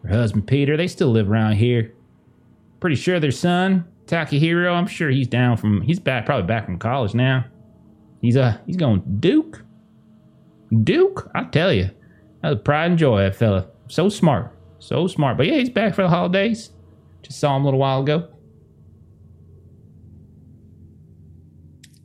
[0.03, 0.77] her husband Peter.
[0.77, 1.93] They still live around here.
[2.79, 4.73] Pretty sure their son Takahiro.
[4.73, 5.81] I'm sure he's down from.
[5.81, 7.45] He's back, probably back from college now.
[8.21, 9.63] He's uh he's going Duke.
[10.83, 11.89] Duke, I tell you,
[12.41, 13.21] that was pride and joy.
[13.21, 15.37] That fella, so smart, so smart.
[15.37, 16.71] But yeah, he's back for the holidays.
[17.23, 18.27] Just saw him a little while ago.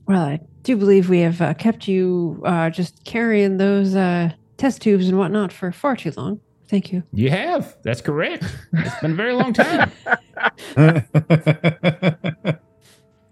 [0.06, 4.82] Well, I do believe we have uh, kept you uh, just carrying those uh, test
[4.82, 6.40] tubes and whatnot for far too long.
[6.68, 7.02] Thank you.
[7.12, 7.76] You have.
[7.82, 8.44] That's correct.
[8.72, 9.92] It's been a very long time.
[10.76, 10.84] We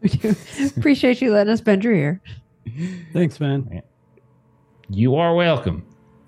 [0.18, 0.36] do
[0.76, 2.20] appreciate you letting us bend your ear.
[3.12, 3.82] Thanks, man.
[4.88, 5.84] You are welcome.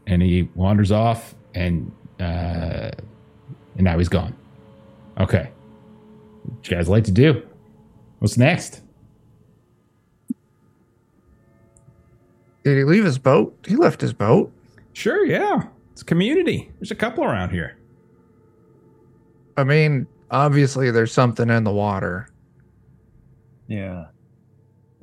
[0.06, 2.90] And he wanders off, and uh,
[3.74, 4.34] and now he's gone.
[5.18, 5.50] Okay,
[6.44, 7.42] what you guys like to do?
[8.20, 8.82] What's next?
[12.64, 13.56] Did he leave his boat?
[13.66, 14.52] He left his boat.
[14.92, 15.64] Sure, yeah.
[15.92, 16.70] It's community.
[16.78, 17.76] There's a couple around here.
[19.56, 22.28] I mean, obviously there's something in the water.
[23.68, 24.06] yeah.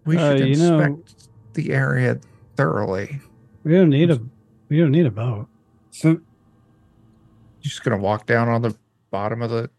[0.06, 2.20] We Uh, should know- inspect the area
[2.58, 3.22] thoroughly.
[3.64, 4.20] We don't need a
[4.70, 5.48] we don't need a boat.
[5.92, 6.22] So You're
[7.62, 8.76] just gonna walk down on the
[9.12, 9.70] bottom of the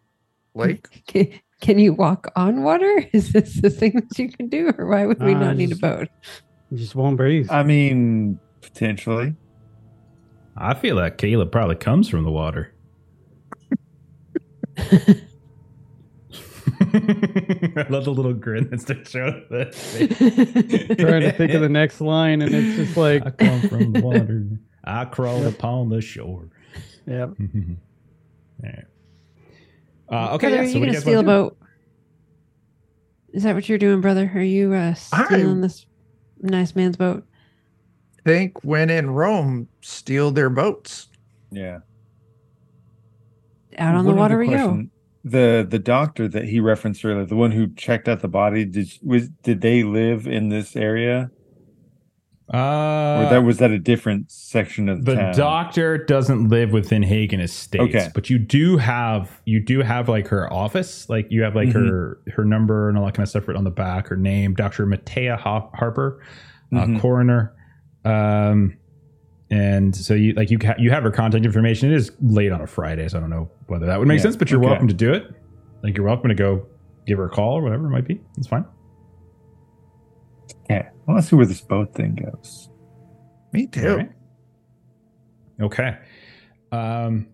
[0.54, 1.02] lake?
[1.06, 1.28] Can,
[1.60, 3.04] can you walk on water?
[3.12, 5.72] Is this the thing that you can do, or why would we Uh, not need
[5.72, 6.08] a boat?
[6.70, 7.48] You just won't breathe.
[7.50, 9.34] I mean, potentially.
[10.56, 12.72] I feel like Caleb probably comes from the water.
[17.76, 20.96] I love the little grin that's to show that.
[20.98, 24.00] Trying to think of the next line, and it's just like, I come from the
[24.00, 24.44] water.
[24.84, 26.48] I crawl upon the shore.
[27.06, 27.30] yep.
[27.40, 28.84] All right.
[30.08, 31.56] Uh, okay, Brother, yeah, are so you gonna steal a boat?
[33.32, 34.30] Is that what you're doing, brother?
[34.34, 35.86] Are you uh, I- stealing this
[36.40, 37.24] nice man's boat?
[38.24, 41.08] Think when in Rome, steal their boats.
[41.50, 41.80] Yeah.
[43.78, 44.86] Out on the water other we go.
[45.24, 48.92] The the doctor that he referenced earlier, the one who checked out the body, did
[49.02, 51.30] was did they live in this area,
[52.52, 57.02] or Uh, that was that a different section of the, the doctor doesn't live within
[57.02, 58.08] Hagen Estates, Okay.
[58.14, 61.72] but you do have you do have like her office, like you have like Mhm.
[61.88, 64.52] her her number and all that kind of stuff written on the back, her name,
[64.54, 66.20] Doctor Matea Harper,
[66.74, 67.00] uh, Mhm.
[67.00, 67.52] coroner,
[68.04, 68.74] um,
[69.50, 71.90] and so you like you ca- you have her contact information.
[71.92, 74.22] It is late on a Friday, so I don't know whether that would make Yeah,
[74.24, 74.68] sense, but you're okay.
[74.70, 75.30] welcome to do it.
[75.82, 76.66] Like you're welcome to go
[77.06, 78.20] give her a call or whatever it might be.
[78.38, 78.64] It's fine.
[80.70, 82.70] Yeah, I want to see where this boat thing goes.
[83.52, 83.88] Me too.
[83.90, 84.10] All right.
[85.60, 85.98] Okay.
[86.72, 87.26] Um,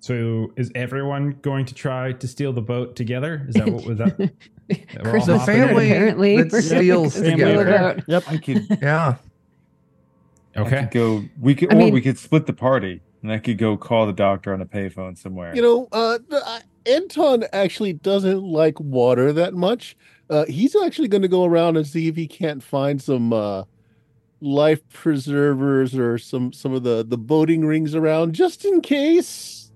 [0.00, 3.44] so is everyone going to try to steal the boat together?
[3.48, 4.18] Is that what was that?
[4.98, 6.42] all Christmas hopping family, apparently.
[6.42, 8.02] that steals gonna steal a together.
[8.06, 8.24] Yep.
[8.28, 9.16] I could, Yeah.
[10.56, 10.80] I Okay.
[10.82, 11.24] could go.
[11.40, 14.06] We could, I or mean- we could split the party, and I could go call
[14.06, 15.54] the doctor on a payphone somewhere.
[15.54, 19.96] You know, uh, uh, Anton actually doesn't like water that much.
[20.28, 23.64] Uh, he's actually going to go around and see if he can't find some uh,
[24.40, 29.70] life preservers or some some of the the boating rings around, just in case.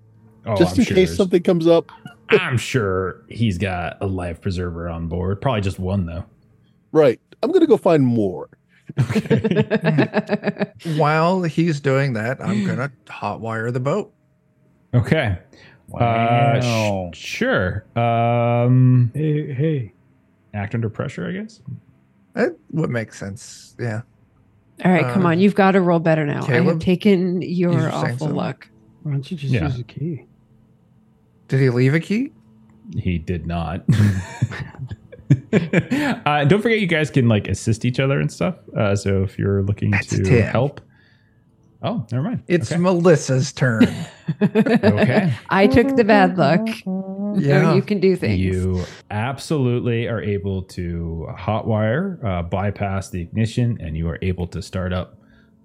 [0.45, 1.91] Oh, just I'm in sure case something comes up.
[2.31, 5.41] I'm sure he's got a life preserver on board.
[5.41, 6.25] Probably just one though.
[6.93, 7.21] Right.
[7.43, 8.49] I'm going to go find more.
[10.97, 14.13] While he's doing that, I'm gonna hotwire the boat.
[14.95, 15.39] Okay.
[15.95, 15.99] Uh,
[16.61, 17.11] Wow.
[17.15, 17.85] sh- sure.
[17.97, 19.93] Um, Hey, hey.
[20.55, 21.61] act under pressure, I guess.
[22.35, 23.77] That would make sense.
[23.79, 24.03] Yeah.
[24.85, 25.39] All right, come Uh, on.
[25.41, 26.45] You've got to roll better now.
[26.47, 28.35] I have taken your awful something.
[28.35, 28.69] luck.
[29.03, 29.65] Why don't you just Yeah.
[29.67, 30.25] use the key?
[31.49, 32.33] Did he leave a key?
[32.97, 33.85] He did not.
[36.27, 38.57] uh, don't forget, you guys can like assist each other and stuff.
[38.77, 40.43] Uh, so if you're looking That's to 10.
[40.43, 40.81] help,
[41.83, 42.43] oh, never mind.
[42.49, 42.81] It's okay.
[42.81, 43.89] Melissa's turn.
[44.43, 45.33] okay.
[45.51, 46.67] I took the bad luck.
[47.39, 47.63] Yeah.
[47.63, 48.41] No, you can do things.
[48.41, 54.63] You absolutely are able to hotwire, uh, bypass the ignition, and you are able to
[54.63, 55.19] start up.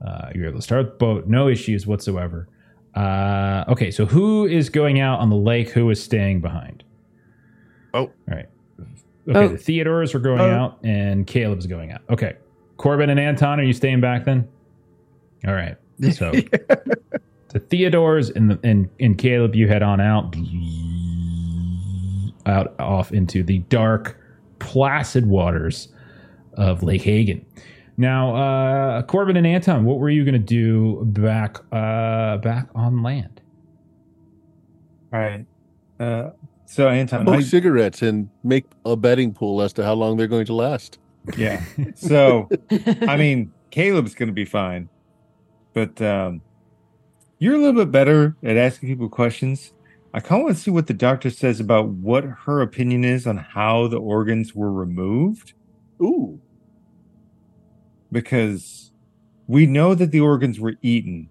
[0.05, 2.47] Uh, you're able to start the boat, no issues whatsoever.
[2.95, 5.69] Uh, okay, so who is going out on the lake?
[5.69, 6.83] Who is staying behind?
[7.93, 7.99] Oh.
[7.99, 8.47] all right.
[9.30, 9.48] Okay, Oh.
[9.49, 10.49] the Theodores are going Oh.
[10.49, 12.02] out, and Caleb's going out.
[12.10, 12.34] Okay,
[12.77, 14.48] Corbin and Anton, are you staying back then?
[15.48, 15.76] All right.
[16.11, 16.31] So
[17.49, 20.35] the Theodores and the and, and Caleb, you head on out,
[22.45, 24.18] out off into the dark,
[24.60, 25.89] placid waters
[26.56, 27.45] of Lake Hagen.
[27.98, 33.03] Now, uh, Corbin and Anton, what were you going to do back uh, back on
[33.03, 33.41] land?
[35.14, 35.45] All right.
[35.99, 36.31] Uh,
[36.72, 40.27] so Anton, Smoke I- cigarettes and make a betting pool as to how long they're
[40.27, 40.99] going to last.
[41.38, 41.61] yeah.
[41.95, 42.49] So
[43.07, 44.89] I mean, Caleb's going to be fine,
[45.73, 46.41] but um,
[47.39, 49.73] you're a little bit better at asking people questions.
[50.14, 53.26] I kind of want to see what the doctor says about what her opinion is
[53.27, 55.53] on how the organs were removed.
[56.02, 56.39] Ooh.
[58.11, 58.91] because
[59.48, 61.30] we know that the organs were eaten,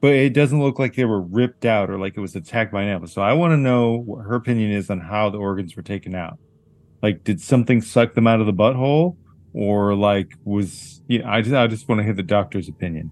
[0.00, 2.82] but it doesn't look like they were ripped out or like it was attacked by
[2.82, 3.08] an animal.
[3.08, 6.14] So I want to know what her opinion is on how the organs were taken
[6.14, 6.38] out.
[7.02, 9.16] Like, did something suck them out of the butthole,
[9.54, 11.02] or like was?
[11.08, 13.10] Yeah, I just I just want to hear the doctor's opinion.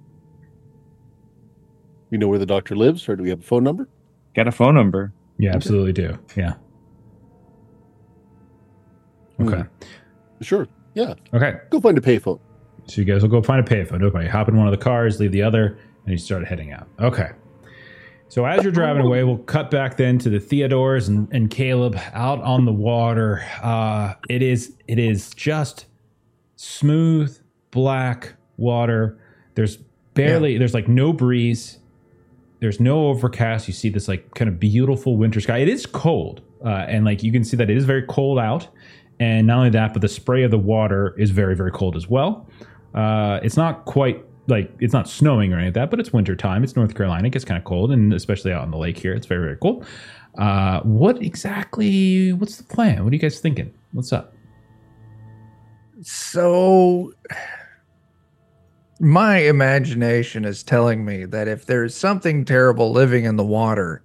[2.11, 3.89] You know where the doctor lives, or do we have a phone number?
[4.35, 5.13] Got a phone number.
[5.39, 6.19] Yeah, absolutely do.
[6.37, 6.55] Yeah.
[9.39, 9.49] Hmm.
[9.49, 9.65] Okay.
[10.43, 10.67] Sure.
[10.95, 11.15] Yeah.
[11.33, 11.55] Okay.
[11.71, 12.41] Go find a payphone.
[12.87, 14.03] So you guys will go find a payphone.
[14.03, 15.79] Okay, hop in one of the cars, leave the other,
[16.09, 16.89] and you start heading out.
[16.99, 17.29] Okay.
[18.31, 21.99] So as you're driving away, we'll cut back then to the Theodores and, and Caleb
[22.15, 23.45] out on the water.
[23.63, 25.85] Uh, it is it is just
[26.57, 27.39] smooth
[27.71, 29.19] black water.
[29.55, 29.77] There's
[30.15, 31.79] barely there's like no breeze.
[32.61, 33.69] There's no overcast.
[33.69, 35.59] You see this like kind of beautiful winter sky.
[35.59, 38.69] It is cold, uh, and like you can see that it is very cold out.
[39.21, 42.09] And not only that, but the spray of the water is very very cold as
[42.09, 42.49] well.
[42.95, 46.35] Uh, it's not quite like it's not snowing or anything like that, but it's winter
[46.35, 46.65] time.
[46.65, 47.29] It's North Carolina.
[47.29, 49.57] It gets kind of cold, and especially out on the lake here, it's very very
[49.57, 49.87] cold.
[50.37, 52.33] Uh, what exactly?
[52.33, 53.05] What's the plan?
[53.05, 53.73] What are you guys thinking?
[53.93, 54.35] What's up?
[56.03, 57.13] So
[59.01, 64.03] my imagination is telling me that if there's something terrible living in the water,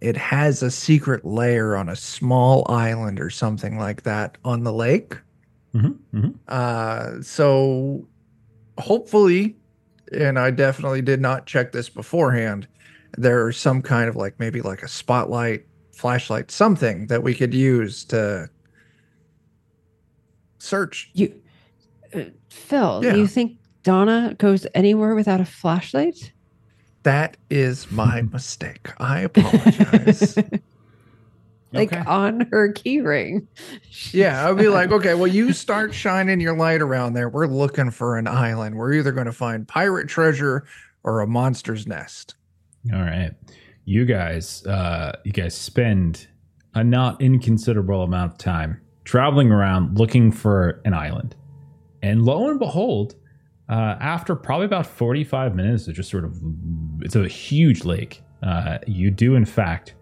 [0.00, 4.72] it has a secret lair on a small island or something like that on the
[4.72, 5.16] lake.
[5.74, 6.30] Mm-hmm, mm-hmm.
[6.48, 8.06] Uh, so
[8.78, 9.56] hopefully,
[10.12, 12.66] and I definitely did not check this beforehand,
[13.18, 18.04] there's some kind of like maybe like a spotlight, flashlight, something that we could use
[18.06, 18.48] to
[20.58, 21.10] search.
[21.14, 21.40] You,
[22.14, 23.14] uh, Phil, Yeah.
[23.14, 26.32] you think Donna goes anywhere without a flashlight?
[27.02, 28.90] That is my mistake.
[28.98, 30.38] I apologize.
[31.72, 32.02] like Okay.
[32.06, 33.46] on her keyring.
[34.12, 37.28] yeah, I'd be like, okay, well, you start shining your light around there.
[37.28, 38.76] We're looking for an island.
[38.76, 40.64] We're either going to find pirate treasure
[41.04, 42.34] or a monster's nest.
[42.92, 43.32] All right.
[43.84, 46.28] You guys, uh, you guys spend
[46.74, 51.34] a not inconsiderable amount of time traveling around looking for an island.
[52.02, 53.14] And lo and behold,
[53.68, 56.36] uh, after probably about 45 minutes of just sort of,
[57.00, 58.22] it's a huge lake.
[58.42, 59.94] Uh, you do, in fact,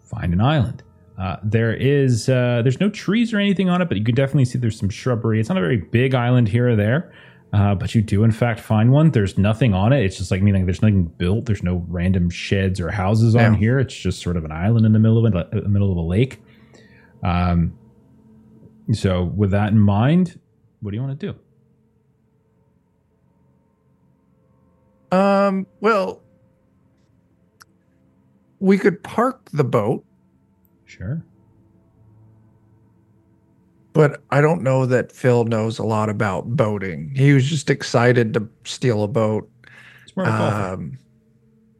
[0.00, 0.82] find an island.
[1.18, 4.44] Uh, there is, uh, there's no trees or anything on it, but you can definitely
[4.44, 5.40] see there's some shrubbery.
[5.40, 7.12] It's not a very big island here or there.
[7.52, 9.10] Uh, but you do in fact find one.
[9.10, 10.04] There's nothing on it.
[10.04, 11.46] It's just like meaning there's nothing built.
[11.46, 13.58] There's no random sheds or houses on Yeah.
[13.58, 13.78] here.
[13.78, 16.02] It's just sort of an island in the middle of a, the middle of a
[16.02, 16.40] lake.
[17.22, 17.72] Um.
[18.92, 20.38] So with that in mind,
[20.80, 21.32] what do you want to
[25.10, 25.16] do?
[25.16, 26.20] Um, well,
[28.60, 30.04] we could park the boat,
[30.88, 31.22] Sure.
[33.92, 37.12] but I don't know that Phil knows a lot about boating.
[37.16, 39.50] He was just excited to steal a boat.
[40.04, 40.72] It's more of a golfer.
[40.74, 40.98] Um,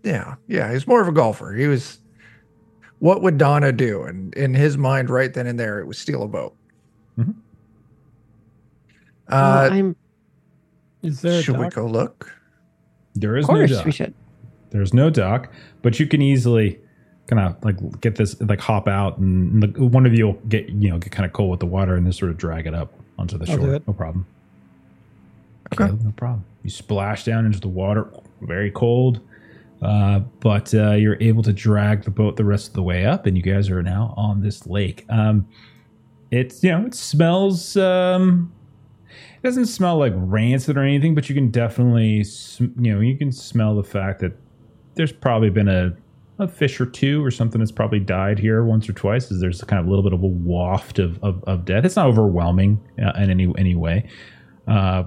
[0.03, 1.53] yeah, yeah, he's more of a golfer.
[1.55, 2.01] He was.
[2.99, 4.03] What would Donna do?
[4.03, 6.57] And in his mind, right then and there, it was steal a boat.
[7.17, 7.35] Mhm.
[9.31, 9.97] Well, Uh, I'm
[11.03, 12.35] Is there a should we go look?
[13.15, 13.87] there is of course no dock.
[13.87, 14.15] we should.
[14.71, 15.53] There's no dock,
[15.83, 16.81] but you can easily
[17.29, 20.69] kind of like get this like hop out and the, one of you will get
[20.71, 22.75] you know get kind of cold with the water and just sort of drag it
[22.75, 23.81] up onto the I'll shore.
[23.87, 24.27] No problem.
[25.75, 25.85] Okay.
[25.85, 26.45] Okay, no problem.
[26.63, 28.11] You splash down into the water,
[28.41, 29.21] very cold,
[29.83, 33.27] uh, but uh, you're able to drag the boat the rest of the way up,
[33.27, 35.05] and you guys are now on this lake.
[35.11, 35.47] Um,
[36.31, 37.77] it's you know it smells.
[37.77, 38.53] Um,
[39.11, 43.17] it doesn't smell like rancid or anything, but you can definitely sm- you know you
[43.17, 44.33] can smell the fact that
[44.95, 45.95] there's probably been a
[46.39, 49.31] a fish or two or something that's probably died here once or twice.
[49.31, 51.85] Is there's kind of a little bit of a waft of of, of death.
[51.85, 54.09] It's not overwhelming uh, in any any way.
[54.67, 55.05] Uh,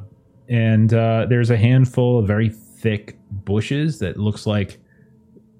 [0.49, 4.79] and uh, there's a handful of very thick bushes that looks like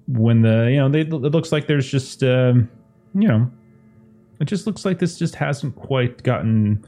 [0.08, 2.68] when the you know they, it looks like there's just um,
[3.14, 3.50] you know
[4.40, 6.84] it just looks like this just hasn't quite gotten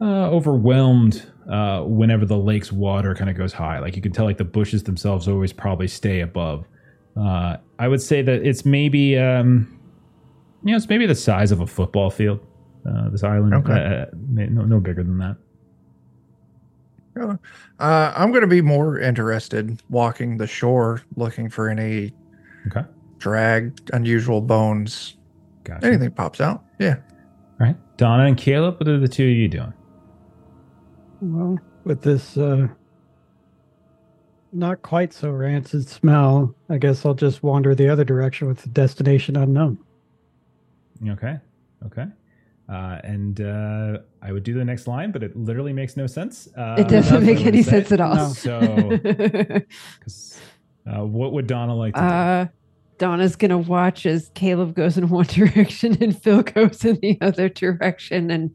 [0.00, 3.78] uh, overwhelmed uh, whenever the lake's water kind of goes high.
[3.78, 6.66] Like you can tell, like the bushes themselves always probably stay above.
[7.20, 9.78] Uh, I would say that it's maybe um,
[10.64, 12.40] you know it's maybe the size of a football field.
[12.88, 13.72] Uh, this island, Okay.
[13.74, 15.36] uh, no, no bigger than that.
[17.78, 22.12] Uh, I'm going to be more interested walking the shore, looking for any
[22.68, 22.86] Okay.
[23.18, 25.16] dragged, unusual bones.
[25.64, 25.86] Gotcha.
[25.86, 26.64] Anything pops out.
[26.78, 26.96] Yeah.
[27.60, 27.76] All right.
[27.98, 29.74] Donna and Caleb, what are the two of you doing?
[31.20, 32.68] Well, with this uh
[34.52, 38.68] not quite so rancid smell, I guess I'll just wander the other direction with the
[38.68, 39.78] destination unknown.
[41.08, 41.38] Okay.
[41.86, 42.06] Okay.
[42.68, 46.48] Uh, and uh, I would do the next line, but it literally makes no sense.
[46.56, 47.70] Uh, it doesn't make what I any say.
[47.70, 48.14] sense at all.
[48.14, 48.28] No.
[48.28, 48.60] So,
[50.00, 50.40] 'cause,
[50.86, 52.06] uh, what would Donna like to do?
[52.06, 52.46] uh,
[52.98, 57.48] Donna's gonna watch as Caleb goes in one direction and Phil goes in the other
[57.48, 58.54] direction, and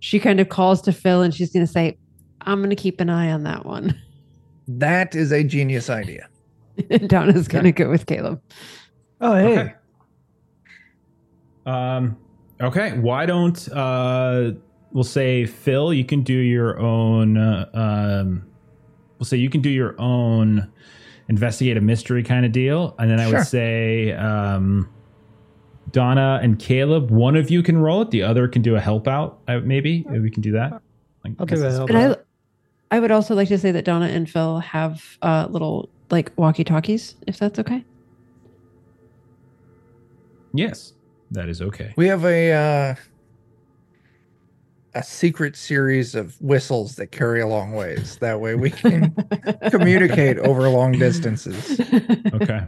[0.00, 1.96] she kind of calls to Phil and she's gonna say,
[2.42, 4.00] "I'm gonna keep an eye on that one."
[4.68, 6.28] That is a genius idea.
[7.06, 8.40] Donna's gonna go with Caleb.
[9.20, 9.58] Oh, hey.
[9.58, 9.74] Okay.
[11.64, 12.16] Um,
[12.60, 12.98] okay.
[12.98, 14.52] Why don't uh,
[14.92, 15.92] we'll say Phil?
[15.92, 17.36] You can do your own.
[17.36, 18.46] Uh, um,
[19.18, 20.70] we'll say you can do your own
[21.28, 23.38] investigate a mystery kind of deal, and then I Sure.
[23.38, 24.88] would say um,
[25.90, 27.10] Donna and Caleb.
[27.10, 28.10] One of you can roll it.
[28.10, 29.40] The other can do a help out.
[29.48, 30.80] Uh, maybe we can do that.
[31.24, 32.25] Like, I'll do a help out.
[32.96, 36.64] I would also like to say that Donna and Phil have uh, little like walkie
[36.64, 37.84] talkies, if that's okay.
[40.54, 40.94] Yes,
[41.30, 41.92] that is okay.
[41.98, 42.94] We have a uh,
[44.94, 48.16] a secret series of whistles that carry a long ways.
[48.22, 49.14] That way we can
[49.70, 51.78] communicate over long distances.
[52.32, 52.60] Okay.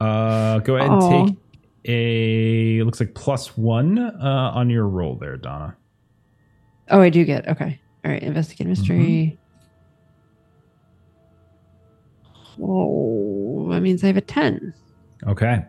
[0.00, 1.24] Uh, go ahead and Aw.
[1.24, 1.36] take
[1.84, 5.76] a it looks like plus one uh, on your roll there, Donna.
[6.90, 7.80] Oh, I do get okay.
[8.04, 9.38] All right, investigate mystery.
[12.60, 14.74] Oh, that means I have a ten.
[15.26, 15.64] Okay.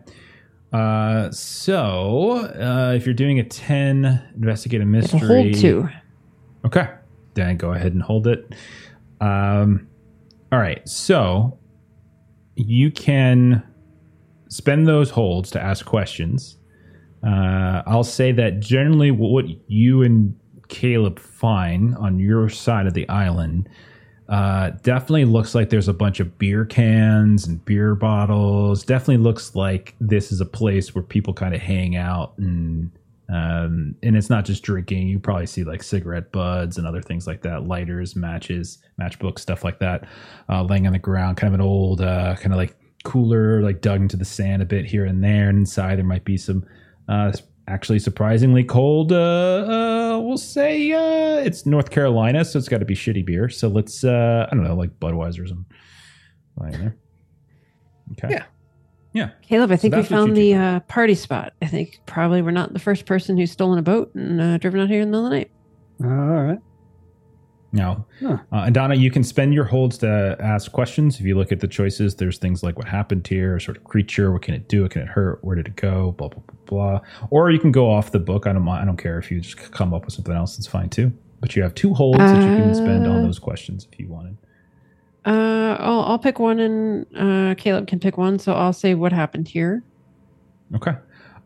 [0.72, 5.28] Uh, so uh, if you're doing a ten, investigate a It's a mystery.
[5.28, 5.88] hold two.
[6.66, 6.88] Okay.
[7.34, 8.54] Then go ahead and hold it.
[9.20, 9.88] Um,
[10.52, 10.86] all right.
[10.88, 11.58] So
[12.56, 13.62] you can
[14.48, 16.58] spend those holds to ask questions.
[17.26, 20.36] Uh, I'll say that generally what you and
[20.68, 23.68] Caleb Fine on your side of the island
[24.28, 28.82] uh, definitely looks like there's a bunch of beer cans and beer bottles.
[28.82, 32.90] Definitely looks like this is a place where people kind of hang out and
[33.28, 35.08] um, and it's not just drinking.
[35.08, 39.64] You probably see like cigarette buds and other things like that, lighters, matches, matchbooks, stuff
[39.64, 40.06] like that,
[40.48, 41.38] uh, laying on the ground.
[41.38, 44.66] Kind of an old, uh, kind of like cooler, like dug into the sand a
[44.66, 45.48] bit here and there.
[45.48, 46.64] And inside there might be some
[47.08, 47.32] uh,
[47.68, 49.12] actually surprisingly cold.
[49.12, 53.48] Uh, uh, we'll say uh, it's North Carolina, so it's got to be shitty beer.
[53.48, 55.66] So let's, uh, I don't know, like Budweiser or something.
[56.56, 56.96] Lying there.
[58.12, 58.34] Okay.
[58.34, 58.44] Yeah.
[59.12, 59.30] Yeah.
[59.42, 61.52] Caleb, I So think we that's what you found the uh, party spot.
[61.62, 64.80] I think probably we're not the first person who's stolen a boat and uh, driven
[64.80, 65.50] out here in the middle of the night.
[66.02, 66.58] All right.
[67.74, 68.38] Now, Huh.
[68.52, 71.18] uh, and Donna, you can spend your holds to ask questions.
[71.18, 74.30] If you look at the choices, there's things like what happened here, sort of creature,
[74.32, 76.56] what can it do, what can it hurt, where did it go, blah blah blah
[76.66, 77.00] blah.
[77.30, 78.46] Or you can go off the book.
[78.46, 78.66] I don't.
[78.68, 80.56] I don't care if you just come up with something else.
[80.56, 81.12] It's fine too.
[81.40, 84.06] But you have two holds that you can spend on Uh, those questions if you
[84.08, 84.36] wanted.
[85.26, 88.38] Uh, I'll, I'll pick one and uh, Caleb can pick one.
[88.38, 89.82] So I'll say what happened here.
[90.76, 90.94] Okay.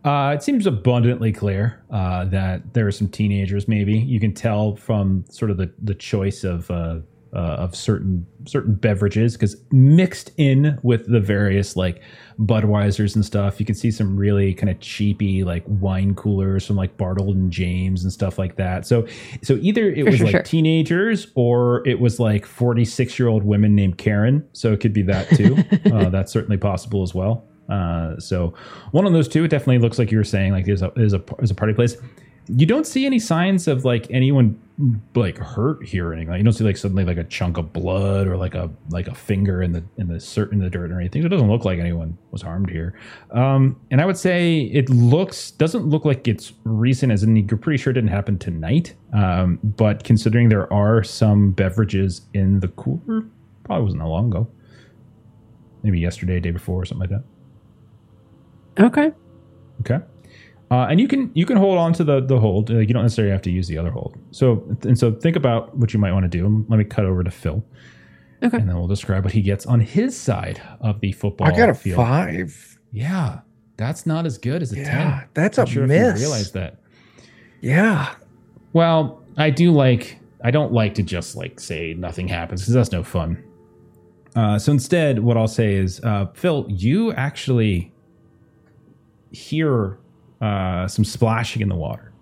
[0.09, 3.68] Uh, it seems abundantly clear uh, that there are some teenagers.
[3.68, 7.01] Maybe you can tell from sort of the the choice of uh,
[7.35, 12.01] uh, of certain certain beverages because mixed in with the various like
[12.40, 16.76] Budweisers and stuff, you can see some really kind of cheapy like wine coolers from
[16.76, 18.86] like Bartles and Jaymes and stuff like that.
[18.86, 19.06] So
[19.43, 20.43] so either it Sure, was sure, like sure.
[20.43, 24.48] teenagers or it was like forty six year old women named Karen.
[24.55, 25.59] So it could be that too.
[25.93, 27.48] uh, that's certainly possible as well.
[27.69, 28.55] Uh, so
[28.93, 31.12] one of those two, it definitely looks like you were saying, like is a is
[31.12, 31.97] a is a party place.
[32.51, 34.59] You don't see any signs of like anyone
[35.15, 36.31] like hurt here or anything.
[36.31, 39.07] Like, you don't see like suddenly like a chunk of blood or like a like
[39.07, 41.23] a finger in the in the cert in the dirt or anything.
[41.23, 42.99] It doesn't look like anyone was harmed here.
[43.32, 47.59] Um, and I would say it looks doesn't look like it's recent, as in you're
[47.59, 48.95] pretty sure it didn't happen tonight.
[49.12, 53.24] Um, but considering there are some beverages in the cooler,
[53.65, 54.49] probably wasn't that long ago.
[55.82, 57.24] Maybe yesterday, day before, or something like that.
[58.78, 59.12] Okay.
[59.80, 59.98] Okay.
[60.70, 62.68] Uh, and you can you can hold on to the the hold.
[62.70, 64.16] Like you don't necessarily have to use the other hold.
[64.32, 66.64] So and so think about what you might want to do.
[66.68, 67.64] Let me cut over to Phil,
[68.42, 68.59] Okay.
[68.59, 71.46] and then we'll describe what he gets on his side of the football.
[71.48, 71.96] I got a field.
[71.96, 72.78] five.
[72.92, 73.40] Yeah,
[73.78, 74.84] that's not as good as a Yeah,
[75.20, 75.28] ten.
[75.32, 76.20] that's Not a sure if you miss.
[76.20, 76.76] realize that.
[77.62, 78.14] Yeah.
[78.74, 82.92] Well, I do like I don't like to just like say nothing happens because that's
[82.92, 83.42] no fun.
[84.36, 87.90] Uh, so instead, what I'll say is, uh, Phil, you actually
[89.30, 89.98] hear
[90.40, 92.12] uh, some splashing in the water,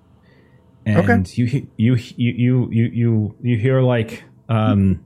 [0.84, 1.22] and Okay.
[1.34, 5.02] you you you you you you you hear like um.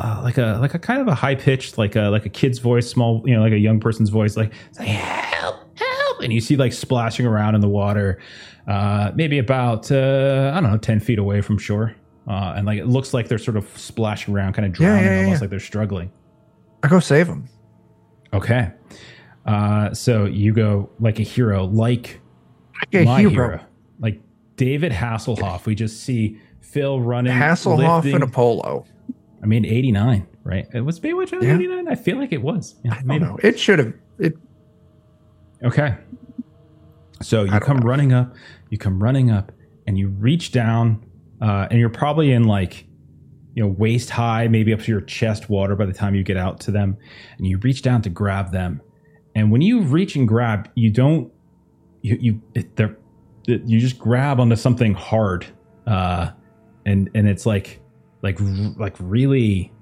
[0.00, 2.60] Uh, like a like a kind of a high pitched like a like a kid's
[2.60, 6.54] voice, small you know like a young person's voice, like, help help, and you see
[6.56, 8.20] like splashing around in the water,
[8.68, 11.96] uh, maybe about uh, I don't know, ten feet away from shore,
[12.28, 15.10] uh, and like it looks like they're sort of splashing around, kind of drowning, yeah,
[15.10, 15.40] yeah, almost yeah.
[15.40, 16.12] like they're struggling.
[16.84, 17.48] I go save them.
[18.32, 18.70] Okay,
[19.48, 22.20] uh, so you go like a hero, like
[22.92, 23.30] a my hero.
[23.32, 23.60] hero.
[23.98, 24.20] like
[24.56, 25.66] David Hasselhoff.
[25.66, 27.32] We just see Phil running.
[27.32, 28.22] Hasselhoff lifting.
[28.22, 28.84] a polo.
[29.42, 30.66] I mean, 89, right?
[30.74, 31.54] It was Baywatch Yeah.
[31.54, 31.88] 89?
[31.88, 32.74] I feel like it was.
[32.84, 33.38] Yeah, I don't know.
[33.42, 33.92] It should have.
[34.18, 34.36] It.
[35.62, 35.94] Okay.
[37.22, 37.86] So you come know.
[37.86, 38.34] running up,
[38.70, 39.52] you come running up,
[39.86, 41.04] and you reach down,
[41.40, 42.84] uh, and you're probably in like,
[43.54, 46.36] you know, waist high, maybe up to your chest water by the time you get
[46.36, 46.96] out to them,
[47.38, 48.80] and you reach down to grab them,
[49.38, 51.32] and when you reach and grab, you don't,
[52.02, 52.68] you you it,
[53.46, 55.46] you just grab onto something hard,
[55.86, 56.30] uh,
[56.84, 57.80] and and it's like,
[58.22, 58.38] like
[58.76, 59.72] like really.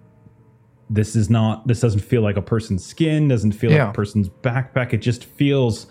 [0.88, 1.66] This is not.
[1.66, 3.26] This doesn't feel like a person's skin.
[3.26, 4.92] Doesn't feel like a person's backpack.
[4.92, 5.88] It just feels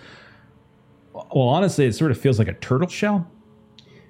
[1.14, 3.30] well, honestly, it sort of feels like a turtle shell.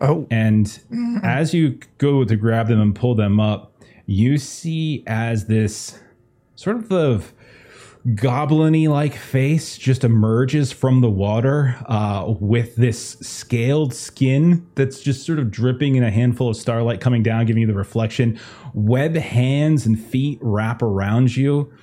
[0.01, 0.27] Oh.
[0.29, 1.23] And Mm.
[1.23, 3.73] as you go to grab them and pull them up,
[4.05, 5.99] you see as this
[6.55, 7.23] sort of the
[8.13, 15.25] goblin like face just emerges from the water uh, with this scaled skin that's just
[15.25, 18.39] sort of dripping in a handful of starlight coming down, giving you the reflection.
[18.73, 21.73] Web hands and feet wrap around you,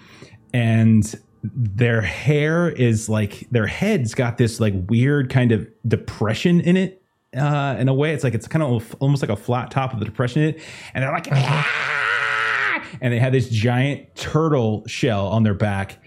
[0.54, 6.76] and their hair is like their head's got this like weird kind of depression in
[6.76, 7.02] it
[7.36, 9.98] uh in a way it's like it's kind of almost like a flat top of
[9.98, 10.62] the depression in it
[10.94, 16.01] and they're like "Ah!" and they have this giant turtle shell on their back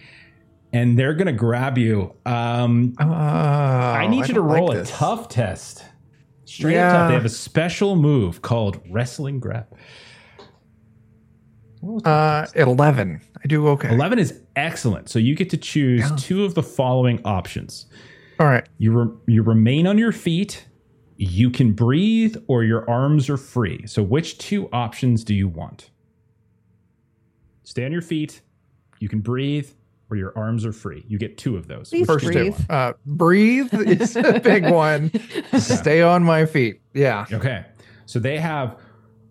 [0.76, 5.86] and they're gonna grab you um Uh, i need you to roll a tough test
[6.46, 9.68] straight up tough they have a special move called wrestling grab
[12.04, 13.22] Uh, eleven.
[13.44, 13.90] I do okay.
[13.94, 16.16] 11 is excellent so you get to choose Yeah.
[16.18, 17.86] two of the following options
[18.40, 18.68] All right.
[18.80, 20.66] You re- you remain on your feet.
[21.18, 23.86] You can breathe, or your arms are free.
[23.88, 25.90] So, which two options do you want?
[27.64, 28.42] Stay on your feet.
[29.00, 29.70] You can breathe,
[30.10, 31.04] or your arms are free.
[31.08, 31.90] You get two of those.
[31.90, 32.56] Please First breathe.
[32.58, 32.64] two.
[32.74, 35.12] Uh, breathe is a big one.
[35.60, 36.82] Stay on my feet.
[36.94, 37.26] Yeah.
[37.32, 37.66] Okay.
[38.06, 38.78] So they have.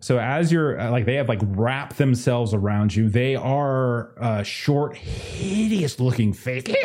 [0.05, 3.09] So as you're uh, like they have like wrapped themselves around you.
[3.09, 6.63] They are uh, short, hideous looking face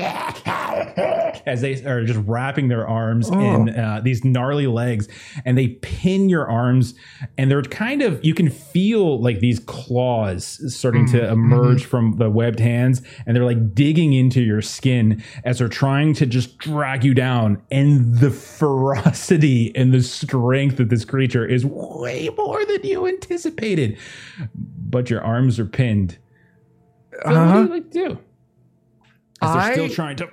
[1.47, 5.07] as they are just wrapping their arms in uh, these gnarly legs,
[5.45, 6.95] and they pin your arms,
[7.37, 12.31] and they're kind of you can feel like these claws starting to emerge from the
[12.31, 17.05] webbed hands, and they're like digging into your skin as they're trying to just drag
[17.05, 17.61] you down.
[17.71, 23.99] And the ferocity and the strength of this creature is way more than you anticipated.
[24.55, 26.19] But your arms are pinned.
[27.11, 27.61] Phil, what do Uh-huh.
[27.63, 28.19] you like to do?
[29.43, 30.29] As they're still I- trying to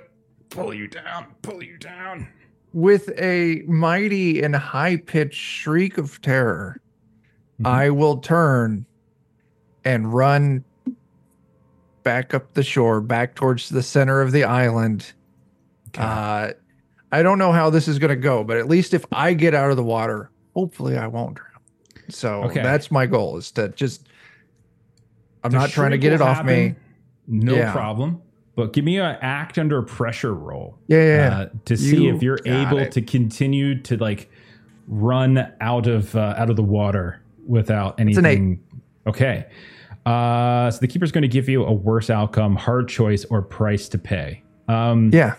[0.50, 2.28] pull you down, pull you down.
[2.72, 6.80] With a mighty and high pitched shriek of terror,
[7.60, 7.66] Mhm.
[7.66, 8.84] I will turn
[9.84, 10.64] and run
[12.02, 15.12] back up the shore, back towards the center of the island.
[15.88, 16.02] Okay.
[16.02, 16.52] Uh,
[17.10, 19.54] I don't know how this is going to go, but at least if I get
[19.54, 21.47] out of the water, hopefully I won't drown.
[22.08, 22.62] So Okay.
[22.62, 24.08] that's my goal is to just,
[25.44, 26.74] I'm The not trying to get it off me.
[27.26, 27.72] No Yeah.
[27.72, 28.22] problem.
[28.56, 30.78] But give me an act under pressure roll.
[30.88, 31.38] Yeah, yeah, yeah.
[31.38, 32.90] Uh, to see You if you're able it.
[32.92, 34.30] to continue to like
[34.88, 38.58] run out of uh, out of the water without anything.
[39.06, 39.46] Okay.
[40.06, 43.88] Uh, so the keeper's going to give you a worse outcome, hard choice, or price
[43.90, 44.42] to pay.
[44.66, 45.34] Um, yeah.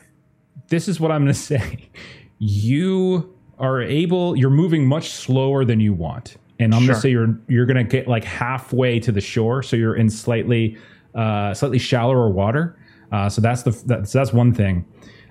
[0.69, 1.89] this is what I'm going to say.
[2.37, 4.35] You are able.
[4.37, 7.83] You're moving much slower than you want, and I'm gonna say you're you're going to
[7.83, 10.77] get like halfway to the shore, so you're in slightly
[11.15, 12.77] uh, slightly shallower water.
[13.11, 14.85] Uh, so that's the that's that's one thing.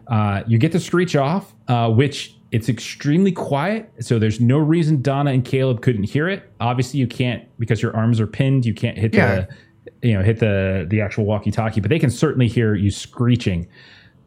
[0.09, 3.91] Uh, you get to screech off, uh, which it's extremely quiet.
[4.01, 6.51] So there's no reason Donna and Caleb couldn't hear it.
[6.61, 8.65] Obviously, you can't because your arms are pinned.
[8.65, 9.47] You can't hit Yeah.
[10.01, 13.69] the you know hit the the actual walkie-talkie, but they can certainly hear you screeching.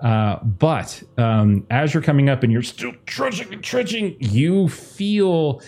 [0.01, 5.61] Uh, but um, as you're coming up and you're still trudging and trudging, you feel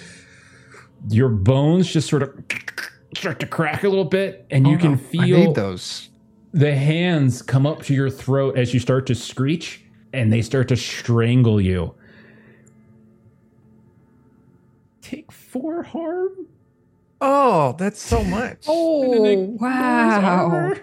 [1.09, 2.33] your bones just sort of
[3.15, 4.97] start to crack a little bit, and you Oh, can no.
[4.97, 6.09] Feel those.
[6.53, 9.81] the hands come up to your throat as you start to screech,
[10.13, 11.93] and they start to strangle you.
[15.01, 16.47] Take four harm.
[17.21, 18.65] Oh, that's so much.
[18.67, 20.73] Oh, wow.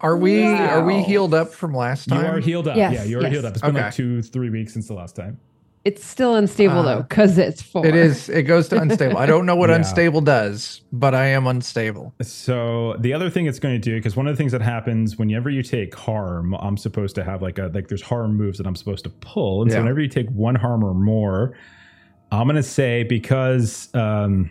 [0.00, 2.24] Are we are we healed up from last time?
[2.24, 2.76] You are healed up.
[2.76, 3.32] Yes, yeah, you are yes.
[3.32, 3.52] healed up.
[3.54, 5.40] It's been like two, three weeks since the last time.
[5.84, 7.86] It's still unstable Uh, though, because it's four.
[7.86, 8.28] It is.
[8.28, 9.16] It goes to unstable.
[9.16, 9.76] I don't know what Yeah.
[9.76, 12.12] unstable does, but I am unstable.
[12.20, 15.16] So the other thing it's going to do, because one of the things that happens
[15.18, 18.66] whenever you take harm, I'm supposed to have like a like there's harm moves that
[18.66, 21.56] I'm supposed to pull, and so whenever you take one harm or more,
[22.32, 24.50] I'm going to say because um,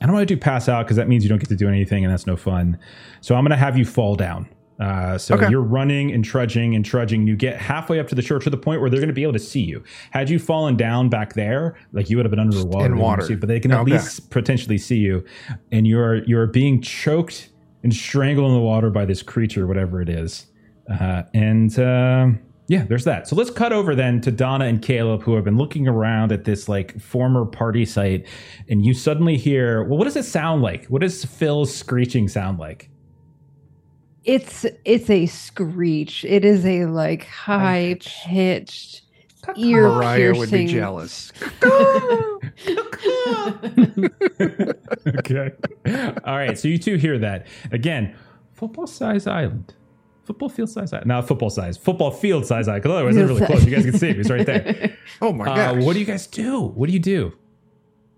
[0.00, 1.68] I don't want to do pass out because that means you don't get to do
[1.68, 2.78] anything and that's no fun.
[3.22, 4.48] So I'm going to have you fall down.
[4.80, 5.48] Uh, so Okay.
[5.50, 7.26] you're running and trudging and trudging.
[7.26, 9.24] You get halfway up to the shore to the point where they're going to be
[9.24, 9.82] able to see you.
[10.12, 12.98] Had you fallen down back there, like you would have been under the water, In
[12.98, 13.26] water.
[13.28, 13.92] you, but they can at Okay.
[13.92, 15.24] least potentially see you.
[15.72, 17.48] And you're you're being choked
[17.82, 20.46] and strangled in the water by this creature, whatever it is.
[20.90, 22.38] Uh, and um
[22.70, 23.26] yeah, there's that.
[23.26, 26.44] So let's cut over then to Donna and Caleb, who have been looking around at
[26.44, 28.26] this like former party site,
[28.68, 30.84] and you suddenly hear, well, what does it sound like?
[30.86, 32.90] What does Phil's screeching sound like?
[34.28, 36.22] It's it's a screech.
[36.26, 39.00] It is a like high pitched
[39.56, 41.32] ear Mariah would be jealous.
[45.18, 45.52] okay.
[46.24, 46.58] All right.
[46.58, 48.14] So you two hear that again.
[48.52, 49.74] Football size island.
[50.24, 51.08] Football field size island.
[51.08, 51.78] Now football size.
[51.78, 52.82] Football field size island.
[52.82, 53.64] Because otherwise it's really close.
[53.64, 54.16] You guys can see it.
[54.16, 54.94] He's right there.
[55.22, 56.60] Oh my Uh, what do you guys do?
[56.60, 57.32] What do you do?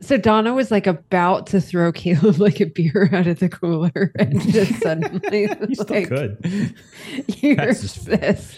[0.03, 4.13] So Donna was like about to throw Caleb like a beer out of the cooler,
[4.19, 6.75] and just suddenly You still like, could.
[7.43, 8.57] That's just- this.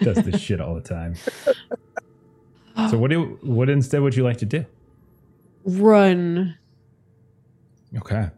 [0.00, 1.14] Does this shit all the time.
[2.90, 4.66] So what do what instead would you like to do?
[5.64, 6.56] Run
[7.96, 8.30] Okay.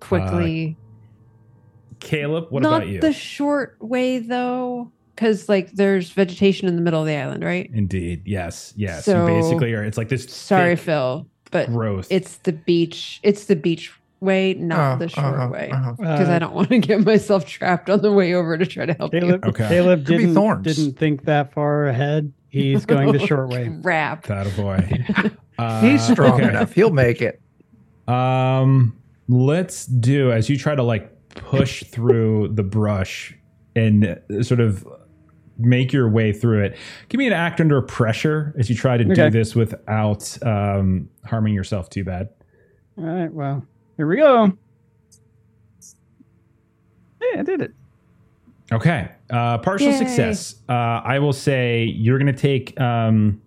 [0.00, 0.76] quickly.
[0.78, 3.00] Uh, Caleb, what Not about you?
[3.00, 7.70] the short way though, because like there's vegetation in the middle of the island, right?
[7.72, 8.24] Indeed.
[8.26, 8.74] Yes.
[8.76, 9.06] Yes.
[9.06, 12.08] So- you basically are it's like this Sorry, thick Phil, but growth.
[12.10, 13.20] it's the beach.
[13.22, 13.90] It's the beach
[14.20, 15.70] way, not Oh, the short uh-huh, way.
[15.72, 15.92] uh-huh.
[15.98, 18.84] Because I Uh, don't want to get myself trapped on the way over to try
[18.86, 19.68] to help Caleb, Okay.
[19.68, 22.32] Caleb didn't, didn't think that far ahead.
[22.48, 23.70] He's going the short way.
[23.82, 24.26] Crap.
[24.26, 25.30] that a boy.
[25.56, 26.48] Uh, He's strong okay.
[26.48, 26.72] enough.
[26.72, 27.40] He'll make it.
[28.08, 28.96] Um,
[29.28, 33.36] let's do as you try to like push through the brush
[33.76, 34.84] and sort of
[35.58, 36.76] make your way through it.
[37.08, 41.54] Give me an act under pressure as you try to do this without um, harming
[41.54, 42.28] yourself too bad.
[42.98, 43.66] All right, well,
[43.96, 44.52] here we go.
[47.20, 47.72] Yeah, I did it.
[48.72, 49.10] Okay.
[49.30, 49.98] Uh, partial Yay.
[49.98, 50.56] success.
[50.68, 52.78] Uh, I will say you're going to take.
[52.80, 53.40] Um,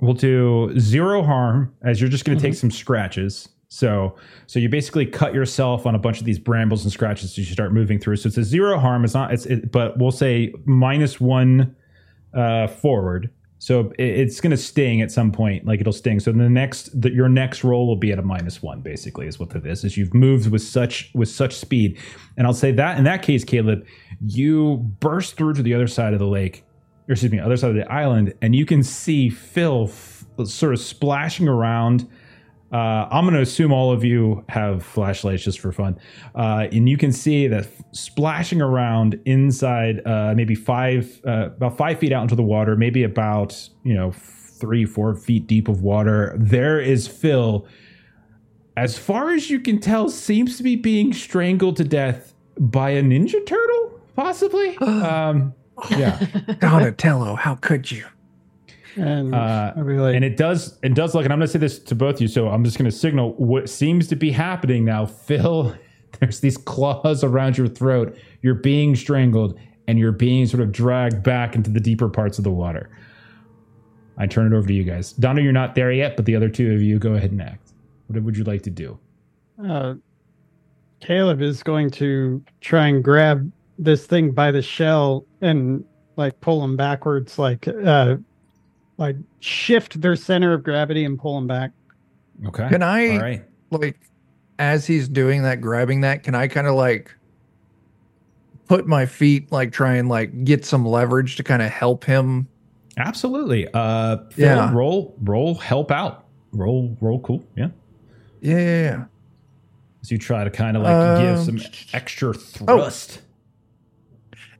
[0.00, 3.48] we'll do zero harm as you're just going to take some scratches.
[3.68, 4.16] So,
[4.46, 7.44] so you basically cut yourself on a bunch of these brambles and scratches as you
[7.44, 8.16] start moving through.
[8.16, 9.04] So it's a zero harm.
[9.04, 9.32] It's not.
[9.32, 11.76] It's it, but we'll say minus one
[12.32, 13.30] uh, forward.
[13.58, 15.66] So it, it's going to sting at some point.
[15.66, 16.18] Like it'll sting.
[16.18, 18.80] So the next, the, your next roll will be at a minus one.
[18.80, 19.84] Basically, is what it is.
[19.84, 21.98] Is you've moved with such with such speed.
[22.38, 23.84] And I'll say that in that case, Caleb,
[24.22, 26.64] you burst through to the other side of the lake,
[27.06, 30.72] or excuse me, other side of the island, and you can see Phil f- sort
[30.72, 32.08] of splashing around.
[32.72, 35.98] Uh, I'm going to assume all of you have flashlights just for fun,
[36.34, 41.78] uh, and you can see that f- splashing around inside, uh, maybe five, uh, about
[41.78, 45.82] five feet out into the water, maybe about you know three, four feet deep of
[45.82, 46.34] water.
[46.38, 47.66] There is Phil.
[48.76, 53.02] As far as you can tell, seems to be being strangled to death by a
[53.02, 54.76] ninja turtle, possibly.
[54.78, 55.54] um,
[55.90, 56.18] yeah.
[56.58, 58.04] Donatello, how could you?
[58.98, 61.78] And Uh, like, and it does it does look and i'm going to say this
[61.78, 64.84] to both of you so i'm just going to signal what seems to be happening
[64.84, 65.06] now.
[65.28, 65.74] Phil
[66.20, 68.16] there's these claws around your throat.
[68.42, 72.44] You're being strangled and you're being sort of dragged back into the deeper parts of
[72.44, 72.90] the water.
[74.16, 75.12] I turn it over to you guys.
[75.12, 77.72] Donna you're not there yet but the other two of you go ahead and act.
[78.08, 78.98] What would you like to do?
[79.62, 79.94] Uh,
[81.00, 85.84] Caleb is going to try and grab this thing by the shell and
[86.16, 88.16] like pull him backwards, like uh,
[88.98, 91.70] like shift their center of gravity and pull him back.
[92.46, 93.98] okay Can I all right like
[94.58, 97.14] as he's doing that, grabbing that, can I kind of like
[98.66, 102.48] put my feet like try and like get some leverage to kind of help him?
[102.96, 104.72] absolutely uh phil, Yeah.
[104.74, 107.68] roll roll help out roll roll cool yeah
[108.40, 109.04] Yeah, yeah, yeah.
[110.02, 111.60] as you try to kind of like give Um, some
[111.92, 113.20] extra thrust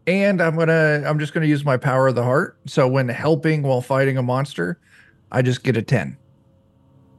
[0.08, 2.58] And I'm gonna I'm just gonna use my power of the heart.
[2.66, 4.80] So when helping while fighting a monster,
[5.30, 6.16] I just get a 10.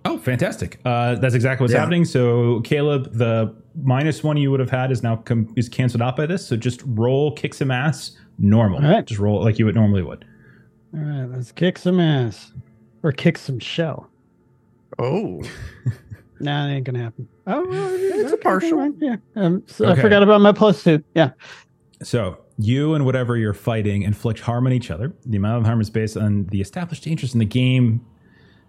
[0.06, 0.80] Oh, fantastic!
[0.86, 1.82] Uh, that's exactly what's Yeah.
[1.82, 2.06] happening.
[2.06, 3.54] So, Caleb, the
[3.84, 6.48] minus one you would have had is now com- is canceled out by this.
[6.48, 8.84] So, just roll, kick some ass, normal.
[8.84, 9.06] All right.
[9.06, 10.26] Just roll it like you would normally would.
[10.96, 12.54] All right, let's kick some ass
[13.04, 14.10] or kick some shell.
[14.98, 15.42] Oh.
[16.42, 17.28] Nah, it ain't gonna happen.
[17.48, 18.78] Oh, well, It's a partial.
[18.78, 18.98] never mind.
[19.02, 20.00] Yeah, um, so Okay.
[20.00, 21.04] I forgot about my plus two.
[21.14, 21.32] Yeah,
[22.02, 25.14] So, you and whatever you're fighting inflict harm on each other.
[25.26, 28.06] The amount of harm is based on the established dangers in the game.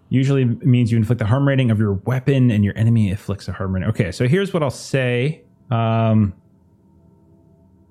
[0.07, 3.51] Usually means you inflict the harm rating of your weapon, and your enemy inflicts a
[3.51, 3.89] harm rating.
[3.89, 5.43] Okay, so here's what I'll say.
[5.69, 6.33] Um,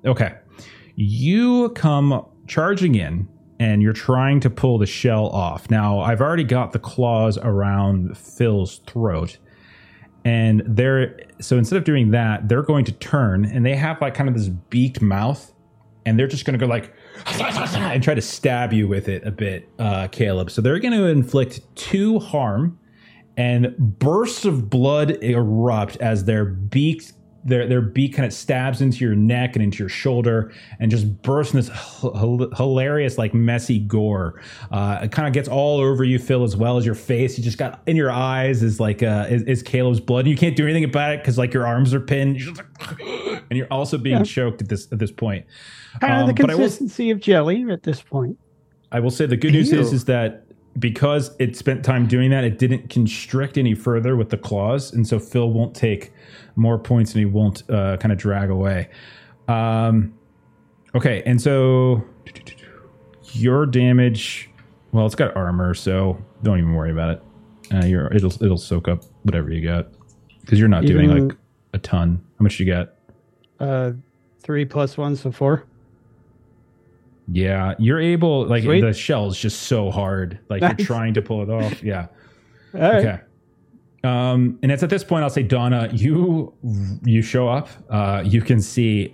[0.04, 0.34] okay,
[0.96, 3.28] you come charging in,
[3.58, 5.70] and you're trying to pull the shell off.
[5.70, 9.36] Now, I've already got the claws around Phil's throat,
[10.24, 14.14] and they're so instead of doing that, they're going to turn, and they have like
[14.14, 15.52] kind of this beaked mouth,
[16.10, 16.92] and they're just going to go like
[17.26, 20.50] and try to stab you with it a bit, uh, Caleb.
[20.50, 22.78] So they're going to inflict two harm,
[23.36, 27.12] and bursts of blood erupt as their beaks
[27.44, 31.22] their their beak kind of stabs into your neck and into your shoulder and just
[31.22, 31.70] bursts in this
[32.56, 34.42] hilarious like messy gore.
[34.70, 37.38] Uh, it kind of gets all over you phil as well as your face.
[37.38, 40.26] You just got in your eyes is like uh is, is caleb's blood.
[40.26, 42.40] And you can't do anything about it because like your arms are pinned
[43.50, 44.22] and you're also being Yeah.
[44.22, 45.44] choked at this at this point
[46.00, 48.38] Kind of the Um, but I will- consistency of jelly at this point.
[48.92, 49.78] I will say the good news Ew.
[49.80, 50.44] is is that
[50.78, 55.06] because it spent time doing that, it didn't constrict any further with the claws, and
[55.06, 56.12] so Phil won't take
[56.54, 58.88] more points and he won't uh, kind of drag away.
[59.48, 60.14] Um,
[60.94, 62.04] okay, and so
[63.32, 64.48] your damage,
[64.92, 67.22] well, it's got armor, so don't even worry about it.
[67.74, 69.88] Uh, you're, it'll it'll soak up whatever you got
[70.40, 71.36] because you're not doing like
[71.72, 72.20] a ton.
[72.38, 72.94] How much you got?
[73.60, 73.92] Uh,
[74.40, 75.64] three plus one, so four.
[77.32, 78.46] Yeah, you're able.
[78.46, 78.80] Like Sweet.
[78.80, 80.38] the shell's just so hard.
[80.48, 80.74] Like Nice.
[80.78, 81.82] you're trying to pull it off.
[81.82, 82.06] Yeah.
[82.74, 82.94] All right.
[83.06, 83.20] Okay.
[84.02, 86.52] Um, and it's at this point I'll say, Donna, you
[87.04, 87.68] you show up.
[87.90, 89.12] Uh, you can see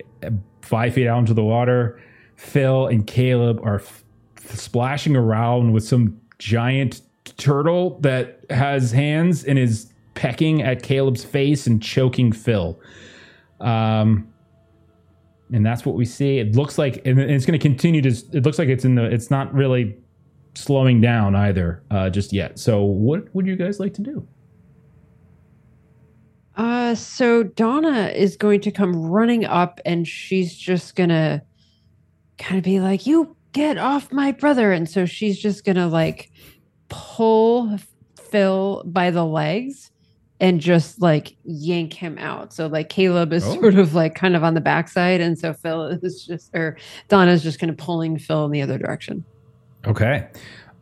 [0.61, 2.01] five feet out into the water.
[2.37, 4.03] Phil and Caleb are f-
[4.37, 7.01] splashing around with some giant
[7.37, 12.79] turtle that has hands and is pecking at Caleb's face and choking Phil.
[13.59, 14.31] Um,
[15.51, 16.39] and that's what we see.
[16.39, 18.09] It looks like, and it's going to continue to.
[18.09, 19.05] It looks like it's in the.
[19.05, 19.97] It's not really
[20.55, 22.59] slowing down either uh, just yet.
[22.59, 24.27] So, what would you guys like to do?
[26.55, 31.43] Uh, so Donna is going to come running up and she's just gonna
[32.39, 34.71] kind of be like, You get off my brother.
[34.71, 36.31] And so she's just gonna like
[36.89, 37.77] pull
[38.19, 39.91] Phil by the legs
[40.39, 42.53] and just like yank him out.
[42.53, 43.53] So like Caleb is Oh.
[43.55, 45.19] sort of like kind of on the backside.
[45.21, 46.77] And so Phil is just or
[47.07, 49.23] Donna's just kind of pulling Phil in the other direction.
[49.85, 50.27] Okay.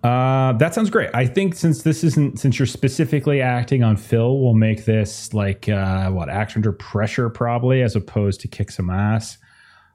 [0.03, 1.09] Uh, that sounds great.
[1.15, 5.67] I think since this isn't since you're specifically acting on Phil, we'll make this like
[5.67, 9.37] uh, what action under pressure probably as opposed to kick some ass.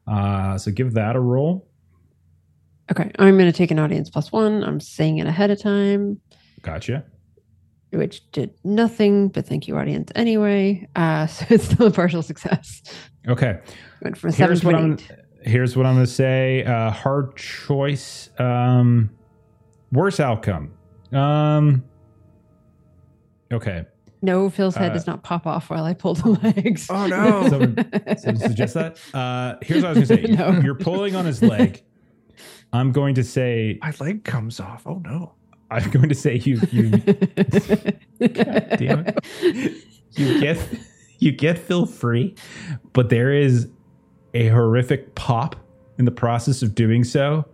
[0.09, 1.69] Uh, so give that a roll.
[2.91, 3.09] Okay.
[3.21, 4.65] I'm gonna take an audience plus one.
[4.65, 6.21] I'm saying it ahead of time.
[6.63, 7.05] Gotcha.
[7.93, 10.89] Which did nothing, but thank you, audience, anyway.
[10.97, 12.83] Uh, so it's still a partial success.
[13.29, 13.59] Okay.
[14.03, 14.99] Went from a Here's what I'm.
[15.43, 16.65] Here's what I'm going to say.
[16.65, 18.29] Uh, hard choice.
[18.39, 19.11] Um,
[19.93, 20.73] worse outcome.
[21.13, 21.85] Um.
[23.53, 23.87] Okay.
[24.23, 26.87] No, Phil's head Uh, does not pop off while I pull the legs.
[26.91, 27.49] Oh, no.
[27.49, 27.77] Someone-
[28.19, 28.99] So suggest that.
[29.15, 30.35] Uh, here's what I was going to say.
[30.37, 30.61] No.
[30.61, 31.83] You're pulling on his leg.
[32.73, 33.79] I'm going to say.
[33.81, 34.83] My leg comes off.
[34.87, 35.33] Oh no.
[35.71, 36.61] I'm going to say you.
[36.71, 36.91] You.
[38.19, 39.75] God damn it.
[40.17, 40.59] You get.
[41.19, 42.35] You get Phil free,
[42.95, 43.69] but there is
[44.33, 45.55] a horrific pop
[45.99, 47.45] in the process of doing so.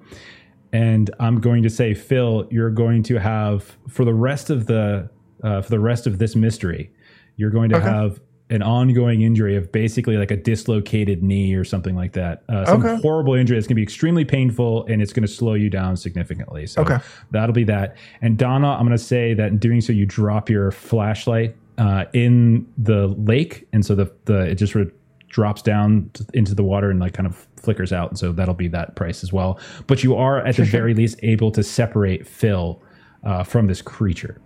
[0.72, 5.10] And I'm going to say, Phil, you're going to have for the rest of the
[5.42, 6.92] uh, for the rest of this mystery,
[7.36, 7.84] you're going to Okay.
[7.88, 12.42] have an ongoing injury of basically like a dislocated knee or something like that.
[12.48, 12.96] Uh, some Okay.
[13.02, 15.96] horrible injury that's going to be extremely painful and it's going to slow you down
[15.96, 16.64] significantly.
[16.66, 16.98] So Okay.
[17.32, 17.96] that'll be that.
[18.22, 22.04] And Donna, I'm going to say that in doing so, you drop your flashlight uh,
[22.14, 24.92] in the lake, and so the the it just sort of
[25.28, 28.08] drops down t- into the water and like kind of flickers out.
[28.10, 29.58] And so that'll be that price as well.
[29.86, 32.80] But you are at the very least able to separate Phil
[33.24, 34.40] uh, from this creature.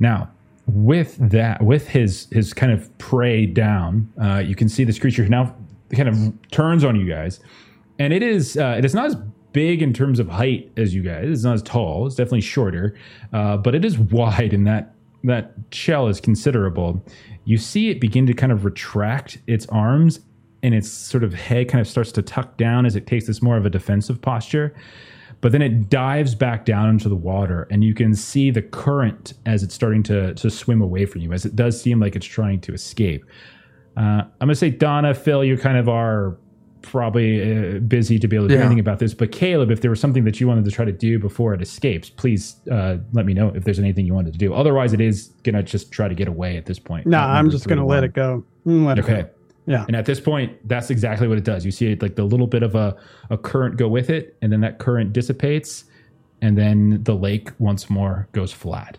[0.00, 0.28] Now,
[0.68, 5.26] with that, with his his kind of prey down, uh, you can see this creature
[5.26, 5.54] now
[5.94, 7.40] kind of turns on you guys,
[7.98, 9.16] and it is uh, it is not as
[9.52, 11.24] big in terms of height as you guys.
[11.28, 12.06] It's not as tall.
[12.06, 12.96] It's definitely shorter,
[13.32, 17.04] uh, but it is wide, and that that shell is considerable.
[17.44, 20.20] You see it begin to kind of retract its arms,
[20.62, 23.40] and its sort of head kind of starts to tuck down as it takes this
[23.40, 24.74] more of a defensive posture
[25.40, 29.34] but then it dives back down into the water and you can see the current
[29.46, 32.26] as it's starting to to swim away from you as it does seem like it's
[32.26, 33.24] trying to escape
[33.96, 36.36] uh, i'm going to say donna phil you kind of are
[36.82, 38.64] probably uh, busy to be able to do Yeah.
[38.64, 40.92] anything about this but caleb if there was something that you wanted to try to
[40.92, 44.38] do before it escapes please uh, let me know if there's anything you wanted to
[44.38, 47.18] do otherwise it is going to just try to get away at this point No,
[47.18, 48.44] I'm just gonna let it go.
[48.64, 49.22] Let it Okay.
[49.22, 49.28] go.
[49.68, 49.84] Yeah.
[49.86, 51.64] And at this point, that's exactly what it does.
[51.64, 52.96] You see it like the little bit of a,
[53.30, 55.84] a current go with it, and then that current dissipates,
[56.40, 58.96] and then the lake once more goes flat.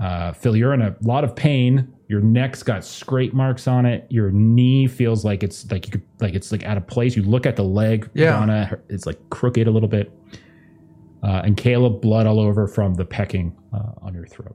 [0.00, 1.92] Uh, Phil, you're in a lot of pain.
[2.08, 4.06] Your neck's got scrape marks on it.
[4.10, 7.16] Your knee feels like it's like you could like it's like out of place.
[7.16, 8.32] You look at the leg, Yeah.
[8.32, 10.10] Donna, it's like crooked a little bit.
[11.22, 14.52] Uh, and Caleb, blood all over from the pecking uh, on your throat.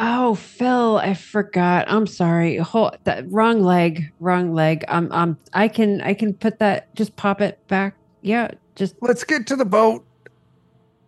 [0.00, 1.86] Oh, Phil, I forgot.
[1.90, 2.56] I'm sorry.
[2.58, 4.84] Hold that wrong leg, wrong leg.
[4.88, 6.94] Um, um, I can, I can put that.
[6.94, 7.94] Just pop it back.
[8.22, 10.04] Yeah, just Let's get to the boat.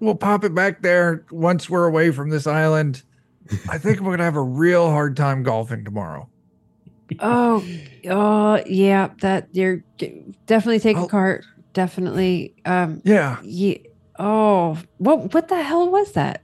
[0.00, 3.02] We'll pop it back there once we're away from this island.
[3.68, 6.28] I think we're gonna have a real hard time golfing tomorrow.
[7.20, 7.64] oh,
[8.08, 9.10] oh, yeah.
[9.20, 9.84] That you're
[10.46, 11.06] definitely take a Oh.
[11.08, 11.44] cart.
[11.74, 12.54] Definitely.
[12.64, 13.76] Um, Yeah, yeah.
[14.18, 16.42] Oh, what, what the hell was that?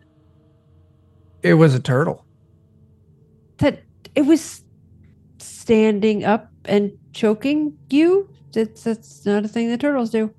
[1.42, 2.24] it was a turtle.
[3.58, 3.82] That
[4.14, 4.62] it was
[5.38, 8.28] standing up and choking you.
[8.52, 10.32] That's that's not a thing that turtles do.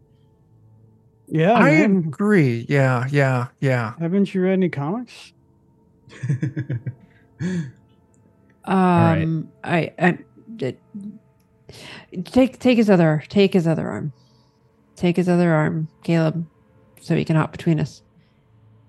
[1.28, 1.98] Yeah, I man.
[1.98, 2.66] agree.
[2.70, 3.94] Yeah, yeah, yeah.
[4.00, 5.34] Haven't you read any comics?
[8.68, 9.22] right.
[9.24, 10.18] Um, I, I,
[12.24, 14.14] take take his other take his other arm,
[14.96, 16.48] take his other arm, Caleb,
[17.02, 18.02] so he can hop between us.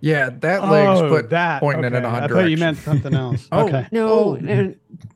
[0.01, 1.99] Yeah, that leg's oh, put that pointing in okay.
[1.99, 3.49] an odd I thought you meant something else.
[3.53, 3.67] Oh.
[3.67, 3.87] okay.
[3.91, 4.35] No, Oh.
[4.37, 4.75] no.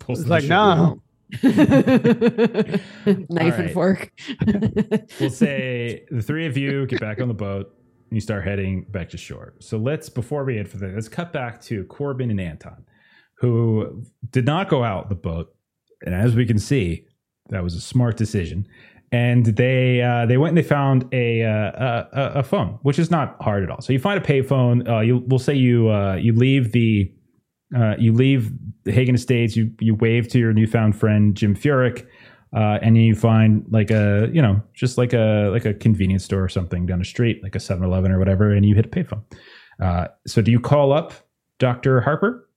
[0.08, 1.00] It's like no.
[1.42, 1.58] knife
[3.58, 4.12] and fork.
[5.20, 7.72] we'll say the three of you get back on the boat
[8.10, 9.54] and you start heading back to shore.
[9.60, 12.84] So let's, before we head for that, let's cut back to Corbin and Anton,
[13.36, 15.54] who did not go out the boat.
[16.04, 17.06] And as we can see,
[17.48, 18.66] that was a smart decision.
[19.12, 23.10] And they uh, they went and they found a, uh, a a phone, which is
[23.10, 23.82] not hard at all.
[23.82, 24.88] So you find a payphone.
[24.88, 27.12] Uh, you we'll say you uh, you leave the
[27.76, 28.50] uh, you leave
[28.84, 29.54] the Hagen Estates.
[29.54, 32.06] You you wave to your newfound friend Jim Furyk,
[32.56, 36.42] uh, and you find like a you know just like a like a convenience store
[36.42, 39.22] or something down the street, like a 7-Eleven or whatever, and you hit a payphone.
[40.26, 41.12] So do you call up
[41.58, 42.48] Doctor Harper?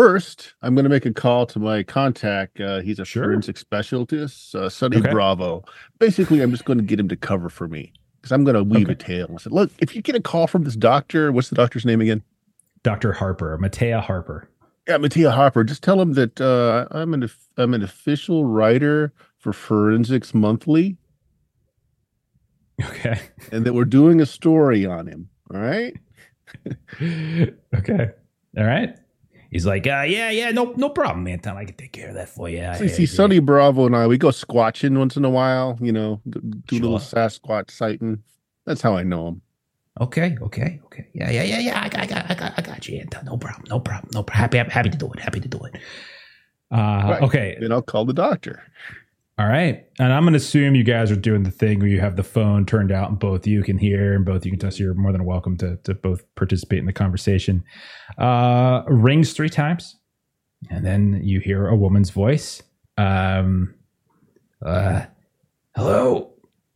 [0.00, 2.58] First, I'm going to make a call to my contact.
[2.58, 3.24] Uh, he's a Sure.
[3.24, 5.10] forensic specialist, uh, Sonny Okay.
[5.10, 5.62] Bravo.
[5.98, 8.64] Basically, I'm just going to get him to cover for me because I'm going to
[8.64, 8.92] weave Okay.
[8.92, 9.30] a tale.
[9.34, 12.00] I said, look, if you get a call from this doctor, what's the doctor's name
[12.00, 12.22] again?
[12.82, 14.48] Doctor Harper, Matea Harper.
[14.88, 15.64] Yeah, Mattia Harper.
[15.64, 17.28] Just tell him that uh, I'm an
[17.58, 20.96] I'm an official writer for Forensics Monthly,
[22.82, 23.20] Okay.
[23.52, 25.28] and that we're doing a story on him.
[25.52, 25.94] All right.
[27.02, 28.08] okay.
[28.56, 28.96] All right.
[29.50, 31.56] He's like, uh, yeah, yeah, no, no problem, Anton.
[31.56, 32.62] I can take care of that for you.
[32.64, 35.76] I- see, agree." Sonny Bravo and I, we go squatching once in a while.
[35.80, 36.40] You know, do
[36.70, 37.18] a little Sure.
[37.18, 38.22] Sasquatch sighting.
[38.64, 39.42] That's how I know him.
[40.00, 41.08] Okay, okay, okay.
[41.14, 41.82] Yeah, yeah, yeah, yeah.
[41.82, 43.24] I got, I got, I got, I got you, Anton.
[43.24, 44.40] No problem, no problem, no problem.
[44.40, 45.18] Happy, happy, happy to do it.
[45.18, 45.74] Happy to do it.
[46.70, 47.22] Uh, Right.
[47.22, 48.62] Okay, Then I'll call the doctor.
[49.40, 49.86] All right.
[49.98, 52.22] And I'm going to assume you guys are doing the thing where you have the
[52.22, 54.70] phone turned out and both you can hear and both you can tell.
[54.70, 57.64] So you're more than welcome to to both participate in the conversation.
[58.18, 59.96] Uh, rings three times,
[60.68, 62.62] and then you hear a woman's voice.
[62.98, 63.74] Um,
[64.62, 65.06] uh,
[65.74, 66.34] hello,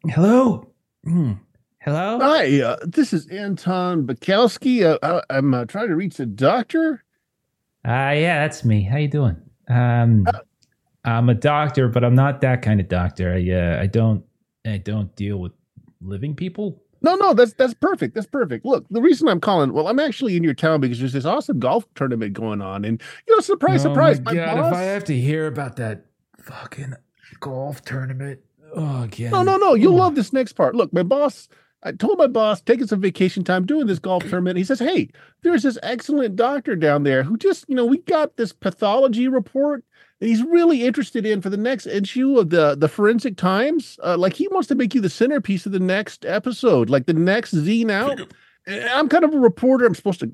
[0.08, 0.72] hello,
[1.04, 1.32] Hmm.
[1.82, 2.18] hello.
[2.18, 4.84] Hi, uh, this is Anton Bankowski.
[4.84, 7.04] Uh, I, I'm uh, trying to reach the doctor.
[7.86, 8.84] Uh, yeah, that's me.
[8.84, 9.36] How you doing?
[9.68, 10.26] Um,
[11.04, 13.32] I'm a doctor, but I'm not that kind of doctor.
[13.32, 14.24] I uh, I don't
[14.66, 15.52] I don't deal with
[16.00, 16.82] living people.
[17.02, 18.14] No, no, that's that's perfect.
[18.14, 18.64] That's perfect.
[18.64, 21.58] Look, the reason I'm calling, well, I'm actually in your town because there's this awesome
[21.58, 24.72] golf tournament going on, and you know, surprise, surprise, my boss.
[24.72, 26.06] If I have to hear about that
[26.38, 26.94] fucking
[27.40, 28.40] golf tournament,
[28.74, 29.32] oh again.
[29.32, 29.74] No, no, no.
[29.74, 30.74] You'll love this next part.
[30.74, 31.48] Look, my boss,
[31.84, 34.56] I told my boss, taking some vacation time doing this golf tournament.
[34.56, 35.10] He says, Hey,
[35.42, 39.84] there's this excellent doctor down there who just, you know, we got this pathology report
[40.20, 43.98] that he's really interested in for the next issue of the, the Forensic Times.
[44.02, 47.12] Uh, like he wants to make you the centerpiece of the next episode, like the
[47.12, 48.18] next zine out.
[48.66, 49.84] And I'm kind of a reporter.
[49.84, 50.32] I'm supposed to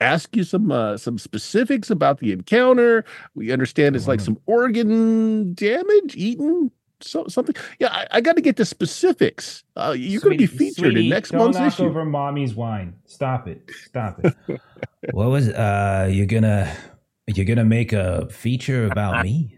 [0.00, 3.04] ask you some uh, some specifics about the encounter.
[3.34, 6.70] We understand it's like some organ damage, eaten
[7.02, 7.54] so, something.
[7.78, 9.64] Yeah, I, I got to get the specifics.
[9.76, 11.84] Uh, you're going to be featured in next month's knock issue.
[11.84, 12.94] over mommy's wine.
[13.06, 13.70] Stop it.
[13.84, 14.34] Stop it.
[15.12, 16.72] what was uh you're gonna
[17.26, 19.56] you're gonna make a feature about me?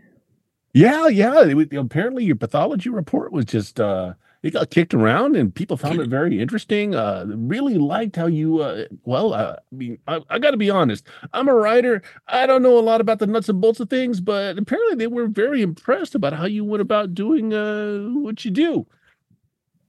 [0.73, 1.45] Yeah, yeah.
[1.45, 4.15] it was- apparently, your pathology report was just uh,
[4.45, 6.95] it got kicked around, and people found it very interesting.
[6.95, 8.61] Uh, really liked how you.
[8.61, 11.07] Uh, well, uh, I mean, I, I got to be honest.
[11.33, 12.03] I'm a writer.
[12.29, 15.07] I don't know a lot about the nuts and bolts of things, but apparently, they
[15.07, 18.87] were very impressed about how you went about doing uh, what you do.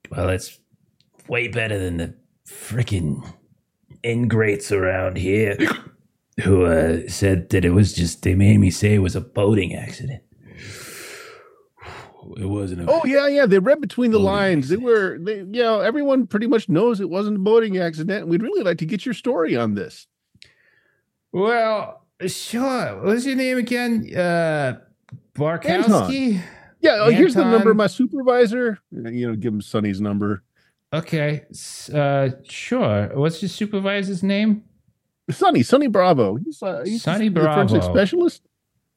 [0.10, 0.58] Well, it's
[1.28, 2.16] way better than the
[2.48, 3.34] freaking
[4.04, 5.58] ingrates around here
[6.44, 9.76] who uh, said that it was just, they made me say it was a boating
[9.76, 10.24] accident.
[12.38, 12.92] It wasn't a.
[12.92, 13.46] Oh yeah, yeah.
[13.46, 14.70] They read between the Boating lines.
[14.70, 18.22] They were, they, you know, everyone pretty much knows it wasn't a boating accident.
[18.24, 20.08] And we'd really like to get your story on this.
[21.32, 23.02] Well, sure.
[23.04, 24.10] What's your name again?
[24.16, 24.80] Uh
[25.36, 26.42] Barkowski?
[26.80, 26.98] Yeah.
[27.02, 27.70] Oh, here's the number.
[27.72, 27.78] Anton.
[27.78, 28.80] My supervisor.
[28.92, 30.44] You know, give him Sonny's number.
[30.94, 31.44] Okay.
[31.94, 33.12] Uh sure.
[33.14, 34.64] What's your supervisor's name?
[35.32, 36.36] Sonny, Sonny Bravo.
[36.36, 37.94] He's uh, he's Sonny the forensic Bravo.
[37.94, 38.44] specialist.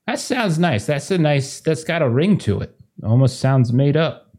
[0.07, 0.87] That sounds nice.
[0.87, 1.61] That's a nice.
[1.61, 2.78] That's got a ring to it.
[3.03, 4.33] Almost sounds made up.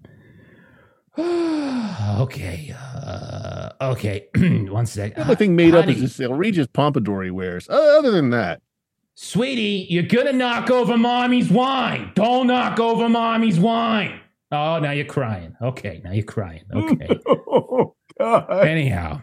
[1.18, 2.74] okay.
[2.76, 4.28] Uh, okay.
[4.36, 5.16] One sec.
[5.16, 7.70] The only thing made up is this outrageous pompadour he wears.
[7.70, 8.62] Uh, other than that,
[9.16, 12.12] Sweetie, you're gonna knock over mommy's wine.
[12.16, 14.20] Don't knock over mommy's wine.
[14.52, 15.56] Oh, now you're crying.
[15.62, 16.64] Okay, now you're crying.
[16.74, 17.20] Okay.
[17.28, 18.66] oh God.
[18.66, 19.22] Anyhow,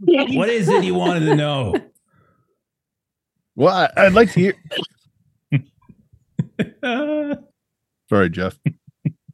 [0.00, 1.74] what is it you wanted to know?
[3.54, 4.54] well, I, I'd like to hear.
[8.08, 8.58] Sorry, Jeff.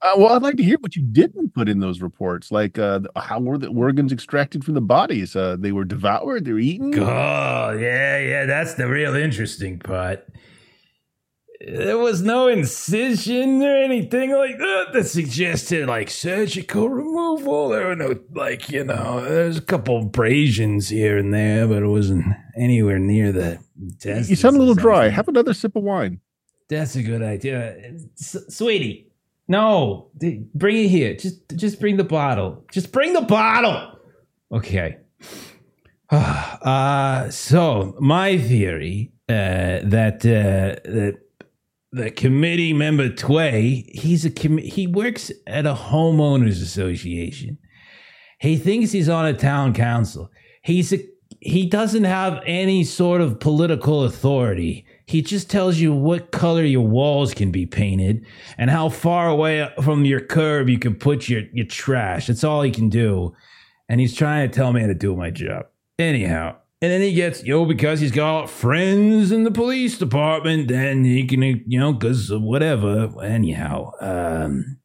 [0.02, 3.01] Uh, well, I'd like to hear what you didn't put in those reports, like uh,
[3.16, 5.34] how were the organs extracted from the bodies?
[5.34, 6.92] Uh, they were devoured, they were eaten.
[6.98, 10.26] Oh, yeah, yeah, that's the real interesting part.
[11.66, 17.70] There was no incision or anything like that that suggested like surgical removal.
[17.70, 21.86] There were no, like, you know, there's a couple abrasions here and there, but it
[21.86, 22.26] wasn't
[22.59, 24.28] anywhere near the intestines.
[24.28, 25.09] You sound a little dry.
[25.09, 26.20] Have another sip of wine.
[26.69, 27.95] That's a good idea.
[28.19, 29.12] S- sweetie,
[29.49, 31.15] no, d- bring it here.
[31.15, 32.65] Just, just bring the bottle.
[32.73, 33.99] Just bring the bottle.
[34.53, 34.99] Okay.
[36.11, 41.19] Uh, so my theory uh, that uh, that
[41.91, 47.59] the committee member Tway, he's a com- he works at a homeowners association.
[48.39, 50.31] He thinks he's on a town council.
[50.62, 51.01] He's a
[51.41, 54.86] he doesn't have any sort of political authority.
[55.06, 58.24] He just tells you what color your walls can be painted
[58.56, 62.26] and how far away from your curb you can put your, your trash.
[62.26, 63.35] That's all he can do.
[63.89, 65.66] And he's trying to tell me how to do my job.
[65.98, 71.05] Anyhow, and then he gets, yo, because he's got friends in the police department, then
[71.05, 73.10] he can, you know, because whatever.
[73.22, 74.78] Anyhow, um,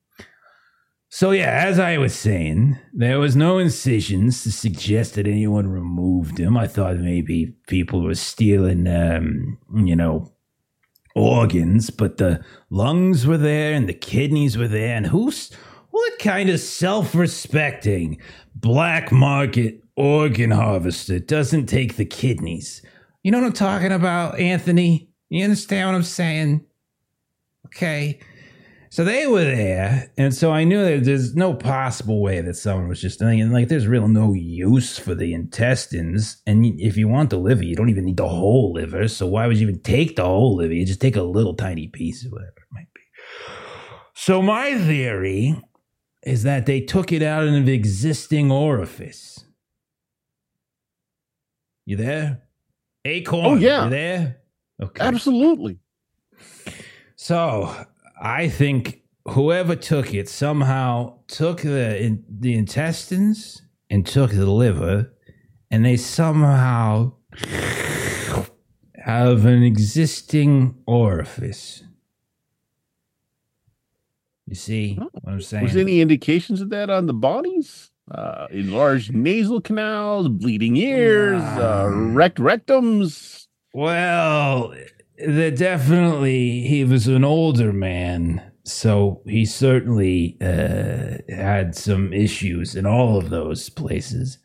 [1.10, 6.38] so yeah, as I was saying, there was no incisions to suggest that anyone removed
[6.38, 6.56] them.
[6.56, 10.32] I thought maybe people were stealing, um, you know,
[11.16, 14.96] organs, but the lungs were there and the kidneys were there.
[14.96, 15.52] And who's
[15.90, 18.22] what kind of self-respecting
[18.54, 22.84] black market organ harvester doesn't take the kidneys?
[23.24, 25.10] You know what I'm talking about, Anthony?
[25.30, 26.66] You understand what I'm saying?
[27.66, 28.20] Okay.
[28.92, 32.88] So they were there, and so I knew that there's no possible way that someone
[32.88, 37.30] was just thinking like there's real no use for the intestines, and if you want
[37.30, 39.08] the liver, you don't even need the whole liver.
[39.08, 40.74] So why would you even take the whole liver?
[40.74, 43.02] You just take a little tiny piece or whatever it might be.
[44.16, 45.62] So my theory
[46.24, 49.44] is that they took it out of an existing orifice.
[51.86, 52.42] You there,
[53.06, 53.46] Acorn?
[53.46, 53.84] Oh, yeah.
[53.84, 54.38] you there?
[54.82, 55.04] Okay.
[55.04, 55.80] Absolutely.
[57.16, 57.86] So
[58.22, 65.14] I think whoever took it somehow took the in, the intestines and took the liver,
[65.72, 67.14] and they somehow
[68.96, 71.84] have an existing orifice.
[74.48, 75.64] You see what I'm saying?
[75.64, 77.92] Was any indications of that on the bodies?
[78.10, 83.46] Uh, enlarged nasal canals, bleeding ears, uh, wrecked rectums.
[83.72, 84.74] Well,
[85.26, 92.86] the definitely he was an older man, so he certainly uh, had some issues in
[92.86, 94.38] all of those places.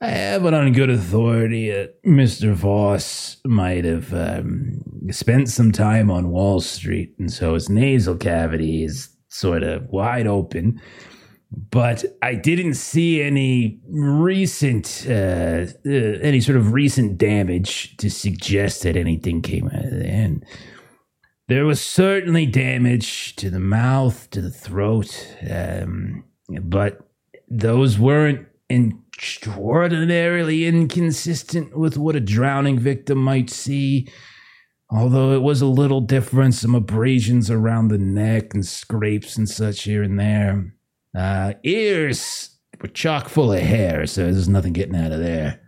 [0.00, 2.54] I have it on good authority that Mr.
[2.54, 8.82] Voss might have um, spent some time on Wall Street, and so his nasal cavity
[8.82, 10.80] is sort of wide open.
[11.70, 18.82] But I didn't see any recent, uh, uh, any sort of recent damage to suggest
[18.82, 20.46] that anything came out of the end.
[21.48, 26.24] there was certainly damage to the mouth, to the throat, um,
[26.62, 27.06] but
[27.48, 34.08] those weren't extraordinarily inconsistent with what a drowning victim might see.
[34.90, 39.82] Although it was a little different, some abrasions around the neck and scrapes and such
[39.82, 40.74] here and there.
[41.16, 45.60] Uh, ears were chock full of hair, so there's nothing getting out of there.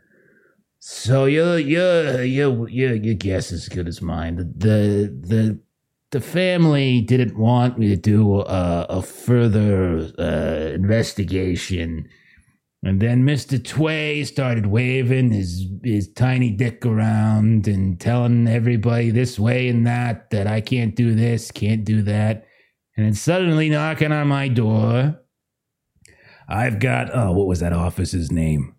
[0.78, 4.36] So your your your your your guess is as good as mine.
[4.36, 5.60] The the the,
[6.10, 12.06] the family didn't want me to do a, a further uh, investigation,
[12.82, 19.38] and then Mister Tway started waving his his tiny dick around and telling everybody this
[19.38, 22.44] way and that that I can't do this, can't do that,
[22.96, 25.20] and then suddenly knocking on my door.
[26.48, 28.74] I've got oh, what was that office's name?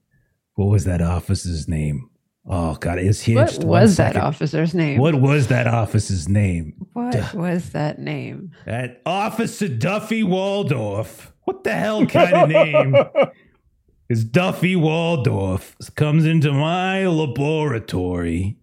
[0.56, 2.10] What was that office's name?
[2.48, 3.60] Oh God, it's hitched.
[3.60, 5.00] What was that officer's name?
[5.00, 6.74] What was that office's name?
[6.94, 7.30] What Duh.
[7.34, 8.52] was that name?
[8.66, 11.34] That Officer Duffy Waldorf.
[11.46, 12.96] What the hell kind of name?
[14.10, 18.58] is Duffy Waldorf comes into my laboratory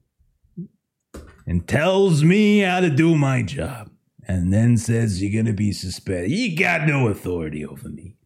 [1.46, 3.90] and tells me how to do my job
[4.28, 6.30] and then says you're going to be suspended.
[6.30, 8.16] You got no authority over me.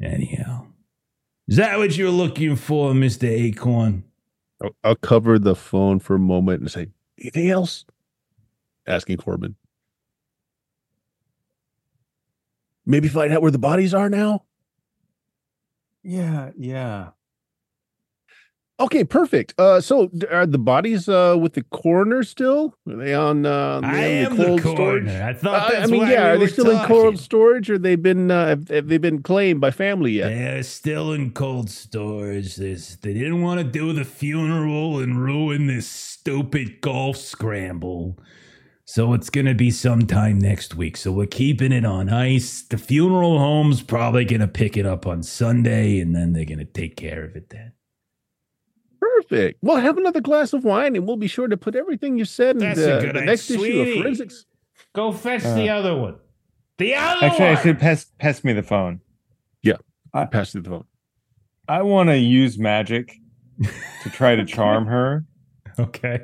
[0.00, 0.66] Anyhow,
[1.48, 3.28] is that what you're looking for, Mr.
[3.28, 4.04] Acorn?
[4.62, 6.88] I'll, I'll cover the phone for a moment and say,
[7.20, 7.84] anything else?
[8.86, 9.56] Asking Corbin.
[12.86, 14.44] Maybe find out where the bodies are now?
[16.02, 17.10] Yeah, yeah.
[18.80, 19.54] Okay, perfect.
[19.58, 22.74] Uh, so are the bodies uh with the coroner still?
[22.88, 23.44] Are they on?
[23.44, 25.10] Uh, I they am on the cold coroner.
[25.10, 25.22] storage?
[25.22, 26.08] I thought I mean, yeah.
[26.08, 29.22] we are they still in cold storage, or they've been uh, have, have they been
[29.22, 30.28] claimed by family yet?
[30.28, 32.54] They're still in cold storage.
[32.56, 38.16] There's, they didn't want to do the funeral and ruin this stupid golf scramble.
[38.84, 40.96] So it's going to be sometime next week.
[40.96, 42.62] So we're keeping it on ice.
[42.62, 46.58] The funeral home's probably going to pick it up on Sunday and then they're going
[46.58, 47.72] to take care of it then.
[49.28, 49.58] Perfect.
[49.62, 52.56] Well, have another glass of wine, and we'll be sure to put everything you said
[52.56, 53.26] in That's the, a good the idea.
[53.26, 54.44] next issue of Forensics.
[54.94, 56.16] Go fetch Uh, the other one.
[56.78, 59.00] The other Actually, I should pass pass me the phone.
[59.62, 59.76] Yeah.
[60.14, 60.84] I, pass you the phone.
[61.68, 63.14] I want to use magic
[64.02, 65.24] to try to charm her.
[65.78, 66.20] Okay.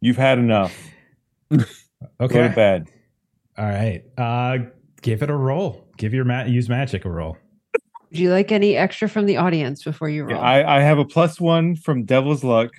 [0.00, 0.74] You've had enough.
[1.52, 1.64] Okay.
[2.20, 2.88] Go to bed.
[3.58, 4.02] All right.
[4.16, 4.70] Uh,
[5.02, 5.88] give it a roll.
[5.98, 6.48] Give your mat.
[6.48, 7.36] Use magic a roll.
[8.10, 10.42] Would you like any extra from the audience before you Yeah, roll?
[10.42, 12.70] I, I have a plus one from Devil's Luck.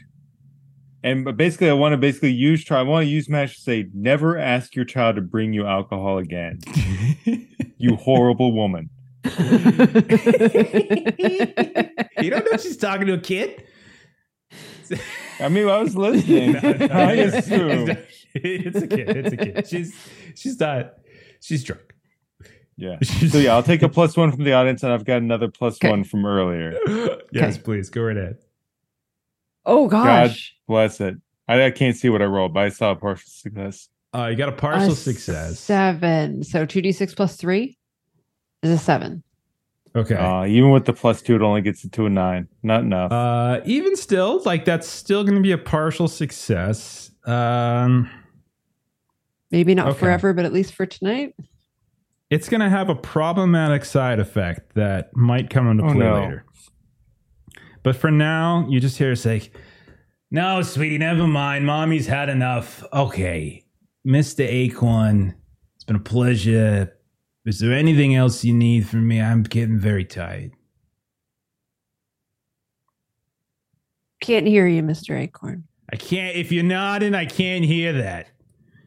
[1.04, 2.80] And basically, I want to basically use try.
[2.80, 6.18] I want to use match to say, never ask your child to bring you alcohol
[6.18, 6.60] again.
[7.78, 8.92] You horrible woman.
[9.24, 9.32] you
[12.30, 13.64] don't know she's talking to a kid.
[15.40, 16.52] I mean, I was listening.
[16.62, 17.98] No, no, I it's- assume.
[18.36, 19.10] it's a kid.
[19.18, 19.68] It's a kid.
[19.68, 19.96] She's
[20.36, 20.94] she's not.
[21.40, 21.91] She's drunk.
[22.78, 22.98] Yeah.
[23.04, 25.76] So yeah, I'll take a plus one from the audience, and I've got another plus
[25.78, 25.90] Okay.
[25.90, 26.78] one from earlier.
[27.32, 27.62] yes, Okay.
[27.64, 28.38] please go right ahead.
[29.66, 30.56] oh gosh.
[30.68, 31.16] Bless it.
[31.48, 33.90] I, I can't see what I rolled, but I saw a partial success.
[34.16, 35.60] Uh, you got a A partial success.
[35.60, 36.44] Seven.
[36.44, 37.78] So two d six plus three
[38.64, 39.24] is a seven.
[39.96, 40.16] Okay.
[40.16, 42.48] Uh, even with the plus two, it only gets it to a nine.
[42.64, 43.12] Not enough.
[43.12, 47.12] Uh, even still, like that's still going to be a partial success.
[47.26, 48.10] Um,
[49.52, 50.00] Maybe not Okay.
[50.00, 51.36] forever, but at least for tonight.
[52.32, 56.14] It's going to have a problematic side effect that might come into Oh, play no.
[56.16, 56.46] later.
[57.84, 59.52] But for now, you just hear her say,
[60.32, 61.66] No, sweetie, never mind.
[61.66, 62.84] Mommy's had enough.
[62.94, 63.66] Okay,
[64.08, 64.48] Mr.
[64.48, 65.36] Acorn,
[65.76, 66.96] it's been a pleasure.
[67.46, 69.20] Is there anything else you need from me?
[69.20, 70.52] I'm getting very tired.
[74.22, 75.18] Can't hear you, Mr.
[75.20, 75.64] Acorn.
[75.92, 78.28] I can't, if you're nodding, I can't hear that.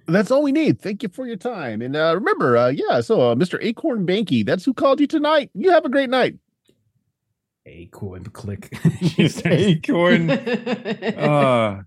[0.07, 0.81] That's all we need.
[0.81, 1.81] Thank you for your time.
[1.83, 3.59] And uh, remember, uh, yeah, so uh, Mr.
[3.63, 5.51] Acorn Banky, that's who called you tonight.
[5.55, 6.37] You have a great night.
[7.67, 8.77] Acorn, click.
[9.47, 10.31] Acorn.
[10.31, 11.83] Uh,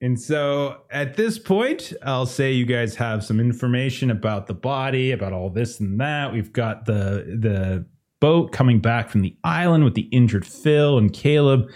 [0.00, 5.12] and so at this point, I'll say you guys have some information about the body,
[5.12, 6.32] about all this and that.
[6.32, 7.84] We've got the the
[8.20, 11.70] boat coming back from the island with the injured Phil and Caleb.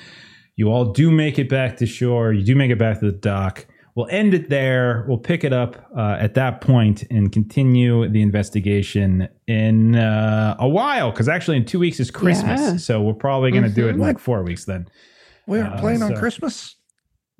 [0.56, 2.32] You all do make it back to shore.
[2.32, 3.66] You do make it back to the dock.
[3.96, 5.04] We'll end it there.
[5.06, 10.68] We'll pick it up uh, at that point and continue the investigation in uh, a
[10.68, 11.12] while.
[11.12, 12.76] Because actually, in two weeks is Christmas, Yeah.
[12.76, 14.88] so we're probably going to do it in like four weeks then.
[15.46, 16.74] We aren't Uh, playing on Christmas.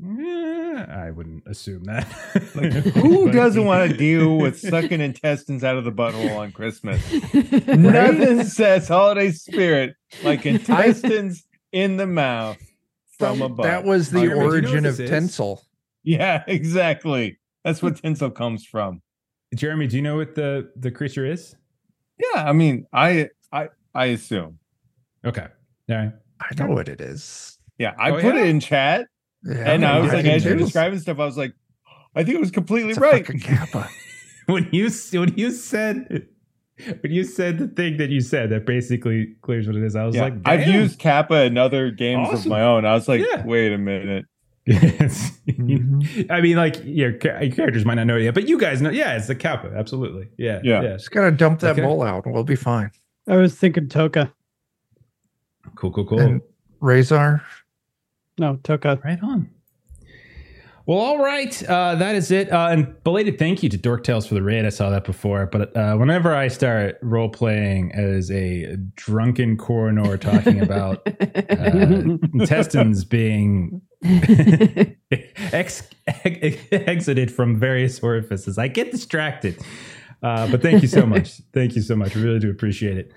[0.01, 2.07] Eh, I wouldn't assume that.
[2.55, 7.01] like, who doesn't want to deal with sucking intestines out of the butthole on Christmas?
[7.67, 12.59] Nothing says holiday spirit like intestines in the mouth
[13.19, 13.65] from a butt.
[13.65, 15.11] That was the Jeremy, do you know origin of this is?
[15.11, 15.64] tinsel.
[16.05, 17.39] Yeah, exactly.
[17.65, 17.87] That's hmm.
[17.87, 19.03] what tinsel comes from.
[19.55, 21.55] Jeremy, do you know what the the creature is?
[22.19, 24.59] Yeah, I mean, I I I assume.
[25.25, 25.47] Okay.
[25.91, 26.13] All right.
[26.41, 27.59] I know what it is.
[27.79, 28.43] Yeah, I Oh, put yeah?
[28.43, 29.07] it in chat,
[29.43, 31.55] Yeah, and I was I like, as you're describing stuff, I was like,
[32.15, 33.25] I think it was completely It's right.
[33.43, 33.89] kappa.
[34.47, 36.29] When you when you said
[37.01, 40.05] when you said the thing that you said that basically clears what it is, I
[40.05, 42.41] was Yeah, like, I've used Kappa in other games Awesome.
[42.41, 42.85] of my own.
[42.85, 43.45] I was like, Yeah.
[43.47, 44.27] wait a minute.
[44.67, 45.33] Yes.
[45.47, 46.27] Mhm.
[46.31, 48.91] I mean, like your, your characters might not know it yet, but you guys know.
[48.91, 49.69] Yeah, it's the kappa.
[49.77, 50.29] Absolutely.
[50.39, 50.61] Yeah.
[50.65, 50.83] Yeah.
[50.83, 50.93] Yeah.
[50.97, 51.83] Just gotta dump that Okay.
[51.83, 52.91] bowl out and we'll be fine.
[53.29, 54.33] I was thinking Toka.
[55.77, 55.91] Cool.
[55.93, 56.07] Cool.
[56.07, 56.21] Cool.
[56.21, 56.41] And
[56.81, 57.43] Razor.
[58.39, 59.01] No, Toka.
[59.05, 59.51] Right on.
[60.87, 61.63] Well, all right.
[61.65, 62.53] Uh, that is it.
[62.53, 64.67] Uh, and belated thank you to Dork Tales for the raid.
[64.67, 65.47] I saw that before.
[65.47, 73.05] But uh, whenever I start role playing as a drunken coroner talking about uh, intestines
[73.05, 79.59] being ex- ex- exited from various orifices, I get distracted.
[80.23, 81.41] Uh, but thank you so much.
[81.55, 82.15] thank you so much.
[82.15, 83.13] We really do appreciate it.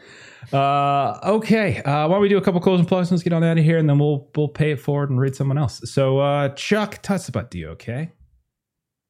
[0.53, 1.81] Uh, okay.
[1.83, 3.11] Uh, why don't we do a couple closing plugs?
[3.11, 5.35] Let's get on out of here, and then we'll we'll pay it forward and read
[5.35, 5.81] someone else.
[5.91, 7.53] So, uh, Chuck, tell us about.
[7.55, 8.11] Okay.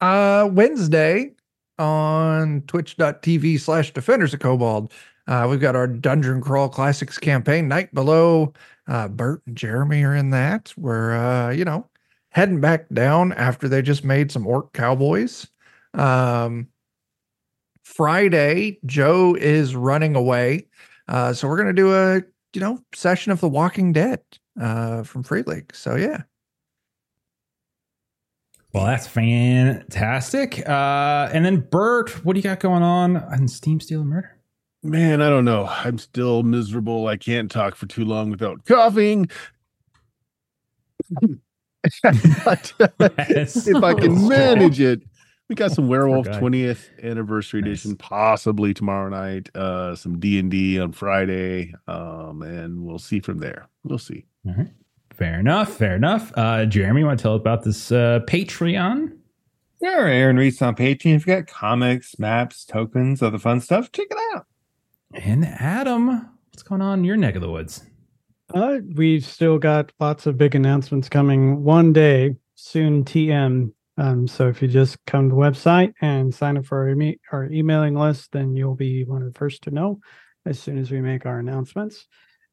[0.02, 1.32] Uh, Wednesday
[1.80, 4.92] on twitch.tv slash defenders of kobold
[5.28, 8.54] Uh, we've got our Dungeon Crawl Classics campaign, Night Below.
[8.88, 10.74] Uh, Bert and Jeremy are in that.
[10.78, 11.88] We're, uh, you know,
[12.30, 15.48] heading back down after they just made some orc cowboys.
[15.94, 16.68] Um,
[17.84, 20.68] Friday, Joe is running away.
[21.08, 22.22] Uh, so we're going to do a,
[22.54, 24.22] you know, session of The Walking Dead
[24.60, 25.74] uh, from Free League.
[25.76, 26.24] So, yeah.
[28.74, 30.68] Well, that's fantastic.
[30.68, 34.38] Uh, and then Bert, what do you got going on on Steam Steel and Murder?
[34.84, 35.66] Man, I don't know.
[35.66, 37.08] I'm still miserable.
[37.08, 39.30] I can't talk for too long without coughing.
[42.04, 45.02] If I can manage it,
[45.50, 47.70] we got some Werewolf 20th anniversary Nice.
[47.84, 49.50] edition, possibly tomorrow night.
[49.56, 53.68] Uh, some D and D on Friday, um, and we'll see from there.
[53.84, 54.26] We'll see.
[54.46, 54.68] all right
[55.14, 55.76] Fair enough.
[55.78, 56.32] Fair enough.
[56.38, 59.18] Uh, Jeremy, you want to tell about this uh, Patreon?
[59.82, 61.16] Yeah, Aaron Reese on Patreon.
[61.16, 64.46] If you got comics, maps, tokens, other fun stuff, check it out.
[65.16, 66.08] And Adam,
[66.52, 67.84] what's going on in your neck of the woods?
[68.54, 73.04] Uh, we've still got lots of big announcements coming one day soon.
[73.04, 73.72] TM.
[73.98, 77.20] Um, so if you just come to the website and sign up for our, eme-
[77.32, 80.00] our emailing list, then you'll be one of the first to know
[80.46, 82.08] as soon as we make our announcements.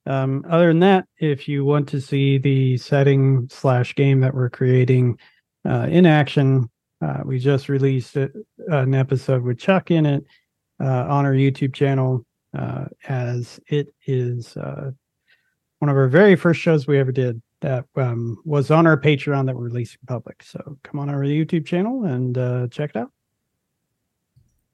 [0.06, 4.50] Um, other than that, if you want to see the setting slash game that we're
[4.50, 5.18] creating
[5.66, 6.68] uh, in action,
[7.00, 8.30] uh, we just released a,
[8.68, 10.24] an episode with Chuck in it
[10.80, 12.24] uh, on our YouTube channel,
[12.56, 14.90] uh, as it is uh,
[15.78, 19.47] one of our very first shows we ever did that um, was on our Patreon
[19.47, 20.43] that we're releasing public.
[20.43, 23.11] So come on over our YouTube channel and uh, check it out.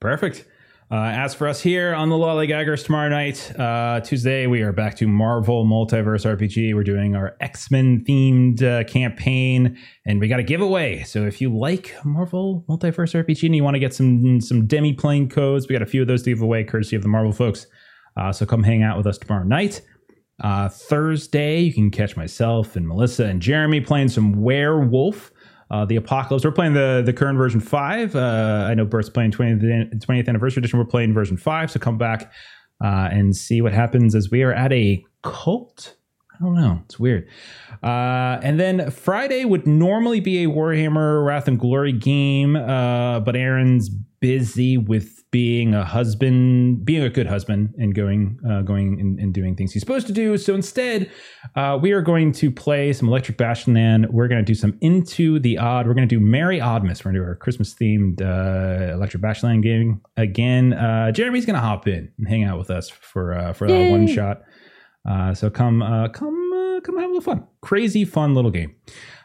[0.01, 0.45] Perfect.
[0.91, 4.97] Uh, as for us here on the Lollygaggers tomorrow night, uh, Tuesday, we are back
[4.97, 6.75] to Marvel Multiverse RPG.
[6.75, 11.03] We're doing our X Men themed uh, campaign, and we got a giveaway.
[11.03, 15.31] So if you like Marvel Multiverse RPG and you want to get some some Demiplane
[15.31, 17.67] codes, we got a few of those to give away, courtesy of the Marvel folks.
[18.17, 19.79] Uh, so come hang out with us tomorrow night.
[20.41, 25.31] Uh, Thursday, you can catch myself and Melissa and Jeremy playing some Werewolf.
[25.69, 26.43] Uh, the Apocalypse.
[26.43, 28.13] We're playing the the current version five.
[28.13, 30.77] Uh, I know Bert's playing 20th, 20th anniversary edition.
[30.79, 31.71] We're playing version five.
[31.71, 32.33] So come back
[32.83, 35.95] uh, and see what happens as we are at a cult.
[36.33, 36.81] I don't know.
[36.85, 37.27] It's weird.
[37.83, 43.35] Uh, and then Friday would normally be a Warhammer Wrath and Glory game, uh, but
[43.35, 49.17] Aaron's busy with being a husband, being a good husband, and going, uh, going and,
[49.17, 50.37] and doing things he's supposed to do.
[50.37, 51.09] So instead,
[51.55, 54.07] uh, we are going to play some Electric Bastion.
[54.11, 55.87] We're going to do some Into the Odd.
[55.87, 57.03] We're going to do Merry Oddmas.
[57.03, 60.73] We're going to do our Christmas themed uh, Electric Bastion game again.
[60.73, 63.91] Uh, Jeremy's going to hop in and hang out with us for uh, for a
[63.91, 64.41] one shot.
[65.09, 67.43] Uh, so come, uh, come, uh, come have a little fun.
[67.61, 68.75] Crazy fun little game.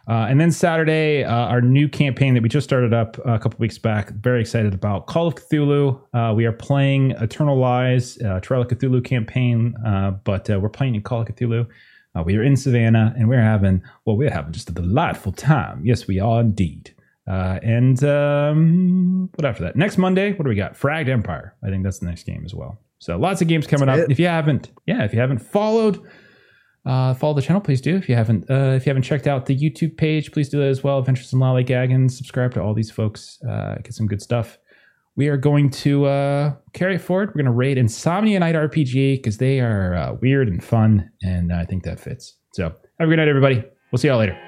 [0.08, 3.58] Uh, and then Saturday, uh, our new campaign that we just started up a couple
[3.58, 4.10] weeks back.
[4.10, 6.00] Very excited about Call of Cthulhu.
[6.14, 10.68] Uh, we are playing Eternal Lies, uh, Trail of Cthulhu campaign, uh, but uh, we're
[10.68, 11.66] playing in Call of Cthulhu.
[12.14, 15.82] Uh, we are in Savannah, and we're having well, we're having just a delightful time.
[15.84, 16.94] Yes, we are indeed.
[17.28, 19.74] Uh, and um, what after that?
[19.74, 20.74] Next Monday, what do we got?
[20.78, 21.54] Fragged Empire.
[21.64, 22.78] I think that's the next game as well.
[22.98, 24.08] So lots of games coming That's up.
[24.08, 24.12] it.
[24.12, 26.00] If you haven't, yeah, if you haven't followed
[26.86, 27.96] uh, follow the channel, please do.
[27.96, 30.68] If you haven't, uh, if you haven't checked out the YouTube page, please do that
[30.68, 30.98] as well.
[31.00, 32.10] Adventures in Lollygagging.
[32.10, 33.42] Subscribe to all these folks.
[33.42, 34.58] Uh, get some good stuff.
[35.16, 37.30] We are going to uh, carry it forward.
[37.30, 41.52] We're going to raid Insomnia Night RPG because they are uh, weird and fun, and
[41.52, 42.36] I think that fits.
[42.52, 43.64] So have a good night, everybody.
[43.90, 44.45] We'll see y'all later.